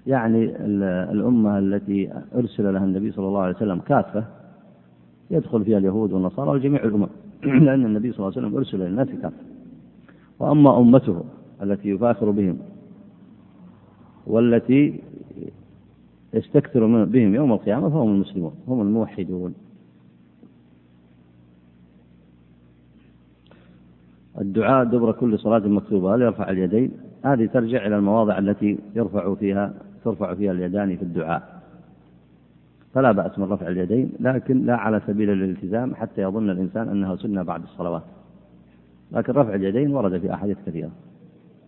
يعني 0.06 0.44
الأمة 1.12 1.58
التي 1.58 2.12
أرسل 2.34 2.74
لها 2.74 2.84
النبي 2.84 3.12
صلى 3.12 3.28
الله 3.28 3.40
عليه 3.40 3.56
وسلم 3.56 3.78
كافة 3.78 4.24
يدخل 5.30 5.64
فيها 5.64 5.78
اليهود 5.78 6.12
والنصارى 6.12 6.50
وجميع 6.50 6.84
الأمم. 6.84 7.06
لأن 7.66 7.86
النبي 7.86 8.12
صلى 8.12 8.18
الله 8.18 8.36
عليه 8.36 8.46
وسلم 8.46 8.56
أرسل 8.58 8.78
للناس 8.78 9.08
كافة. 9.22 9.36
وأما 10.38 10.78
أمته 10.78 11.24
التي 11.62 11.88
يفاخر 11.88 12.30
بهم 12.30 12.58
والتي 14.26 15.00
يستكثر 16.34 17.04
بهم 17.04 17.34
يوم 17.34 17.52
القيامة 17.52 17.88
فهم 17.88 18.08
المسلمون 18.08 18.52
هم 18.68 18.80
الموحدون. 18.80 19.54
الدعاء 24.40 24.84
دبر 24.84 25.12
كل 25.12 25.38
صلاة 25.38 25.58
مكتوبة 25.58 26.14
هل 26.14 26.22
يرفع 26.22 26.50
اليدين؟ 26.50 26.90
هذه 27.24 27.46
ترجع 27.46 27.86
إلى 27.86 27.96
المواضع 27.96 28.38
التي 28.38 28.78
يرفع 28.94 29.34
فيها 29.34 29.74
ترفع 30.04 30.34
فيها 30.34 30.52
اليدان 30.52 30.96
في 30.96 31.02
الدعاء. 31.02 31.62
فلا 32.94 33.12
بأس 33.12 33.38
من 33.38 33.52
رفع 33.52 33.68
اليدين 33.68 34.12
لكن 34.20 34.66
لا 34.66 34.76
على 34.76 35.00
سبيل 35.06 35.30
الالتزام 35.30 35.94
حتى 35.94 36.22
يظن 36.22 36.50
الإنسان 36.50 36.88
أنها 36.88 37.16
سنة 37.16 37.42
بعد 37.42 37.62
الصلوات. 37.62 38.02
لكن 39.12 39.32
رفع 39.32 39.54
اليدين 39.54 39.94
ورد 39.94 40.18
في 40.18 40.34
أحاديث 40.34 40.56
كثيرة. 40.66 40.90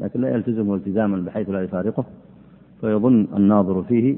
لكن 0.00 0.20
لا 0.20 0.28
يلتزمه 0.28 0.74
التزاما 0.74 1.16
بحيث 1.16 1.50
لا 1.50 1.62
يفارقه 1.62 2.04
فيظن 2.80 3.26
الناظر 3.36 3.82
فيه 3.82 4.16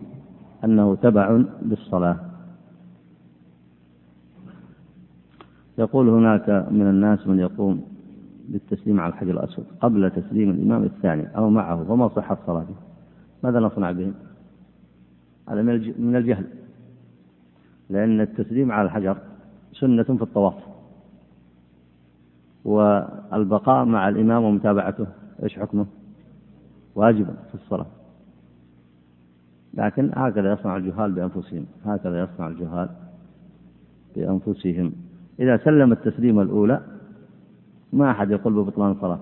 أنه 0.65 0.95
تبع 0.95 1.43
للصلاة 1.63 2.17
يقول 5.79 6.09
هناك 6.09 6.67
من 6.71 6.87
الناس 6.91 7.27
من 7.27 7.39
يقوم 7.39 7.90
بالتسليم 8.51 9.01
على 9.01 9.13
الحجر 9.13 9.31
الأسود 9.31 9.67
قبل 9.81 10.11
تسليم 10.11 10.51
الإمام 10.51 10.85
الثاني 10.85 11.37
أو 11.37 11.51
معه 11.51 11.85
فما 11.85 12.09
صحة 12.09 12.39
صلاته 12.47 12.75
ماذا 13.45 13.61
نصنع 13.61 13.93
بهم؟ 13.93 14.15
هذا 15.49 15.63
من 15.99 16.17
الجهل. 16.17 16.45
لأن 17.91 18.21
التسليم 18.21 18.73
على 18.73 18.87
الحجر 18.87 19.17
سنة 19.73 20.03
في 20.03 20.23
الطواف. 20.23 20.55
والبقاء 22.65 23.85
مع 23.85 24.09
الإمام 24.09 24.45
ومتابعته 24.45 25.07
إيش 25.43 25.59
حكمه؟ 25.59 25.87
واجب 26.95 27.27
في 27.27 27.55
الصلاة. 27.55 27.87
لكن 29.75 30.11
هكذا 30.15 30.53
يصنع 30.53 30.77
الجهال 30.77 31.13
بأنفسهم. 31.13 31.67
هكذا 31.85 32.21
يصنع 32.21 32.49
الجهال 32.49 32.89
بأنفسهم. 34.17 34.93
إذا 35.41 35.57
سلم 35.57 35.93
التسليمة 35.93 36.43
الأولى 36.43 36.81
ما 37.93 38.11
أحد 38.11 38.31
يقول 38.31 38.53
ببطلان 38.53 38.91
الصلاة. 38.91 39.21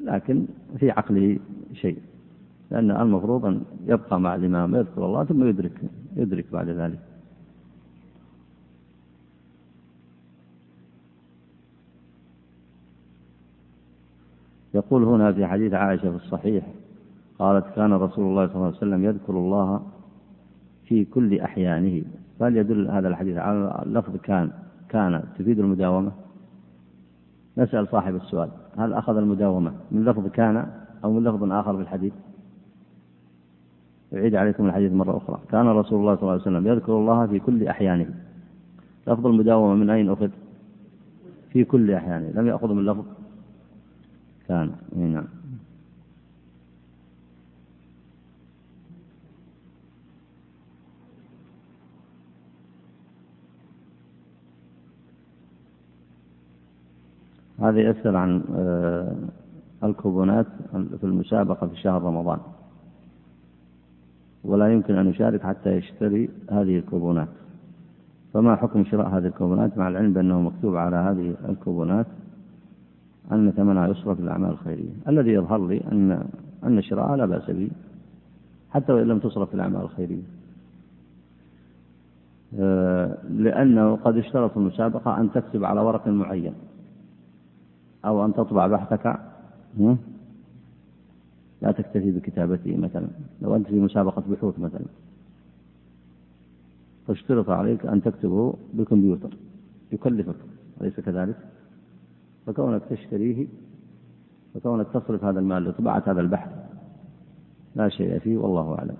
لكن 0.00 0.46
في 0.78 0.90
عقله 0.90 1.38
شيء 1.74 1.98
لأن 2.70 2.90
المفروض 2.90 3.46
أن 3.46 3.62
يبقى 3.86 4.20
مع 4.20 4.34
الإمام 4.34 4.74
يذكر 4.74 5.06
الله 5.06 5.24
ثم 5.24 5.44
يدرك 5.48 5.80
يدرك 6.16 6.46
بعد 6.52 6.68
ذلك. 6.68 6.98
يقول 14.74 15.04
هنا 15.04 15.32
في 15.32 15.46
حديث 15.46 15.74
عائشة 15.74 16.10
في 16.10 16.16
الصحيح 16.24 16.66
قالت 17.38 17.66
كان 17.76 17.92
رسول 17.92 18.24
الله 18.24 18.46
صلى 18.46 18.56
الله 18.56 18.66
عليه 18.66 18.76
وسلم 18.76 19.04
يذكر 19.04 19.32
الله 19.32 19.82
في 20.84 21.04
كل 21.04 21.40
أحيانه. 21.40 22.02
فهل 22.40 22.56
يدل 22.56 22.90
هذا 22.90 23.08
الحديث 23.08 23.36
على 23.36 23.82
لفظ 23.86 24.16
كان 24.16 24.50
كان 24.88 25.24
تفيد 25.38 25.58
المداومة؟ 25.58 26.25
نسأل 27.58 27.88
صاحب 27.88 28.16
السؤال. 28.16 28.48
هل 28.78 28.92
أخذ 28.92 29.16
المداومة 29.16 29.72
من 29.90 30.04
لفظ 30.04 30.26
كان 30.26 30.66
أو 31.04 31.12
من 31.12 31.24
لفظ 31.24 31.52
آخر 31.52 31.76
في 31.76 31.82
الحديث؟ 31.82 32.12
أعيد 34.14 34.34
عليكم 34.34 34.66
الحديث 34.66 34.92
مرة 34.92 35.16
أخرى. 35.16 35.40
كان 35.50 35.66
رسول 35.66 36.00
الله 36.00 36.14
صلى 36.14 36.22
الله 36.22 36.32
عليه 36.32 36.42
وسلم 36.42 36.66
يذكر 36.66 36.92
الله 36.92 37.26
في 37.26 37.38
كل 37.38 37.68
أحيانه. 37.68 38.14
لفظ 39.06 39.26
المداومة 39.26 39.74
من 39.74 39.90
أين 39.90 40.10
أخذ؟ 40.10 40.30
في 41.52 41.64
كل 41.64 41.90
أحيانه. 41.90 42.30
لم 42.34 42.46
يأخذ 42.46 42.72
من 42.72 42.84
لفظ 42.84 43.04
كان. 44.48 44.70
نعم. 44.96 45.24
هذا 57.60 57.80
يسأل 57.80 58.16
عن 58.16 58.42
آه، 58.54 59.12
الكوبونات 59.84 60.46
في 60.72 61.04
المسابقة 61.04 61.66
في 61.66 61.76
شهر 61.76 62.02
رمضان. 62.02 62.38
ولا 64.44 64.72
يمكن 64.72 64.94
أن 64.94 65.06
يشارك 65.06 65.42
حتى 65.42 65.70
يشتري 65.70 66.30
هذه 66.50 66.78
الكوبونات. 66.78 67.28
فما 68.34 68.56
حكم 68.56 68.84
شراء 68.84 69.08
هذه 69.08 69.26
الكوبونات؟ 69.26 69.78
مع 69.78 69.88
العلم 69.88 70.12
بأنه 70.12 70.40
مكتوب 70.40 70.76
على 70.76 70.96
هذه 70.96 71.34
الكوبونات 71.48 72.06
أن 73.32 73.50
ثمنها 73.50 73.88
يصرف 73.88 74.20
للأعمال 74.20 74.50
الخيرية. 74.50 74.90
الذي 75.08 75.32
يظهر 75.32 75.66
لي 75.66 75.80
أن 75.92 76.26
أن 76.64 76.82
شراءها 76.82 77.16
لا 77.16 77.26
بأس 77.26 77.50
به 77.50 77.70
حتى 78.70 78.92
وإن 78.92 79.06
لم 79.08 79.18
تصرف 79.18 79.48
في 79.48 79.54
الأعمال 79.54 79.80
الخيرية. 79.80 80.22
آه، 82.58 83.16
لأنه 83.30 83.96
قد 83.96 84.16
اشترط 84.16 84.56
المسابقة 84.56 85.20
أن 85.20 85.32
تكتب 85.32 85.64
على 85.64 85.80
ورق 85.80 86.08
معين. 86.08 86.54
أو 88.04 88.24
أن 88.24 88.34
تطبع 88.34 88.66
بحثك 88.66 89.20
لا 91.62 91.72
تكتفي 91.72 92.10
بكتابته 92.10 92.76
مثلا. 92.76 93.08
لو 93.42 93.56
أنت 93.56 93.66
في 93.66 93.80
مسابقة 93.80 94.22
بحوث 94.28 94.58
مثلا. 94.58 94.84
فاشترط 97.06 97.50
عليك 97.50 97.86
أن 97.86 98.02
تكتبه 98.02 98.54
بالكمبيوتر. 98.74 99.36
يكلفك 99.92 100.36
أليس 100.80 101.00
كذلك؟ 101.00 101.36
فكونك 102.46 102.82
تشتريه 102.90 103.46
فكونك 104.54 104.86
تصرف 104.94 105.24
هذا 105.24 105.40
المال 105.40 105.64
لطباعة 105.64 106.02
هذا 106.06 106.20
البحث 106.20 106.50
لا 107.76 107.88
شيء 107.88 108.18
فيه 108.18 108.36
والله 108.36 108.78
أعلم. 108.78 108.96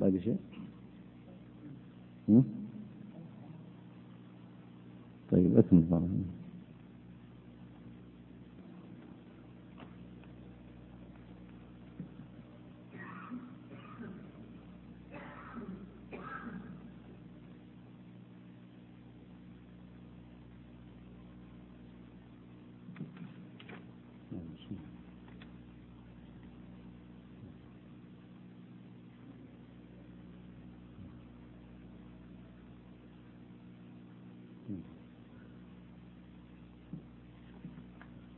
باقي 0.00 0.20
شيء؟ 0.20 0.36
طيب 5.30 5.58
اكمل 5.58 5.84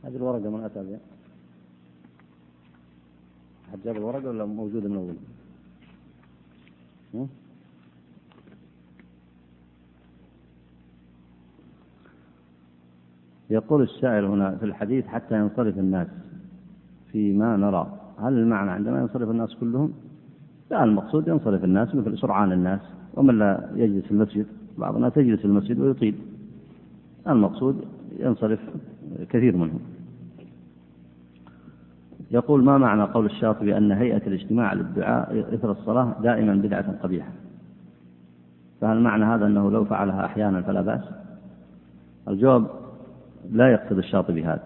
هذه 0.03 0.17
الورقة 0.31 0.57
من 0.57 0.63
أتى 0.63 0.83
بها؟ 0.83 0.99
أحد 3.69 3.79
جاب 3.85 3.97
الورقة 3.97 4.29
ولا 4.29 4.45
موجودة 4.45 4.89
من 4.89 4.95
أول؟ 4.95 5.15
يقول 13.49 13.81
الشاعر 13.81 14.25
هنا 14.25 14.55
في 14.55 14.65
الحديث 14.65 15.07
حتى 15.07 15.35
ينصرف 15.35 15.77
الناس 15.77 16.07
فيما 17.11 17.57
نرى. 17.57 17.99
هل 18.19 18.33
المعنى 18.33 18.71
عندما 18.71 18.99
ينصرف 18.99 19.29
الناس 19.29 19.55
كلهم؟ 19.55 19.93
لا 20.71 20.83
المقصود 20.83 21.27
ينصرف 21.27 21.63
الناس 21.63 21.95
مثل 21.95 22.17
سرعان 22.17 22.51
الناس. 22.51 22.81
ومن 23.13 23.39
لا 23.39 23.71
يجلس 23.75 24.05
في 24.05 24.11
المسجد؟ 24.11 24.45
بعض 24.77 24.95
الناس 24.95 25.17
يجلس 25.17 25.39
في 25.39 25.45
المسجد 25.45 25.79
ويطيل. 25.79 26.15
المقصود 27.27 27.85
ينصرف 28.19 28.59
كثير 29.29 29.57
منهم. 29.57 29.79
يقول 32.31 32.63
ما 32.63 32.77
معنى 32.77 33.03
قول 33.03 33.25
الشاطبي 33.25 33.77
أن 33.77 33.91
هيئة 33.91 34.27
الاجتماع 34.27 34.73
للدعاء 34.73 35.53
إثر 35.53 35.71
الصلاة 35.71 36.15
دائما 36.23 36.55
بدعة 36.55 36.95
قبيحة؟ 37.03 37.31
فهل 38.81 39.01
معنى 39.01 39.25
هذا 39.25 39.45
أنه 39.45 39.71
لو 39.71 39.85
فعلها 39.85 40.25
أحيانا 40.25 40.61
فلا 40.61 40.81
بأس؟ 40.81 41.01
الجواب 42.27 42.67
لا 43.51 43.71
يقصد 43.71 43.97
الشاطبي 43.97 44.43
هذا 44.43 44.63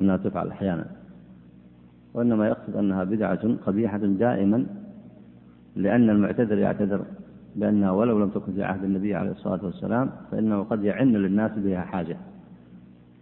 أنها 0.00 0.16
تفعل 0.16 0.48
أحيانا 0.48 0.86
وإنما 2.14 2.48
يقصد 2.48 2.76
أنها 2.76 3.04
بدعة 3.04 3.54
قبيحة 3.66 3.98
دائما 3.98 4.66
لأن 5.76 6.10
المعتذر 6.10 6.58
يعتذر 6.58 7.04
بأنها 7.56 7.90
ولو 7.90 8.18
لم 8.18 8.28
تكن 8.28 8.52
في 8.52 8.62
عهد 8.62 8.84
النبي 8.84 9.14
عليه 9.14 9.30
الصلاة 9.30 9.64
والسلام 9.64 10.10
فإنه 10.30 10.62
قد 10.62 10.84
يعن 10.84 11.12
للناس 11.12 11.50
بها 11.58 11.80
حاجة 11.80 12.16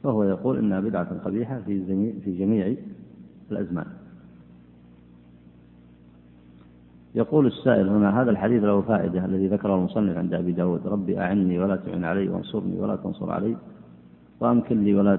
فهو 0.02 0.24
يقول 0.24 0.58
إنها 0.58 0.80
بدعة 0.80 1.18
قبيحة 1.24 1.60
في 1.66 1.84
في 2.24 2.38
جميع 2.38 2.74
الأزمان. 3.52 3.86
يقول 7.14 7.46
السائل 7.46 7.88
هنا 7.88 8.22
هذا 8.22 8.30
الحديث 8.30 8.64
له 8.64 8.80
فائدة 8.80 9.24
الذي 9.24 9.48
ذكره 9.48 9.74
المصنف 9.74 10.16
عند 10.16 10.34
أبي 10.34 10.52
داود. 10.52 10.86
ربي 10.86 11.20
أعني 11.20 11.58
ولا 11.58 11.76
تعن 11.76 12.04
علي 12.04 12.28
وانصرني 12.28 12.80
ولا 12.80 12.96
تنصر 12.96 13.30
علي 13.30 13.56
وأمكن 14.40 14.84
لي 14.84 14.94
ولا 14.94 15.18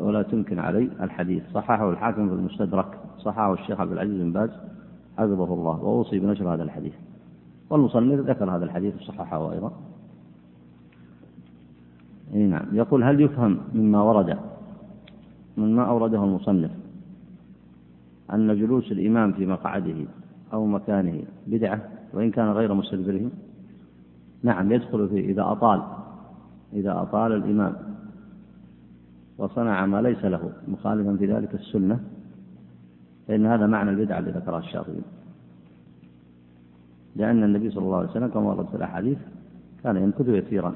ولا, 0.00 0.22
تمكن 0.22 0.58
علي. 0.58 0.90
الحديث 1.00 1.42
صححه 1.54 1.90
الحاكم 1.90 2.28
في 2.28 2.34
المستدرك 2.34 2.98
صححه 3.18 3.52
الشيخ 3.52 3.80
عبد 3.80 3.92
العزيز 3.92 4.20
بن 4.20 4.32
باز 4.32 4.50
حفظه 5.18 5.54
الله 5.54 5.84
وأوصي 5.84 6.18
بنشر 6.18 6.54
هذا 6.54 6.62
الحديث. 6.62 6.94
والمصنف 7.70 8.20
ذكر 8.20 8.50
هذا 8.50 8.64
الحديث 8.64 8.94
وصححه 9.02 9.52
أيضا. 9.52 9.72
نعم. 12.34 12.66
يقول 12.72 13.04
هل 13.04 13.20
يفهم 13.20 13.58
مما 13.74 14.02
ورد 14.02 14.38
مما 15.56 15.82
أورده 15.84 16.24
المصنف 16.24 16.70
أن 18.32 18.58
جلوس 18.58 18.92
الإمام 18.92 19.32
في 19.32 19.46
مقعده 19.46 20.06
أو 20.52 20.66
مكانه 20.66 21.22
بدعة 21.46 21.88
وإن 22.12 22.30
كان 22.30 22.48
غير 22.48 22.74
مستدبره 22.74 23.30
نعم 24.42 24.72
يدخل 24.72 25.08
فيه 25.08 25.30
إذا 25.30 25.42
أطال 25.42 25.82
إذا 26.72 27.02
أطال 27.02 27.32
الإمام 27.32 27.76
وصنع 29.38 29.86
ما 29.86 30.02
ليس 30.02 30.24
له 30.24 30.52
مخالفا 30.68 31.16
في 31.16 31.26
ذلك 31.26 31.54
السنة 31.54 32.00
فإن 33.28 33.46
هذا 33.46 33.66
معنى 33.66 33.90
البدعة 33.90 34.18
الذي 34.18 34.30
ذكرها 34.30 34.58
الشاطبي. 34.58 35.02
لأن 37.16 37.44
النبي 37.44 37.70
صلى 37.70 37.84
الله 37.84 37.96
عليه 37.96 38.10
وسلم 38.10 38.28
كما 38.28 38.42
ورد 38.42 38.66
في 38.66 38.76
الأحاديث 38.76 39.18
كان 39.82 39.96
يمكث 39.96 40.28
يسيرا. 40.28 40.74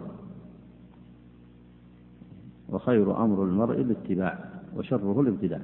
وخير 2.68 3.24
أمر 3.24 3.44
المرء 3.44 3.80
الاتباع 3.80 4.38
وشره 4.76 5.20
الابتداع. 5.20 5.60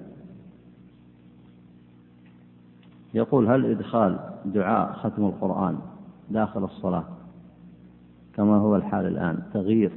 يقول 3.14 3.48
هل 3.48 3.70
إدخال 3.70 4.18
دعاء 4.44 4.92
ختم 4.92 5.24
القرآن 5.24 5.78
داخل 6.30 6.64
الصلاة 6.64 7.04
كما 8.34 8.56
هو 8.56 8.76
الحال 8.76 9.06
الآن؟ 9.06 9.42
تغيير 9.52 9.92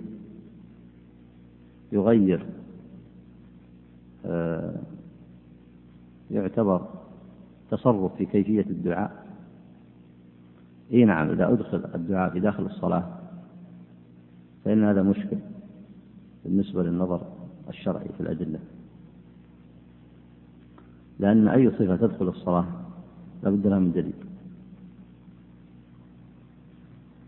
يغير 1.91 2.45
آه، 4.25 4.75
يعتبر 6.31 6.87
تصرف 7.71 8.15
في 8.15 8.25
كيفية 8.25 8.65
الدعاء. 8.69 9.25
إي 10.93 11.05
نعم 11.05 11.29
إذا 11.29 11.53
أدخل 11.53 11.85
الدعاء 11.95 12.31
في 12.31 12.39
داخل 12.39 12.65
الصلاة 12.65 13.17
فإن 14.65 14.83
هذا 14.83 15.03
مشكل 15.03 15.37
بالنسبة 16.45 16.83
للنظر 16.83 17.21
الشرعي 17.69 18.09
في 18.17 18.21
الأدلة. 18.21 18.59
لأن 21.19 21.47
أي 21.47 21.71
صفة 21.71 21.95
تدخل 21.95 22.27
الصلاة 22.27 22.86
لا 23.43 23.49
بد 23.49 23.67
لها 23.67 23.79
من 23.79 23.91
دليل 23.91 24.13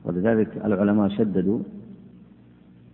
ولذلك 0.03 0.57
العلماء 0.65 1.09
شددوا 1.09 1.59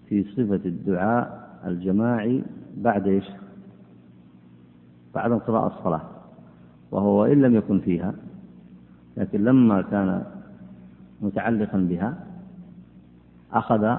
في 0.10 0.24
صفة 0.24 0.62
الدعاء 0.66 1.60
الجماعي 1.66 2.44
بعد 2.78 3.08
إيش؟ 3.08 3.26
بعد 5.16 5.32
انقضاء 5.32 5.68
الصلاة 5.68 6.02
وهو 6.92 7.22
وإن 7.22 7.42
لم 7.42 7.56
يكن 7.56 7.80
فيها 7.80 8.14
لكن 9.18 9.44
لما 9.44 9.82
كان 9.82 10.24
متعلقا 11.22 11.78
بها 11.78 12.18
أخذ 13.54 13.98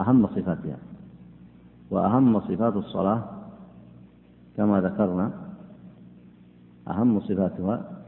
أهم 0.00 0.26
صفاتها 0.26 0.76
وأهم 1.90 2.40
صفات 2.40 2.76
الصلاة 2.76 3.24
كما 4.56 4.80
ذكرنا 4.80 5.45
أهم 6.88 7.20
صفاتها 7.20 8.02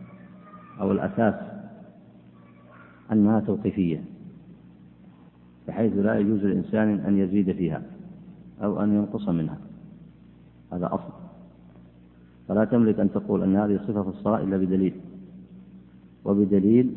أو 0.80 0.92
الأساس 0.92 1.34
أنها 3.12 3.40
توقيفية 3.40 4.04
بحيث 5.68 5.92
لا 5.96 6.18
يجوز 6.18 6.44
للإنسان 6.44 7.00
أن 7.00 7.18
يزيد 7.18 7.52
فيها 7.52 7.82
أو 8.62 8.82
أن 8.82 8.94
ينقص 8.94 9.28
منها. 9.28 9.58
هذا 10.72 10.86
أصل. 10.86 11.12
فلا 12.48 12.64
تملك 12.64 13.00
أن 13.00 13.12
تقول 13.12 13.42
أن 13.42 13.56
هذه 13.56 13.80
صفة 13.88 14.02
في 14.02 14.08
الصلاة 14.08 14.40
إلا 14.40 14.56
بدليل 14.56 14.94
وبدليل 16.24 16.94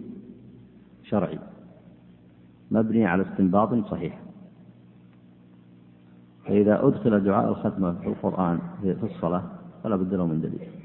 شرعي 1.03 1.39
مبني 2.71 3.05
على 3.05 3.23
استنباط 3.23 3.85
صحيح. 3.85 4.21
فإذا 6.45 6.87
أدخل 6.87 7.23
دعاء 7.23 7.49
الختمة 7.49 7.91
في 7.91 8.07
القرآن 8.07 8.59
في 8.81 9.03
الصلاة 9.03 9.43
فلا 9.83 9.95
بد 9.95 10.13
له 10.13 10.25
من 10.25 10.41
دليل. 10.41 10.80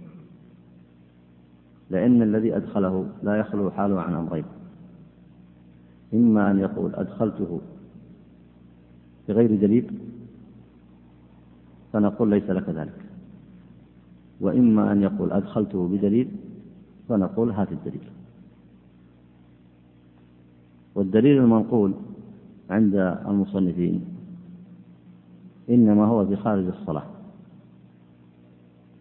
لأن 1.90 2.22
الذي 2.22 2.56
أدخله 2.56 3.06
لا 3.22 3.36
يخلو 3.36 3.70
حاله 3.70 4.00
عن 4.00 4.14
أمرين. 4.14 4.44
إما 6.14 6.50
أن 6.50 6.58
يقول 6.58 6.94
أدخلته 6.94 7.60
بغير 9.28 9.60
دليل 9.60 9.98
فنقول 11.92 12.30
ليس 12.30 12.50
لك 12.50 12.68
ذلك. 12.68 13.00
وإما 14.40 14.92
أن 14.92 15.02
يقول 15.02 15.32
أدخلته 15.32 15.88
بدليل 15.88 16.28
فنقول 17.08 17.50
هات 17.50 17.72
الدليل. 17.72 18.10
والدليل 20.94 21.38
المنقول 21.38 21.94
عند 22.70 22.94
المصنفين 23.26 24.04
إنما 25.70 26.04
هو 26.06 26.26
في 26.26 26.36
خارج 26.36 26.66
الصلاة. 26.66 27.06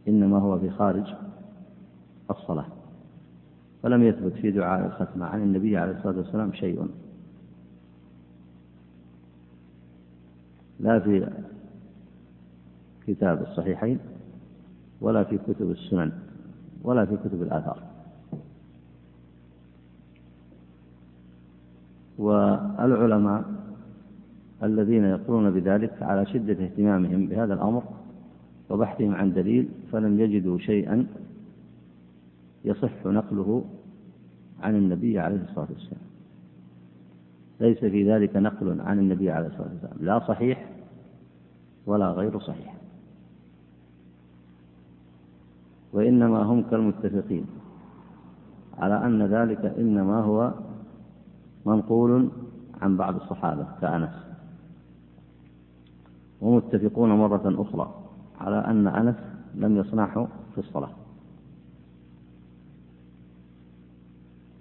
إنما 0.08 0.38
هو 0.40 0.60
في 0.60 0.70
خارج 0.70 1.14
الصلاة. 2.30 2.75
فلم 3.86 4.04
يثبت 4.04 4.34
في 4.34 4.52
دعاء 4.52 4.86
الختمة 4.86 5.26
عن 5.26 5.42
النبي 5.42 5.78
عليه 5.78 5.98
الصلاة 5.98 6.18
والسلام 6.18 6.54
شيء. 6.54 6.88
لا 10.80 11.00
في 11.00 11.30
كتاب 13.08 13.42
الصحيحين 13.42 14.00
ولا 15.02 15.24
في 15.24 15.38
كتب 15.38 15.72
السنن 15.72 16.12
ولا 16.84 17.06
في 17.06 17.18
كتب 17.18 17.42
الآثار. 17.42 17.80
والعلماء 22.18 23.44
الذين 24.64 25.04
يقولون 25.04 25.52
بذلك 25.52 26.04
على 26.04 26.26
شدة 26.26 26.64
اهتمامهم 26.64 27.28
بهذا 27.28 27.54
الأمر 27.54 27.84
وبحثهم 28.70 29.16
عن 29.16 29.34
دليل 29.34 29.70
فلم 29.92 30.20
يجدوا 30.20 30.58
شيئا 30.58 31.08
يصح 32.66 33.06
نقله 33.06 33.64
عن 34.62 34.76
النبي 34.76 35.20
عليه 35.20 35.44
الصلاة 35.44 35.68
والسلام. 35.70 36.06
ليس 37.60 37.78
في 37.78 38.12
ذلك 38.12 38.36
نقل 38.36 38.82
عن 38.82 39.00
النبي 39.00 39.32
عليه 39.32 39.48
الصلاة 39.48 39.70
والسلام. 39.70 39.98
لا 40.00 40.20
صحيح 40.20 40.70
ولا 41.86 42.12
غير 42.12 42.40
صحيح. 42.40 42.76
وإنما 45.94 46.44
هم 46.44 46.62
كالمتفقين 46.62 47.46
على 48.78 49.06
أن 49.06 49.24
ذلك 49.24 49.66
إنما 49.66 50.22
هو 50.22 50.54
منقول 51.66 52.30
عن 52.82 52.98
بعض 52.98 53.16
الصحابة 53.16 53.68
كأنس. 53.82 54.26
ومتفقون 56.42 57.10
مرة 57.10 57.62
أخرى 57.62 57.96
على 58.40 58.58
أن 58.58 58.88
أنس 58.88 59.16
لم 59.56 59.78
يصنعه 59.78 60.28
في 60.54 60.58
الصلاة. 60.58 61.05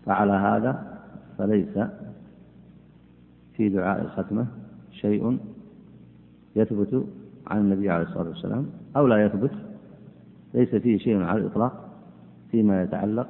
فعلى 0.07 0.33
هذا 0.33 0.99
فليس 1.39 1.79
في 3.57 3.69
دعاء 3.69 4.03
الختمة 4.03 4.47
شيء 4.93 5.39
يثبت 6.57 7.07
عن 7.47 7.59
النبي 7.59 7.91
عليه 7.91 8.05
الصلاة 8.05 8.29
والسلام 8.29 8.67
أو 8.97 9.07
لا 9.07 9.27
يثبت 9.27 9.53
ليس 10.55 10.75
فيه 10.75 10.99
شيء 10.99 11.23
على 11.23 11.41
الإطلاق 11.41 11.91
فيما 12.51 12.83
يتعلق 12.83 13.29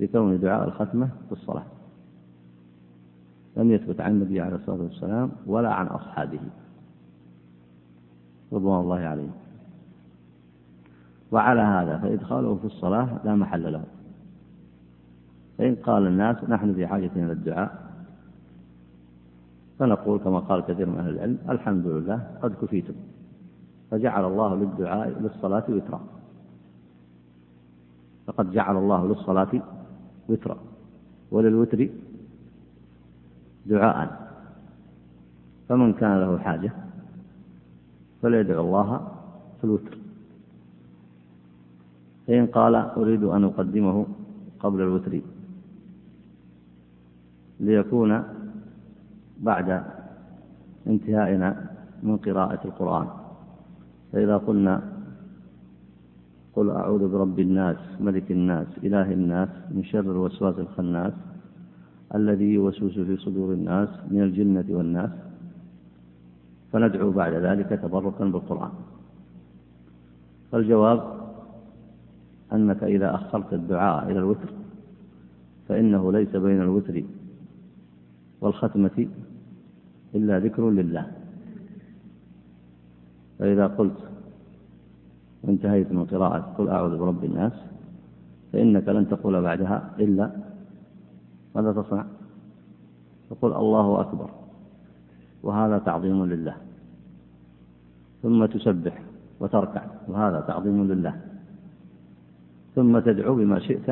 بكون 0.00 0.40
دعاء 0.40 0.68
الختمة 0.68 1.08
في 1.26 1.32
الصلاة. 1.32 1.64
لم 3.56 3.70
يثبت 3.70 4.00
عن 4.00 4.12
النبي 4.12 4.40
عليه 4.40 4.56
الصلاة 4.56 4.82
والسلام 4.82 5.30
ولا 5.46 5.72
عن 5.72 5.86
أصحابه. 5.86 6.40
رضوان 8.52 8.80
الله 8.80 8.98
عليهم 8.98 9.32
وعلى 11.32 11.60
هذا 11.60 11.98
فإدخاله 11.98 12.54
في 12.54 12.64
الصلاة 12.64 13.20
لا 13.24 13.34
محل 13.34 13.72
له. 13.72 13.84
فإن 15.58 15.74
قال 15.74 16.06
الناس 16.06 16.36
نحن 16.48 16.74
في 16.74 16.86
حاجة 16.86 17.10
إلى 17.16 17.32
الدعاء 17.32 17.84
فنقول 19.78 20.18
كما 20.18 20.38
قال 20.38 20.60
كثير 20.60 20.86
من 20.86 20.98
أهل 20.98 21.14
العلم 21.14 21.38
الحمد 21.48 21.86
لله 21.86 22.30
قد 22.42 22.54
كفيتم. 22.62 22.94
فجعل 23.90 24.24
الله 24.24 24.54
للدعاء 24.54 25.08
للصلاة 25.20 25.64
وترا. 25.68 26.00
فقد 28.26 28.50
جعل 28.52 28.76
الله 28.76 29.06
للصلاة 29.06 29.62
وترا. 30.28 30.56
وللوتر 31.30 31.88
دعاء. 33.66 34.30
فمن 35.68 35.92
كان 35.92 36.20
له 36.20 36.38
حاجة 36.38 36.72
فليدعو 38.22 38.60
الله 38.64 39.08
في 39.58 39.64
الوتر. 39.64 39.98
فإن 42.26 42.46
قال 42.46 42.74
أريد 42.74 43.22
أن 43.24 43.44
أقدمه 43.44 44.06
قبل 44.60 44.80
الوتر 44.80 45.20
ليكون 47.60 48.22
بعد 49.40 49.82
انتهائنا 50.86 51.70
من 52.02 52.16
قراءة 52.16 52.60
القرآن. 52.64 53.06
فإذا 54.12 54.36
قلنا 54.36 54.82
قل 56.56 56.70
أعوذ 56.70 57.08
برب 57.12 57.38
الناس 57.40 57.76
ملك 58.00 58.30
الناس 58.30 58.66
إله 58.84 59.12
الناس 59.12 59.48
من 59.70 59.84
شر 59.84 60.00
الوسواس 60.00 60.58
الخناس 60.58 61.12
الذي 62.14 62.54
يوسوس 62.54 62.94
في 62.98 63.16
صدور 63.16 63.52
الناس 63.52 63.88
من 64.10 64.22
الجنة 64.22 64.64
والناس 64.68 65.10
فندعو 66.72 67.10
بعد 67.10 67.32
ذلك 67.32 67.68
تبركا 67.82 68.24
بالقرآن. 68.24 68.70
فالجواب 70.52 71.00
أنك 72.52 72.84
إذا 72.84 73.14
أخرت 73.14 73.52
الدعاء 73.52 74.10
إلى 74.10 74.18
الوتر 74.18 74.50
فإنه 75.68 76.12
ليس 76.12 76.36
بين 76.36 76.62
الوتر 76.62 77.02
والختمة 78.44 79.08
إلا 80.14 80.38
ذكر 80.38 80.70
لله. 80.70 81.12
فإذا 83.38 83.66
قلت 83.66 83.98
وانتهيت 85.42 85.92
من 85.92 86.04
قراءة 86.04 86.54
قل 86.58 86.68
أعوذ 86.68 86.98
برب 86.98 87.24
الناس 87.24 87.52
فإنك 88.52 88.88
لن 88.88 89.08
تقول 89.08 89.42
بعدها 89.42 89.90
إلا 89.98 90.30
ماذا 91.54 91.72
تصنع؟ 91.72 92.06
تقول 93.30 93.52
الله 93.52 94.00
أكبر 94.00 94.30
وهذا 95.42 95.78
تعظيم 95.78 96.24
لله. 96.24 96.56
ثم 98.22 98.46
تسبح 98.46 99.02
وتركع 99.40 99.84
وهذا 100.08 100.40
تعظيم 100.40 100.84
لله. 100.84 101.20
ثم 102.74 102.98
تدعو 102.98 103.34
بما 103.34 103.58
شئت 103.58 103.90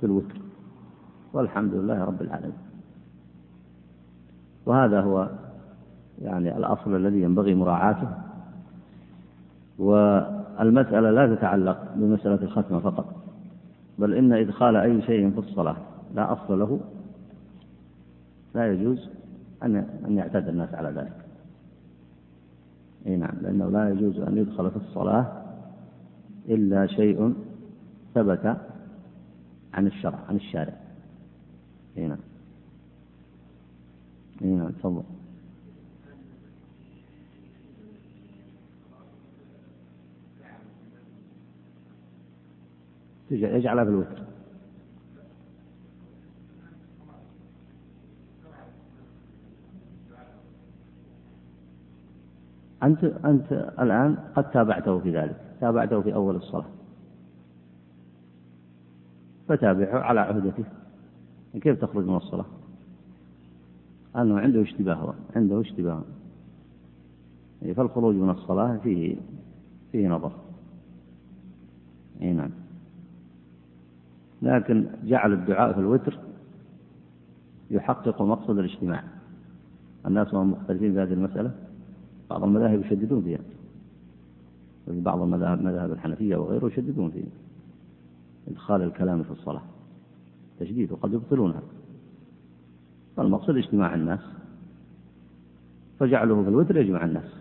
في 0.00 0.04
الوتر. 0.06 0.40
والحمد 1.32 1.74
لله 1.74 2.04
رب 2.04 2.22
العالمين. 2.22 2.65
وهذا 4.66 5.00
هو 5.00 5.28
يعني 6.22 6.56
الأصل 6.56 6.96
الذي 6.96 7.22
ينبغي 7.22 7.54
مراعاته 7.54 8.08
والمسألة 9.78 11.10
لا 11.10 11.34
تتعلق 11.34 11.92
بمسألة 11.94 12.42
الختمة 12.42 12.78
فقط 12.78 13.14
بل 13.98 14.14
إن 14.14 14.32
إدخال 14.32 14.76
أي 14.76 15.02
شيء 15.02 15.30
في 15.30 15.38
الصلاة 15.38 15.76
لا 16.14 16.32
أصل 16.32 16.58
له 16.58 16.80
لا 18.54 18.72
يجوز 18.72 19.08
أن 19.62 19.76
أن 20.06 20.16
يعتاد 20.16 20.48
الناس 20.48 20.74
على 20.74 20.88
ذلك. 20.88 21.16
أي 23.06 23.16
نعم 23.16 23.34
لأنه 23.42 23.70
لا 23.70 23.90
يجوز 23.90 24.20
أن 24.20 24.38
يدخل 24.38 24.70
في 24.70 24.76
الصلاة 24.76 25.42
إلا 26.48 26.86
شيء 26.86 27.34
ثبت 28.14 28.56
عن 29.74 29.86
الشرع 29.86 30.18
عن 30.28 30.36
الشارع. 30.36 30.74
أي 31.98 32.08
نعم. 32.08 32.18
أي 34.42 34.46
نعم 34.46 34.70
تفضل. 34.70 35.02
يجعلها 43.30 43.84
في 43.84 43.90
الوتر 43.90 44.22
أنت 52.82 53.04
أنت 53.04 53.52
الآن 53.80 54.16
قد 54.36 54.50
تابعته 54.50 54.98
في 54.98 55.10
ذلك 55.10 55.36
تابعته 55.60 56.00
في 56.00 56.14
أول 56.14 56.36
الصلاة 56.36 56.66
فتابعه 59.48 59.98
على 59.98 60.20
عهدته 60.20 60.64
كيف 61.60 61.80
تخرج 61.80 62.06
من 62.06 62.16
الصلاة؟ 62.16 62.46
أنه 64.16 64.40
عنده 64.40 64.62
اشتباه 64.62 65.14
عنده 65.36 65.60
اشتباه. 65.60 66.02
فالخروج 67.76 68.14
من 68.14 68.30
الصلاة 68.30 68.76
فيه 68.76 69.16
فيه 69.92 70.08
نظر. 70.08 70.32
أي 72.22 72.32
نعم. 72.32 72.50
لكن 74.42 74.86
جعل 75.04 75.32
الدعاء 75.32 75.72
في 75.72 75.80
الوتر 75.80 76.18
يحقق 77.70 78.22
مقصد 78.22 78.58
الاجتماع. 78.58 79.04
الناس 80.06 80.34
هم 80.34 80.50
مختلفين 80.50 80.92
في 80.92 81.00
هذه 81.00 81.12
المسألة 81.12 81.54
بعض 82.30 82.44
المذاهب 82.44 82.80
يشددون 82.80 83.22
فيها. 83.22 83.40
وفي 84.88 85.00
بعض 85.00 85.22
المذاهب 85.22 85.62
مذاهب 85.62 85.92
الحنفية 85.92 86.36
وغيره 86.36 86.66
يشددون 86.66 87.10
في 87.10 87.24
إدخال 88.48 88.82
الكلام 88.82 89.22
في 89.22 89.30
الصلاة. 89.30 89.62
تشديد 90.60 90.92
وقد 90.92 91.12
يبطلونها. 91.12 91.62
فالمقصد 93.16 93.56
اجتماع 93.56 93.94
الناس 93.94 94.20
فجعله 95.98 96.42
في 96.42 96.48
الوتر 96.48 96.76
يجمع 96.76 97.04
الناس 97.04 97.32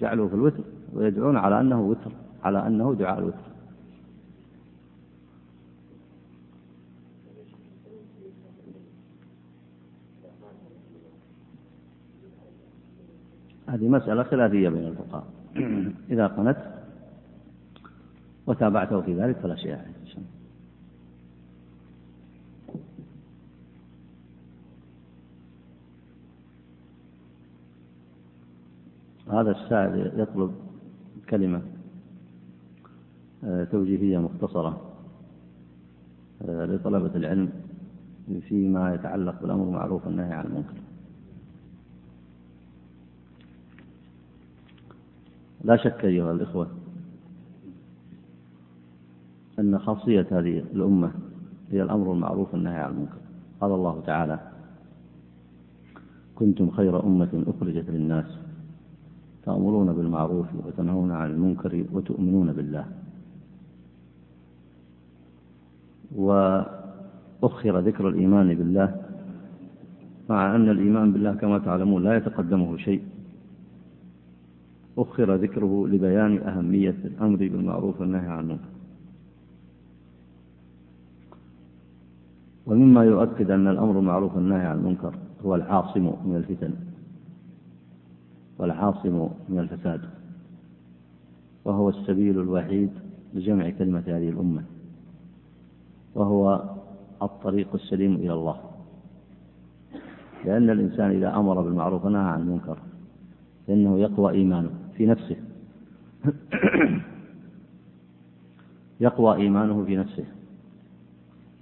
جعله 0.00 0.28
في 0.28 0.34
الوتر 0.34 0.64
ويدعون 0.92 1.36
على 1.36 1.60
أنه 1.60 1.80
وتر 1.80 2.12
على 2.44 2.66
أنه 2.66 2.94
دعاء 2.94 3.18
الوتر. 3.18 3.50
هذه 13.66 13.88
مسألة 13.88 14.22
خلافية 14.22 14.68
بين 14.68 14.86
الفقهاء. 14.86 15.26
إذا 16.10 16.26
قنت 16.26 16.56
وتابعته 18.46 19.00
في 19.00 19.14
ذلك 19.14 19.36
فلا 19.36 19.56
شيء 19.56 19.72
عليه. 19.72 19.99
هذا 29.30 29.50
السائل 29.50 30.20
يطلب 30.20 30.54
كلمة 31.28 31.62
آه، 33.44 33.64
توجيهية 33.64 34.18
مختصرة 34.18 34.80
آه، 36.42 36.66
لطلبة 36.66 37.16
العلم 37.16 37.50
فيما 38.48 38.94
يتعلق 38.94 39.42
بالأمر 39.42 39.64
بالمعروف 39.64 40.06
والنهي 40.06 40.32
عن 40.32 40.46
المنكر. 40.46 40.74
لا 45.64 45.76
شك 45.76 46.04
أيها 46.04 46.32
الإخوة 46.32 46.68
أن 49.58 49.78
خاصية 49.78 50.26
هذه 50.30 50.58
الأمة 50.58 51.12
هي 51.70 51.82
الأمر 51.82 52.08
بالمعروف 52.08 52.54
والنهي 52.54 52.80
عن 52.80 52.90
المنكر. 52.90 53.18
قال 53.60 53.72
الله 53.72 54.00
تعالى 54.06 54.50
كنتم 56.34 56.70
خير 56.70 57.06
أمة 57.06 57.44
أخرجت 57.46 57.90
للناس 57.90 58.49
تأمرون 59.44 59.92
بالمعروف 59.92 60.46
وتنهون 60.66 61.10
عن 61.10 61.30
المنكر 61.30 61.84
وتؤمنون 61.92 62.52
بالله. 62.52 62.86
وأخر 66.16 67.78
ذكر 67.78 68.08
الإيمان 68.08 68.54
بالله 68.54 69.02
مع 70.30 70.56
أن 70.56 70.68
الإيمان 70.68 71.12
بالله 71.12 71.34
كما 71.34 71.58
تعلمون 71.58 72.02
لا 72.02 72.16
يتقدمه 72.16 72.76
شيء. 72.76 73.02
أخر 74.98 75.34
ذكره 75.34 75.86
لبيان 75.88 76.38
أهمية 76.38 76.98
الأمر 77.04 77.36
بالمعروف 77.36 78.00
والنهي 78.00 78.26
عن 78.26 78.40
المنكر. 78.40 78.70
ومما 82.66 83.04
يؤكد 83.04 83.50
أن 83.50 83.68
الأمر 83.68 83.92
بالمعروف 83.92 84.36
والنهي 84.36 84.66
عن 84.66 84.78
المنكر 84.78 85.14
هو 85.44 85.54
العاصم 85.54 86.12
من 86.24 86.36
الفتن. 86.36 86.89
والعاصم 88.60 89.28
من 89.48 89.58
الفساد 89.58 90.00
وهو 91.64 91.88
السبيل 91.88 92.40
الوحيد 92.40 92.90
لجمع 93.34 93.70
كلمة 93.70 94.02
هذه 94.06 94.28
الأمة 94.28 94.62
وهو 96.14 96.64
الطريق 97.22 97.68
السليم 97.74 98.14
إلى 98.14 98.32
الله. 98.32 98.60
لأن 100.44 100.70
الإنسان 100.70 101.10
إذا 101.10 101.36
أمر 101.36 101.62
بالمعروف 101.62 102.04
ونهى 102.04 102.22
عن 102.22 102.40
المنكر 102.40 102.78
فإنه 103.66 103.98
يقوى 103.98 104.32
إيمانه 104.32 104.70
في 104.96 105.06
نفسه. 105.06 105.36
يقوى 109.00 109.36
إيمانه 109.36 109.84
في 109.84 109.96
نفسه 109.96 110.24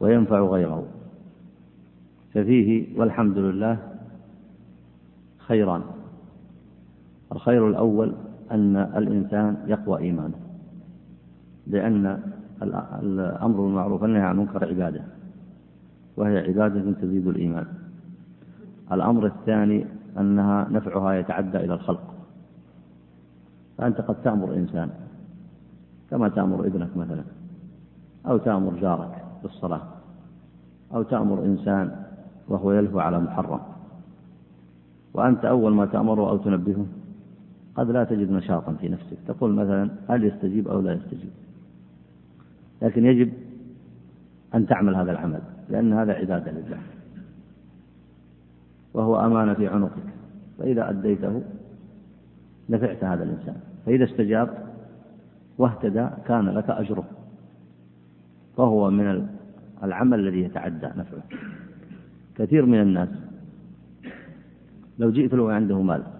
وينفع 0.00 0.40
غيره. 0.40 0.86
ففيه 2.34 2.98
والحمد 2.98 3.38
لله 3.38 3.78
خيران. 5.38 5.97
الخير 7.32 7.68
الأول 7.68 8.14
أن 8.50 8.76
الإنسان 8.76 9.56
يقوى 9.66 9.98
إيمانه 9.98 10.38
لأن 11.66 12.20
الأمر 12.62 13.60
بالمعروف 13.60 14.02
والنهي 14.02 14.22
عن 14.22 14.34
المنكر 14.34 14.68
عبادة 14.68 15.00
وهي 16.16 16.38
عبادة 16.38 16.92
تزيد 16.92 17.26
الإيمان. 17.26 17.66
الأمر 18.92 19.26
الثاني 19.26 19.86
أنها 20.18 20.68
نفعها 20.70 21.12
يتعدى 21.12 21.56
إلى 21.58 21.74
الخلق. 21.74 22.14
فأنت 23.78 24.00
قد 24.00 24.22
تأمر 24.22 24.54
إنسان 24.54 24.90
كما 26.10 26.28
تأمر 26.28 26.66
ابنك 26.66 26.96
مثلا 26.96 27.24
أو 28.26 28.36
تأمر 28.38 28.74
جارك 28.80 29.24
بالصلاة 29.42 29.82
أو 30.94 31.02
تأمر 31.02 31.44
إنسان 31.44 32.04
وهو 32.48 32.72
يلهو 32.72 32.98
على 32.98 33.20
محرم. 33.20 33.60
وأنت 35.14 35.44
أول 35.44 35.74
ما 35.74 35.86
تأمره 35.86 36.30
أو 36.30 36.36
تنبهه 36.36 36.86
قد 37.78 37.90
لا 37.90 38.04
تجد 38.04 38.30
نشاطا 38.30 38.72
في 38.72 38.88
نفسك. 38.88 39.16
تقول 39.26 39.54
مثلا 39.54 39.90
هل 40.08 40.24
يستجيب 40.24 40.68
أو 40.68 40.80
لا 40.80 40.92
يستجيب؟ 40.92 41.30
لكن 42.82 43.06
يجب 43.06 43.32
أن 44.54 44.66
تعمل 44.66 44.96
هذا 44.96 45.12
العمل 45.12 45.40
لأن 45.70 45.92
هذا 45.92 46.12
عبادة 46.12 46.52
لله. 46.52 46.78
وهو 48.94 49.26
أمانة 49.26 49.54
في 49.54 49.68
عنقك. 49.68 50.02
فإذا 50.58 50.90
أديته 50.90 51.42
نفعت 52.70 53.04
هذا 53.04 53.24
الإنسان. 53.24 53.56
فإذا 53.86 54.04
استجاب 54.04 54.66
واهتدى 55.58 56.08
كان 56.26 56.48
لك 56.48 56.70
أجره. 56.70 57.04
فهو 58.56 58.90
من 58.90 59.28
العمل 59.82 60.20
الذي 60.20 60.40
يتعدى 60.40 60.86
نفعه. 60.86 61.22
كثير 62.36 62.66
من 62.66 62.80
الناس 62.80 63.08
لو 64.98 65.10
جئت 65.10 65.34
له 65.34 65.52
عنده 65.52 65.82
مال 65.82 66.17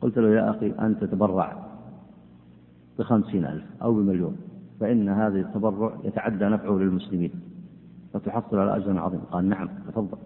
قلت 0.00 0.18
له 0.18 0.28
يا 0.28 0.50
أخي 0.50 0.72
أنت 0.80 1.04
تبرع 1.04 1.66
بخمسين 2.98 3.44
ألف 3.44 3.64
أو 3.82 3.94
بمليون 3.94 4.36
فإن 4.80 5.08
هذا 5.08 5.40
التبرع 5.40 5.92
يتعدى 6.04 6.44
نفعه 6.44 6.78
للمسلمين 6.78 7.30
فتحصل 8.12 8.58
على 8.58 8.76
أجر 8.76 8.98
عظيم. 8.98 9.20
قال 9.20 9.48
نعم 9.48 9.68
تفضل. 9.88 10.18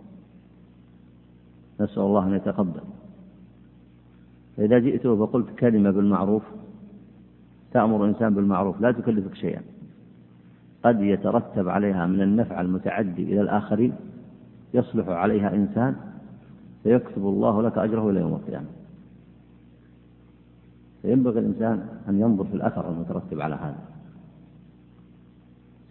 نسأل 1.80 2.02
الله 2.02 2.26
أن 2.26 2.34
يتقبل. 2.34 2.80
فإذا 4.56 4.78
جئته 4.78 5.26
فقلت 5.26 5.50
كلمة 5.58 5.90
بالمعروف 5.90 6.42
تأمر 7.72 8.04
إنسان 8.04 8.34
بالمعروف 8.34 8.80
لا 8.80 8.92
تكلفك 8.92 9.34
شيئا. 9.34 9.62
قد 10.84 11.00
يترتب 11.00 11.68
عليها 11.68 12.06
من 12.06 12.22
النفع 12.22 12.60
المتعدي 12.60 13.22
إلى 13.22 13.40
الآخرين 13.40 13.92
يصلح 14.74 15.08
عليها 15.08 15.54
إنسان 15.54 15.96
فيكتب 16.82 17.22
الله 17.22 17.62
لك 17.62 17.78
أجره 17.78 18.10
إلى 18.10 18.20
يوم 18.20 18.34
القيامة. 18.34 18.66
فينبغي 21.02 21.40
الإنسان 21.40 21.88
أن 22.08 22.20
ينظر 22.20 22.44
في 22.44 22.54
الأثر 22.54 22.90
المترتب 22.90 23.40
على 23.40 23.54
هذا. 23.54 23.78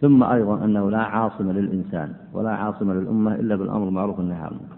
ثم 0.00 0.22
أيضا 0.22 0.64
أنه 0.64 0.90
لا 0.90 0.98
عاصم 0.98 1.50
للإنسان 1.50 2.14
ولا 2.32 2.50
عاصم 2.50 2.92
للأمة 2.92 3.34
إلا 3.34 3.56
بالأمر 3.56 3.88
المعروف 3.88 4.18
والنهي 4.18 4.38
عن 4.38 4.48
المنكر. 4.48 4.76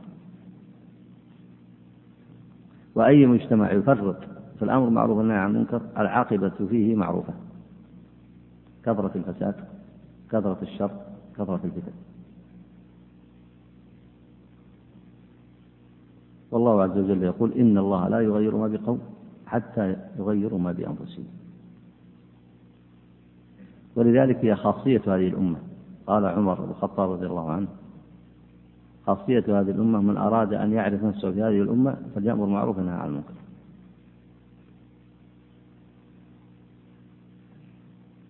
وأي 2.94 3.27
مجتمع 3.27 3.73
يفرط 3.73 4.16
في 4.59 4.62
الأمر 4.65 4.89
المعروف 4.89 5.19
والنهي 5.19 5.39
عن 5.39 5.51
المنكر 5.51 5.82
العاقبة 5.98 6.52
فيه 6.70 6.97
معروفة. 6.97 7.32
كثرة 8.85 9.11
الفساد 9.15 9.55
كثرة 10.31 10.59
الشر 10.62 10.90
كثرة 11.35 11.61
الفتن. 11.65 11.93
والله 16.51 16.82
عز 16.82 16.98
وجل 16.98 17.23
يقول 17.23 17.52
إن 17.52 17.78
الله 17.78 18.09
لا 18.09 18.20
يغير 18.20 18.56
ما 18.56 18.69
بقوم 18.69 19.01
حتى 19.46 19.96
يغيروا 20.18 20.58
ما 20.58 20.72
بأنفسهم. 20.72 21.26
ولذلك 23.96 24.44
هي 24.44 24.56
خاصية 24.56 25.02
هذه 25.06 25.28
الأمة. 25.28 25.56
قال 26.06 26.26
عمر 26.26 26.60
بن 26.60 26.70
الخطاب 26.70 27.10
رضي 27.10 27.26
الله 27.26 27.50
عنه 27.50 27.66
خاصية 29.06 29.44
هذه 29.48 29.70
الأمة 29.70 30.00
من 30.00 30.16
أراد 30.16 30.54
أن 30.54 30.72
يعرف 30.72 31.04
نفسه 31.04 31.32
في 31.32 31.42
هذه 31.42 31.62
الأمة 31.62 31.96
فليأمر 32.14 32.46
معروفا 32.46 32.90
عن 32.90 33.08
المنكر. 33.08 33.34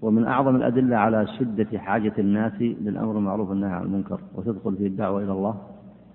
ومن 0.02 0.24
أعظم 0.24 0.56
الأدلة 0.56 0.96
على 0.96 1.26
شدة 1.26 1.78
حاجة 1.78 2.12
الناس 2.18 2.52
للأمر 2.60 3.12
بالمعروف 3.12 3.48
والنهي 3.50 3.72
عن 3.72 3.82
المنكر 3.82 4.20
وتدخل 4.34 4.76
في 4.76 4.86
الدعوة 4.86 5.22
إلى 5.22 5.32
الله 5.32 5.62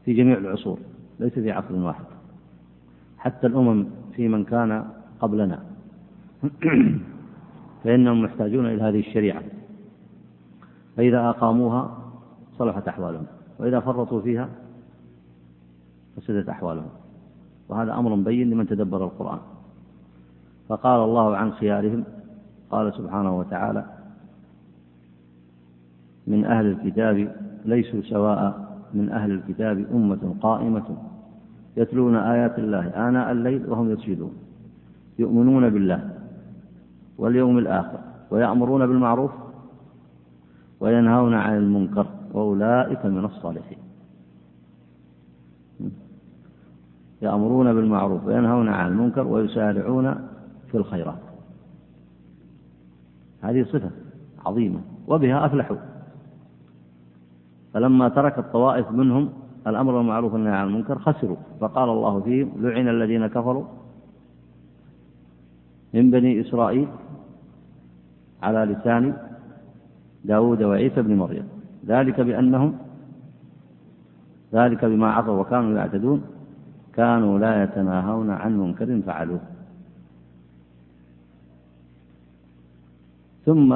في 0.05 0.13
جميع 0.13 0.37
العصور 0.37 0.79
ليس 1.19 1.33
في 1.33 1.51
عصر 1.51 1.75
واحد. 1.75 2.03
حتى 3.17 3.47
الأمم 3.47 3.85
في 4.19 4.27
من 4.27 4.43
كان 4.43 4.85
قبلنا. 5.21 5.59
فإنهم 7.83 8.21
محتاجون 8.23 8.65
إلى 8.65 8.81
هذه 8.83 8.99
الشريعة. 8.99 9.43
فإذا 10.97 11.29
أقاموها 11.29 11.97
صلحت 12.57 12.87
أحوالهم. 12.87 13.25
وإذا 13.59 13.79
فرطوا 13.79 14.21
فيها 14.21 14.49
فسدت 16.17 16.49
أحوالهم. 16.49 16.89
وهذا 17.69 17.93
أمر 17.93 18.15
بين 18.15 18.49
لمن 18.49 18.67
تدبر 18.67 19.03
القرآن. 19.03 19.39
فقال 20.69 20.99
الله 21.03 21.37
عن 21.37 21.51
خيارهم 21.51 22.03
قال 22.71 22.93
سبحانه 22.93 23.39
وتعالى 23.39 23.85
من 26.27 26.45
أهل 26.45 26.65
الكتاب 26.65 27.35
ليسوا 27.65 28.01
سواء 28.01 28.69
من 28.93 29.09
أهل 29.09 29.31
الكتاب 29.31 29.85
أمة 29.93 30.35
قائمة 30.41 31.08
يتلون 31.79 32.15
آيات 32.15 32.59
الله 32.59 32.87
آناء 33.07 33.31
الليل 33.31 33.69
وهم 33.69 33.91
يسجدون 33.91 34.33
يؤمنون 35.19 35.69
بالله 35.69 36.09
واليوم 37.17 37.57
الآخر 37.57 37.99
ويأمرون 38.31 38.87
بالمعروف 38.87 39.31
وينهون 40.79 41.33
عن 41.33 41.57
المنكر 41.57 42.05
وأولئك 42.33 43.05
من 43.05 43.25
الصالحين. 43.25 43.77
يأمرون 47.21 47.73
بالمعروف 47.73 48.25
وينهون 48.25 48.69
عن 48.69 48.91
المنكر 48.91 49.27
ويسارعون 49.27 50.15
في 50.71 50.77
الخيرات. 50.77 51.19
هذه 53.41 53.63
صفة 53.63 53.91
عظيمة 54.45 54.79
وبها 55.07 55.45
أفلحوا. 55.45 55.77
فلما 57.73 58.09
ترك 58.09 58.39
الطوائف 58.39 58.91
منهم 58.91 59.29
الأمر 59.69 59.97
بالمعروف 59.97 60.33
والنهي 60.33 60.55
عن 60.55 60.67
المنكر 60.67 60.99
خسروا. 60.99 61.37
فقال 61.59 61.89
الله 61.89 62.19
فيهم 62.21 62.51
لعن 62.57 62.87
الذين 62.87 63.27
كفروا 63.27 63.65
من 65.93 66.11
بني 66.11 66.41
إسرائيل 66.41 66.87
على 68.43 68.59
لسان 68.73 69.13
داود 70.25 70.63
وعيسى 70.63 71.01
بن 71.01 71.15
مريم. 71.15 71.47
ذلك 71.85 72.21
بأنهم 72.21 72.77
ذلك 74.53 74.85
بما 74.85 75.11
عصوا 75.11 75.41
وكانوا 75.41 75.77
يعتدون 75.77 76.21
كانوا 76.93 77.39
لا 77.39 77.63
يتناهون 77.63 78.29
عن 78.29 78.59
منكر 78.59 79.01
فعلوه. 79.01 79.39
ثم 83.45 83.73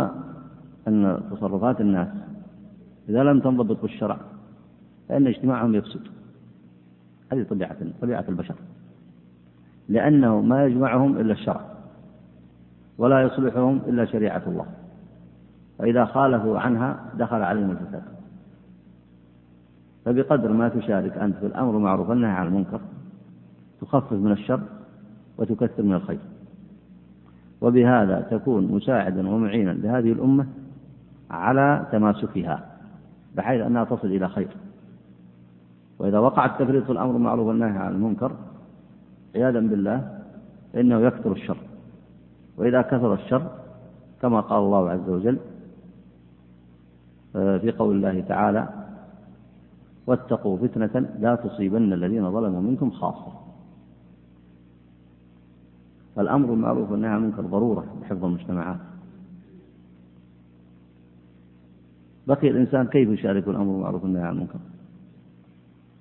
أن 0.87 1.21
تصرفات 1.31 1.81
الناس 1.81 2.07
إذا 3.09 3.23
لم 3.23 3.39
تنضبط 3.39 3.81
بالشرع 3.81 4.17
فإن 5.09 5.27
اجتماعهم 5.27 5.75
يفسد. 5.75 6.01
هذه 7.31 7.43
طبيعة 7.43 7.75
طبيعة 8.01 8.25
البشر. 8.29 8.55
لأنه 9.89 10.41
ما 10.41 10.65
يجمعهم 10.65 11.17
إلا 11.17 11.33
الشرع 11.33 11.61
ولا 12.97 13.21
يصلحهم 13.21 13.81
إلا 13.87 14.05
شريعة 14.05 14.41
الله. 14.47 14.65
فإذا 15.79 16.05
خالفوا 16.05 16.59
عنها 16.59 16.99
دخل 17.17 17.41
عليهم 17.41 17.71
الفساد. 17.71 18.03
فبقدر 20.05 20.53
ما 20.53 20.69
تشارك 20.69 21.17
أنت 21.17 21.35
في 21.37 21.45
الأمر 21.45 21.77
المعروف 21.77 22.09
والنهي 22.09 22.31
عن 22.31 22.47
المنكر 22.47 22.81
تخفف 23.81 24.13
من 24.13 24.31
الشر 24.31 24.61
وتكثر 25.37 25.83
من 25.83 25.93
الخير. 25.93 26.19
وبهذا 27.61 28.27
تكون 28.31 28.71
مساعدا 28.71 29.29
ومعينا 29.29 29.71
لهذه 29.71 30.11
الأمة 30.11 30.47
على 31.31 31.87
تماسكها 31.91 32.65
بحيث 33.35 33.61
أنها 33.61 33.83
تصل 33.83 34.07
إلى 34.07 34.29
خير. 34.29 34.47
وإذا 36.03 36.19
وقع 36.19 36.45
التفريط 36.45 36.83
في 36.83 36.91
الأمر 36.91 37.15
المعروف 37.15 37.47
والنهي 37.47 37.77
عن 37.77 37.91
المنكر 37.91 38.31
عياذا 39.35 39.59
بالله 39.59 40.19
فإنه 40.73 40.99
يكثر 40.99 41.31
الشر. 41.31 41.57
وإذا 42.57 42.81
كثر 42.81 43.13
الشر 43.13 43.51
كما 44.21 44.39
قال 44.39 44.59
الله 44.59 44.89
عز 44.89 45.09
وجل 45.09 45.37
آه، 47.35 47.57
في 47.57 47.71
قول 47.71 47.95
الله 47.95 48.21
تعالى 48.21 48.69
واتقوا 50.07 50.57
فتنة 50.57 51.09
لا 51.19 51.35
تصيبن 51.35 51.93
الذين 51.93 52.31
ظلموا 52.31 52.61
منكم 52.61 52.91
خاصة. 52.91 53.33
فالأمر 56.15 56.47
بالمعروف 56.47 56.91
والنهي 56.91 57.09
عن 57.11 57.17
المنكر 57.17 57.41
ضرورة 57.41 57.85
لحفظ 58.01 58.25
المجتمعات. 58.25 58.79
بقي 62.27 62.47
الإنسان 62.49 62.87
كيف 62.87 63.09
يشارك 63.09 63.47
الأمر 63.47 63.71
بالمعروف 63.71 64.03
والنهي 64.03 64.23
عن 64.23 64.33
المنكر؟ 64.33 64.59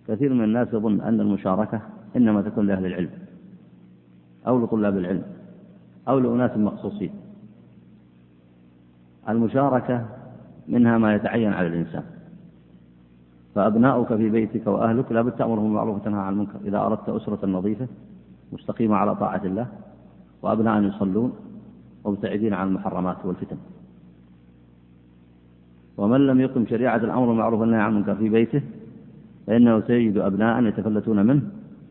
كثير 0.09 0.35
من 0.35 0.45
الناس 0.45 0.69
يظن 0.73 1.01
أن 1.01 1.21
المشاركة 1.21 1.81
إنما 2.17 2.43
تكون 2.43 2.67
لأهل 2.67 2.87
العلم 2.87 3.11
أو 4.47 4.65
لطلاب 4.65 4.99
العلم 4.99 5.23
أو 6.09 6.19
لأناس 6.19 6.57
مخصوصين. 6.57 7.11
المشاركة 9.29 10.07
منها 10.69 10.99
ما 10.99 11.15
يتعين 11.15 11.53
على 11.53 11.67
الإنسان. 11.67 12.03
فأبناؤك 13.55 14.17
في 14.17 14.31
بيتك 14.31 14.67
وأهلك 14.67 15.13
لا 15.13 15.23
بد 15.23 15.33
تأمرهم 15.33 15.65
بالمعروف 15.65 15.97
وتنهى 15.97 16.21
عن 16.21 16.33
المنكر. 16.33 16.59
إذا 16.65 16.79
أردت 16.79 17.09
أسرة 17.09 17.47
نظيفة 17.47 17.87
مستقيمة 18.53 18.97
على 18.97 19.17
طاعة 19.17 19.41
الله 19.45 19.67
وأبناء 20.43 20.83
يصلون 20.83 21.33
مبتعدين 22.05 22.55
عن 22.55 22.69
المحرمات 22.69 23.17
والفتن. 23.25 23.57
ومن 25.97 26.27
لم 26.27 26.41
يقم 26.41 26.67
شريعة 26.67 26.97
الأمر 26.97 27.27
بالمعروف 27.27 27.61
والنهي 27.61 27.81
عن 27.81 27.93
المنكر 27.93 28.15
في 28.15 28.29
بيته 28.29 28.63
فإنه 29.47 29.81
سيجد 29.81 30.17
أبناء 30.17 30.65
يتفلتون 30.65 31.27
منه 31.27 31.43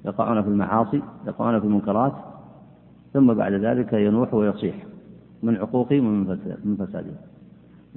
يقعون 0.05 0.41
في 0.41 0.47
المعاصي 0.47 1.01
يقعون 1.27 1.59
في 1.59 1.65
المنكرات 1.65 2.13
ثم 3.13 3.33
بعد 3.33 3.53
ذلك 3.53 3.93
ينوح 3.93 4.33
ويصيح 4.33 4.75
من 5.43 5.55
عقوقهم 5.55 6.07
ومن 6.07 6.75
فسادهم. 6.79 7.15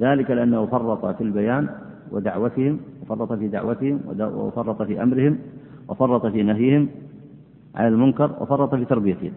ذلك 0.01 0.31
لأنه 0.31 0.67
فرط 0.67 1.07
في 1.17 1.25
البيان 1.25 1.69
ودعوتهم 2.11 2.81
وفرط 3.03 3.33
في 3.33 3.49
دعوتهم 3.49 4.01
وفرط 4.21 4.83
في 4.83 5.03
أمرهم 5.03 5.39
وفرط 5.89 6.27
في 6.27 6.43
نهيهم 6.43 6.89
عن 7.75 7.89
المنكر 7.89 8.31
وفرط 8.41 8.75
في 8.75 8.85
تربيتهم. 8.85 9.33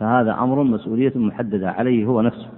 فهذا 0.00 0.32
أمر 0.32 0.62
مسؤولية 0.62 1.12
محددة 1.16 1.70
عليه 1.70 2.06
هو 2.06 2.20
نفسه. 2.22 2.48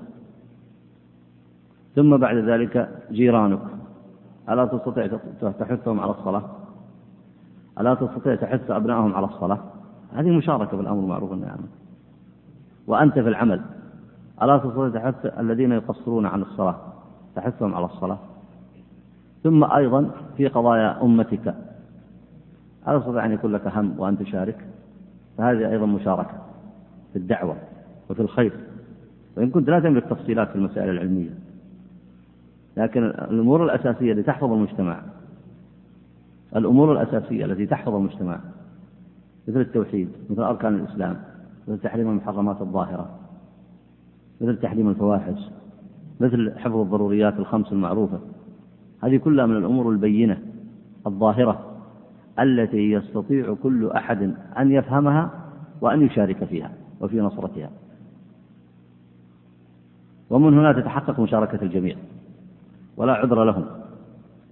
ثم 1.96 2.16
بعد 2.16 2.36
ذلك 2.36 2.88
جيرانك. 3.12 3.75
ألا 4.50 4.64
تستطيع 4.64 5.06
تحثهم 5.58 6.00
على 6.00 6.10
الصلاة؟ 6.10 6.42
ألا 7.80 7.94
تستطيع 7.94 8.34
تحث 8.34 8.70
أبنائهم 8.70 9.14
على 9.14 9.26
الصلاة؟ 9.26 9.58
هذه 10.14 10.30
مشاركة 10.30 10.76
بالأمر 10.76 10.98
المعروف 10.98 11.30
والنهي 11.30 11.50
عنه. 11.50 11.68
وأنت 12.86 13.14
في 13.14 13.28
العمل 13.28 13.60
ألا 14.42 14.58
تستطيع 14.58 14.88
تحث 14.88 15.38
الذين 15.38 15.72
يقصرون 15.72 16.26
عن 16.26 16.42
الصلاة؟ 16.42 16.76
تحثهم 17.36 17.74
على 17.74 17.84
الصلاة. 17.84 18.18
ثم 19.44 19.64
أيضا 19.64 20.10
في 20.36 20.48
قضايا 20.48 21.02
أمتك. 21.02 21.54
ألا 22.88 22.98
تستطيع 22.98 23.24
أن 23.24 23.32
يكون 23.32 23.52
لك 23.52 23.66
هم 23.66 24.00
وأن 24.00 24.18
تشارك؟ 24.18 24.66
فهذه 25.38 25.70
أيضا 25.70 25.86
مشاركة 25.86 26.34
في 27.12 27.18
الدعوة 27.18 27.56
وفي 28.10 28.22
الخير. 28.22 28.52
وإن 29.36 29.50
كنت 29.50 29.68
لا 29.68 29.80
تملك 29.80 30.04
تفصيلات 30.04 30.48
في 30.48 30.56
المسائل 30.56 30.90
العلمية. 30.90 31.30
لكن 32.76 33.04
الأمور 33.04 33.64
الأساسية 33.64 34.12
التي 34.12 34.22
تحفظ 34.22 34.52
المجتمع 34.52 35.02
الأمور 36.56 36.92
الأساسية 36.92 37.44
التي 37.44 37.66
تحفظ 37.66 37.94
المجتمع 37.94 38.40
مثل 39.48 39.60
التوحيد 39.60 40.08
مثل 40.30 40.42
أركان 40.42 40.74
الإسلام 40.74 41.16
مثل 41.68 41.78
تحريم 41.80 42.10
المحرمات 42.10 42.60
الظاهرة 42.60 43.10
مثل 44.40 44.56
تحريم 44.56 44.88
الفواحش 44.88 45.50
مثل 46.20 46.58
حفظ 46.58 46.76
الضروريات 46.76 47.38
الخمس 47.38 47.72
المعروفة. 47.72 48.18
هذه 49.02 49.16
كلها 49.16 49.46
من 49.46 49.56
الأمور 49.56 49.90
البينة 49.90 50.38
الظاهرة 51.06 51.76
التي 52.38 52.92
يستطيع 52.92 53.54
كل 53.62 53.90
أحد 53.90 54.34
أن 54.58 54.72
يفهمها 54.72 55.30
وأن 55.80 56.02
يشارك 56.02 56.44
فيها 56.44 56.72
وفي 57.00 57.20
نصرتها. 57.20 57.70
ومن 60.30 60.58
هنا 60.58 60.72
تتحقق 60.72 61.20
مشاركة 61.20 61.62
الجميع. 61.62 61.96
ولا 62.96 63.12
عذر 63.12 63.44
لهم 63.44 63.64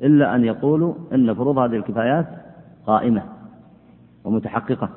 إلا 0.02 0.34
أن 0.34 0.44
يقولوا 0.44 0.94
إن 1.12 1.34
فروض 1.34 1.58
هذه 1.58 1.76
الكفايات 1.76 2.26
قائمة 2.86 3.22
ومتحققة 4.24 4.88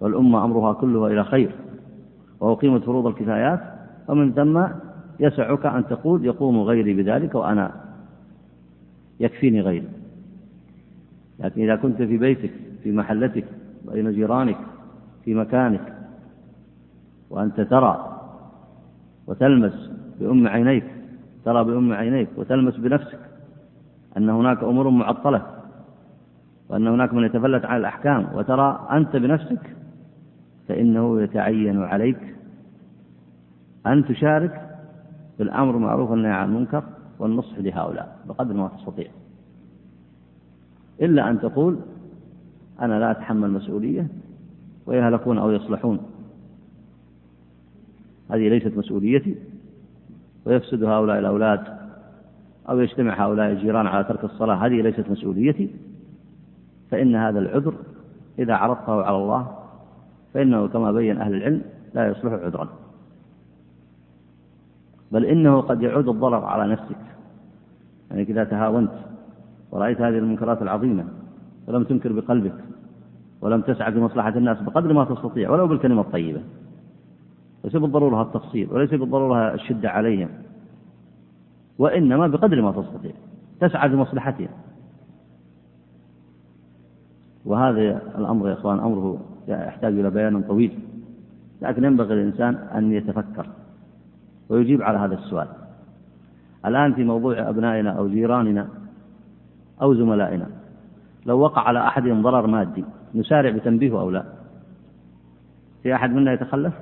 والأمة 0.00 0.44
أمرها 0.44 0.72
كله 0.72 1.06
إلى 1.06 1.24
خير 1.24 1.50
وأقيمت 2.40 2.84
فروض 2.84 3.06
الكفايات 3.06 3.60
ومن 4.08 4.32
ثم 4.32 4.64
يسعك 5.20 5.66
أن 5.66 5.86
تقول 5.86 6.24
يقوم 6.24 6.60
غيري 6.62 6.94
بذلك 6.94 7.34
وأنا 7.34 7.70
يكفيني 9.20 9.60
غيري. 9.60 9.88
لكن 11.38 11.62
إذا 11.62 11.76
كنت 11.76 11.96
في 12.02 12.16
بيتك 12.18 12.50
في 12.82 12.92
محلتك 12.92 13.44
بين 13.92 14.12
جيرانك 14.12 14.58
في 15.24 15.34
مكانك 15.34 15.94
وأنت 17.30 17.60
ترى 17.60 18.20
وتلمس 19.26 19.90
بأم 20.20 20.48
عينيك 20.48 20.84
ترى 21.44 21.64
بأم 21.64 21.92
عينيك 21.92 22.28
وتلمس 22.36 22.76
بنفسك 22.76 23.18
أن 24.16 24.30
هناك 24.30 24.62
أمور 24.62 24.90
معطلة 24.90 25.46
وأن 26.68 26.86
هناك 26.88 27.14
من 27.14 27.24
يتفلت 27.24 27.64
عن 27.64 27.76
الأحكام 27.80 28.28
وترى 28.34 28.88
أنت 28.90 29.16
بنفسك 29.16 29.76
فإنه 30.68 31.22
يتعين 31.22 31.82
عليك 31.82 32.34
أن 33.86 34.04
تشارك 34.04 34.68
في 35.36 35.42
الأمر 35.42 35.72
بالمعروف 35.72 36.10
والنهي 36.10 36.32
عن 36.32 36.48
المنكر 36.48 36.84
والنصح 37.18 37.58
لهؤلاء 37.58 38.18
بقدر 38.28 38.54
ما 38.54 38.68
تستطيع. 38.68 39.06
إلا 41.02 41.30
أن 41.30 41.40
تقول 41.40 41.78
أنا 42.80 43.00
لا 43.00 43.10
أتحمل 43.10 43.50
مسؤولية 43.50 44.08
ويهلكون 44.86 45.38
أو 45.38 45.50
يصلحون. 45.50 46.00
هذه 48.30 48.48
ليست 48.48 48.76
مسؤوليتي. 48.76 49.34
ويفسد 50.48 50.84
هؤلاء 50.84 51.18
الأولاد 51.18 51.60
أو 52.68 52.80
يجتمع 52.80 53.26
هؤلاء 53.26 53.52
الجيران 53.52 53.86
على 53.86 54.04
ترك 54.04 54.24
الصلاة. 54.24 54.54
هذه 54.54 54.82
ليست 54.82 55.10
مسؤوليتي. 55.10 55.70
فإن 56.90 57.16
هذا 57.16 57.38
العذر 57.38 57.74
إذا 58.38 58.54
عرضته 58.54 59.02
على 59.02 59.16
الله 59.16 59.56
فإنه 60.34 60.68
كما 60.68 60.92
بين 60.92 61.20
أهل 61.20 61.34
العلم 61.34 61.62
لا 61.94 62.08
يصلح 62.08 62.32
عذرا. 62.32 62.68
بل 65.12 65.24
إنه 65.24 65.60
قد 65.60 65.82
يعود 65.82 66.08
الضرر 66.08 66.44
على 66.44 66.72
نفسك. 66.72 66.96
يعني 68.10 68.22
إذا 68.22 68.44
تهاونت 68.44 68.92
ورأيت 69.70 70.00
هذه 70.00 70.18
المنكرات 70.18 70.62
العظيمة 70.62 71.04
ولم 71.66 71.84
تنكر 71.84 72.12
بقلبك 72.12 72.54
ولم 73.40 73.60
تسعى 73.60 73.90
بمصلحة 73.90 74.28
الناس 74.28 74.60
بقدر 74.60 74.92
ما 74.92 75.04
تستطيع 75.04 75.50
ولو 75.50 75.66
بالكلمة 75.66 76.00
الطيبة 76.00 76.40
ليس 77.64 77.76
بالضرورة 77.76 78.22
التفصيل 78.22 78.72
وليس 78.72 78.90
بالضرورة 78.90 79.54
الشدة 79.54 79.90
عليهم 79.90 80.28
وإنما 81.78 82.26
بقدر 82.26 82.62
ما 82.62 82.72
تستطيع. 82.72 83.12
تسعى 83.60 83.88
لمصلحتهم 83.88 84.48
وهذا 87.44 88.02
الأمر 88.18 88.48
يا 88.48 88.52
إخوان 88.52 88.78
أمره 88.78 89.20
يحتاج 89.48 89.98
إلى 89.98 90.10
بيان 90.10 90.42
طويل. 90.42 90.78
لكن 91.62 91.84
ينبغي 91.84 92.14
للإنسان 92.14 92.54
أن 92.54 92.92
يتفكر 92.92 93.46
ويجيب 94.48 94.82
على 94.82 94.98
هذا 94.98 95.14
السؤال. 95.14 95.48
الآن 96.66 96.94
في 96.94 97.04
موضوع 97.04 97.48
أبنائنا 97.48 97.90
أو 97.90 98.08
جيراننا 98.08 98.68
أو 99.82 99.94
زملائنا 99.94 100.46
لو 101.26 101.40
وقع 101.40 101.62
على 101.62 101.86
أحدهم 101.86 102.22
ضرر 102.22 102.46
مادي 102.46 102.84
نسارع 103.14 103.50
بتنبيهه 103.50 104.00
أو 104.00 104.10
لا؟ 104.10 104.24
في 105.82 105.94
أحد 105.94 106.10
منا 106.10 106.32
يتخلف؟ 106.32 106.74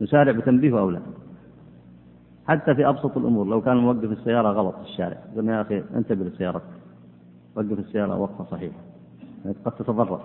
نسارع 0.00 0.32
بتنبيهه 0.32 0.78
أو 0.80 0.90
لا. 0.90 1.00
حتى 2.46 2.74
في 2.74 2.88
أبسط 2.88 3.16
الأمور 3.16 3.46
لو 3.46 3.60
كان 3.60 3.76
موقف 3.76 4.12
السيارة 4.12 4.48
غلط 4.48 4.74
في 4.74 4.82
الشارع 4.82 5.16
قلنا 5.36 5.56
يا 5.56 5.62
أخي 5.62 5.82
انتبه 5.94 6.24
لسيارتك. 6.24 6.62
وقف 7.56 7.78
السيارة 7.78 8.18
وقفة 8.18 8.44
صحيحة 8.44 8.78
قد 9.64 9.72
تتضرر. 9.72 10.20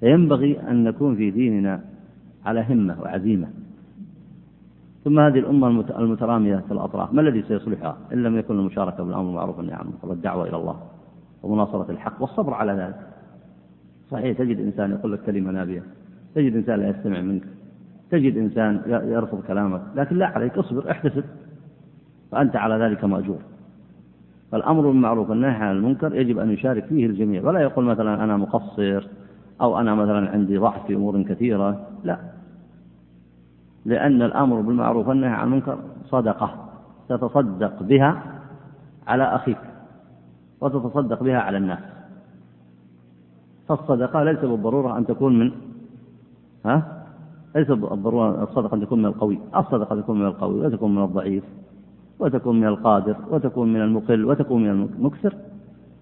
فينبغي 0.00 0.60
أن 0.60 0.84
نكون 0.84 1.16
في 1.16 1.30
ديننا 1.30 1.84
على 2.46 2.66
همة 2.70 3.02
وعزيمة. 3.02 3.48
ثم 5.04 5.20
هذه 5.20 5.38
الأمة 5.38 5.68
المترامية 5.98 6.56
في 6.56 6.72
الأطراف 6.72 7.12
ما 7.14 7.20
الذي 7.20 7.42
سيصلحها؟ 7.42 7.96
إن 8.12 8.22
لم 8.22 8.38
يكن 8.38 8.58
المشاركة 8.58 9.04
بالأمر 9.04 9.24
بالمعروف 9.24 9.58
والنهي 9.58 9.74
عن 9.74 9.80
المنكر 9.80 10.08
والدعوة 10.08 10.48
إلى 10.48 10.56
الله 10.56 10.80
ومناصرة 11.42 11.90
الحق 11.90 12.22
والصبر 12.22 12.54
على 12.54 12.72
ذلك. 12.72 13.06
صحيح 14.10 14.38
تجد 14.38 14.60
إنسان 14.60 14.90
يقول 14.90 15.12
لك 15.12 15.22
كلمة 15.22 15.50
نابية 15.50 15.82
تجد 16.34 16.56
إنسان 16.56 16.80
لا 16.80 16.88
يستمع 16.88 17.20
منك. 17.20 17.42
تجد 18.10 18.36
إنسان 18.36 18.82
يرفض 18.86 19.42
كلامك 19.42 19.82
لكن 19.94 20.18
لا 20.18 20.26
عليك 20.26 20.58
اصبر 20.58 20.90
احتسب 20.90 21.24
فأنت 22.32 22.56
على 22.56 22.84
ذلك 22.84 23.04
مأجور. 23.04 23.38
فالأمر 24.52 24.80
بالمعروف 24.80 25.30
والنهي 25.30 25.50
عن 25.50 25.76
المنكر 25.76 26.14
يجب 26.14 26.38
أن 26.38 26.50
يشارك 26.50 26.84
فيه 26.84 27.06
الجميع. 27.06 27.42
ولا 27.42 27.60
يقول 27.60 27.84
مثلا 27.84 28.24
أنا 28.24 28.36
مقصر 28.36 29.08
أو 29.60 29.80
أنا 29.80 29.94
مثلا 29.94 30.30
عندي 30.30 30.58
ضعف 30.58 30.86
في 30.86 30.94
أمور 30.94 31.22
كثيرة 31.22 31.86
لا. 32.04 32.18
لأن 33.84 34.22
الأمر 34.22 34.60
بالمعروف 34.60 35.08
والنهي 35.08 35.30
عن 35.30 35.46
المنكر 35.46 35.78
صدقة 36.04 36.68
تتصدق 37.08 37.82
بها 37.82 38.22
على 39.06 39.24
أخيك 39.24 39.58
وتتصدق 40.60 41.22
بها 41.22 41.38
على 41.38 41.58
الناس. 41.58 41.78
فالصدقة 43.68 44.22
ليس 44.22 44.38
بالضرورة 44.38 44.98
أن 44.98 45.06
تكون 45.06 45.38
من 45.38 45.52
ها؟ 46.64 46.95
ليس 47.56 47.68
بالضرورة 47.68 48.42
الصدقة 48.42 48.74
أن 48.74 48.80
تكون 48.80 48.98
من 48.98 49.06
القوي. 49.06 49.38
الصدقة 49.56 50.00
تكون 50.00 50.18
من 50.20 50.26
القوي 50.26 50.66
وتكون 50.66 50.94
من 50.94 51.04
الضعيف 51.04 51.44
وتكون 52.18 52.60
من 52.60 52.66
القادر 52.66 53.16
وتكون 53.30 53.72
من 53.72 53.80
المقل 53.80 54.24
وتكون 54.24 54.62
من 54.62 54.70
المكثر 54.70 55.34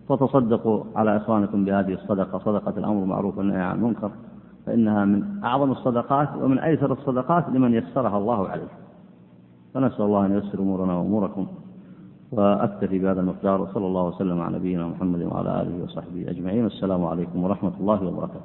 فتصدقوا 0.09 0.85
على 0.97 1.17
إخوانكم 1.17 1.65
بهذه 1.65 1.93
الصدقة. 1.93 2.39
صدقة 2.39 2.79
الأمر 2.79 3.01
بالمعروف 3.01 3.39
والنهي 3.39 3.63
عن 3.63 3.77
المنكر 3.77 4.11
فإنها 4.67 5.05
من 5.05 5.45
أعظم 5.45 5.73
الصدقات 5.73 6.29
ومن 6.43 6.59
أيسر 6.59 6.93
الصدقات 6.93 7.49
لمن 7.49 7.75
يسرها 7.75 8.19
الله 8.19 8.49
عليه. 8.49 8.69
فنسأل 9.75 10.05
الله 10.05 10.27
أن 10.27 10.33
ييسر 10.33 10.59
أمورنا 10.59 10.95
وأموركم 10.95 11.47
وأكتفي 12.33 12.99
بهذا 12.99 13.21
المقدار 13.21 13.61
وصلى 13.61 13.87
الله 13.87 14.09
وسلم 14.09 14.41
على 14.41 14.59
نبينا 14.59 14.89
محمد 14.89 15.23
وعلى 15.23 15.63
آله 15.63 15.85
وصحبه 15.85 16.31
أجمعين. 16.31 16.67
السلام 16.67 17.05
عليكم 17.05 17.45
ورحمة 17.45 17.73
الله 17.81 18.07
وبركاته. 18.07 18.41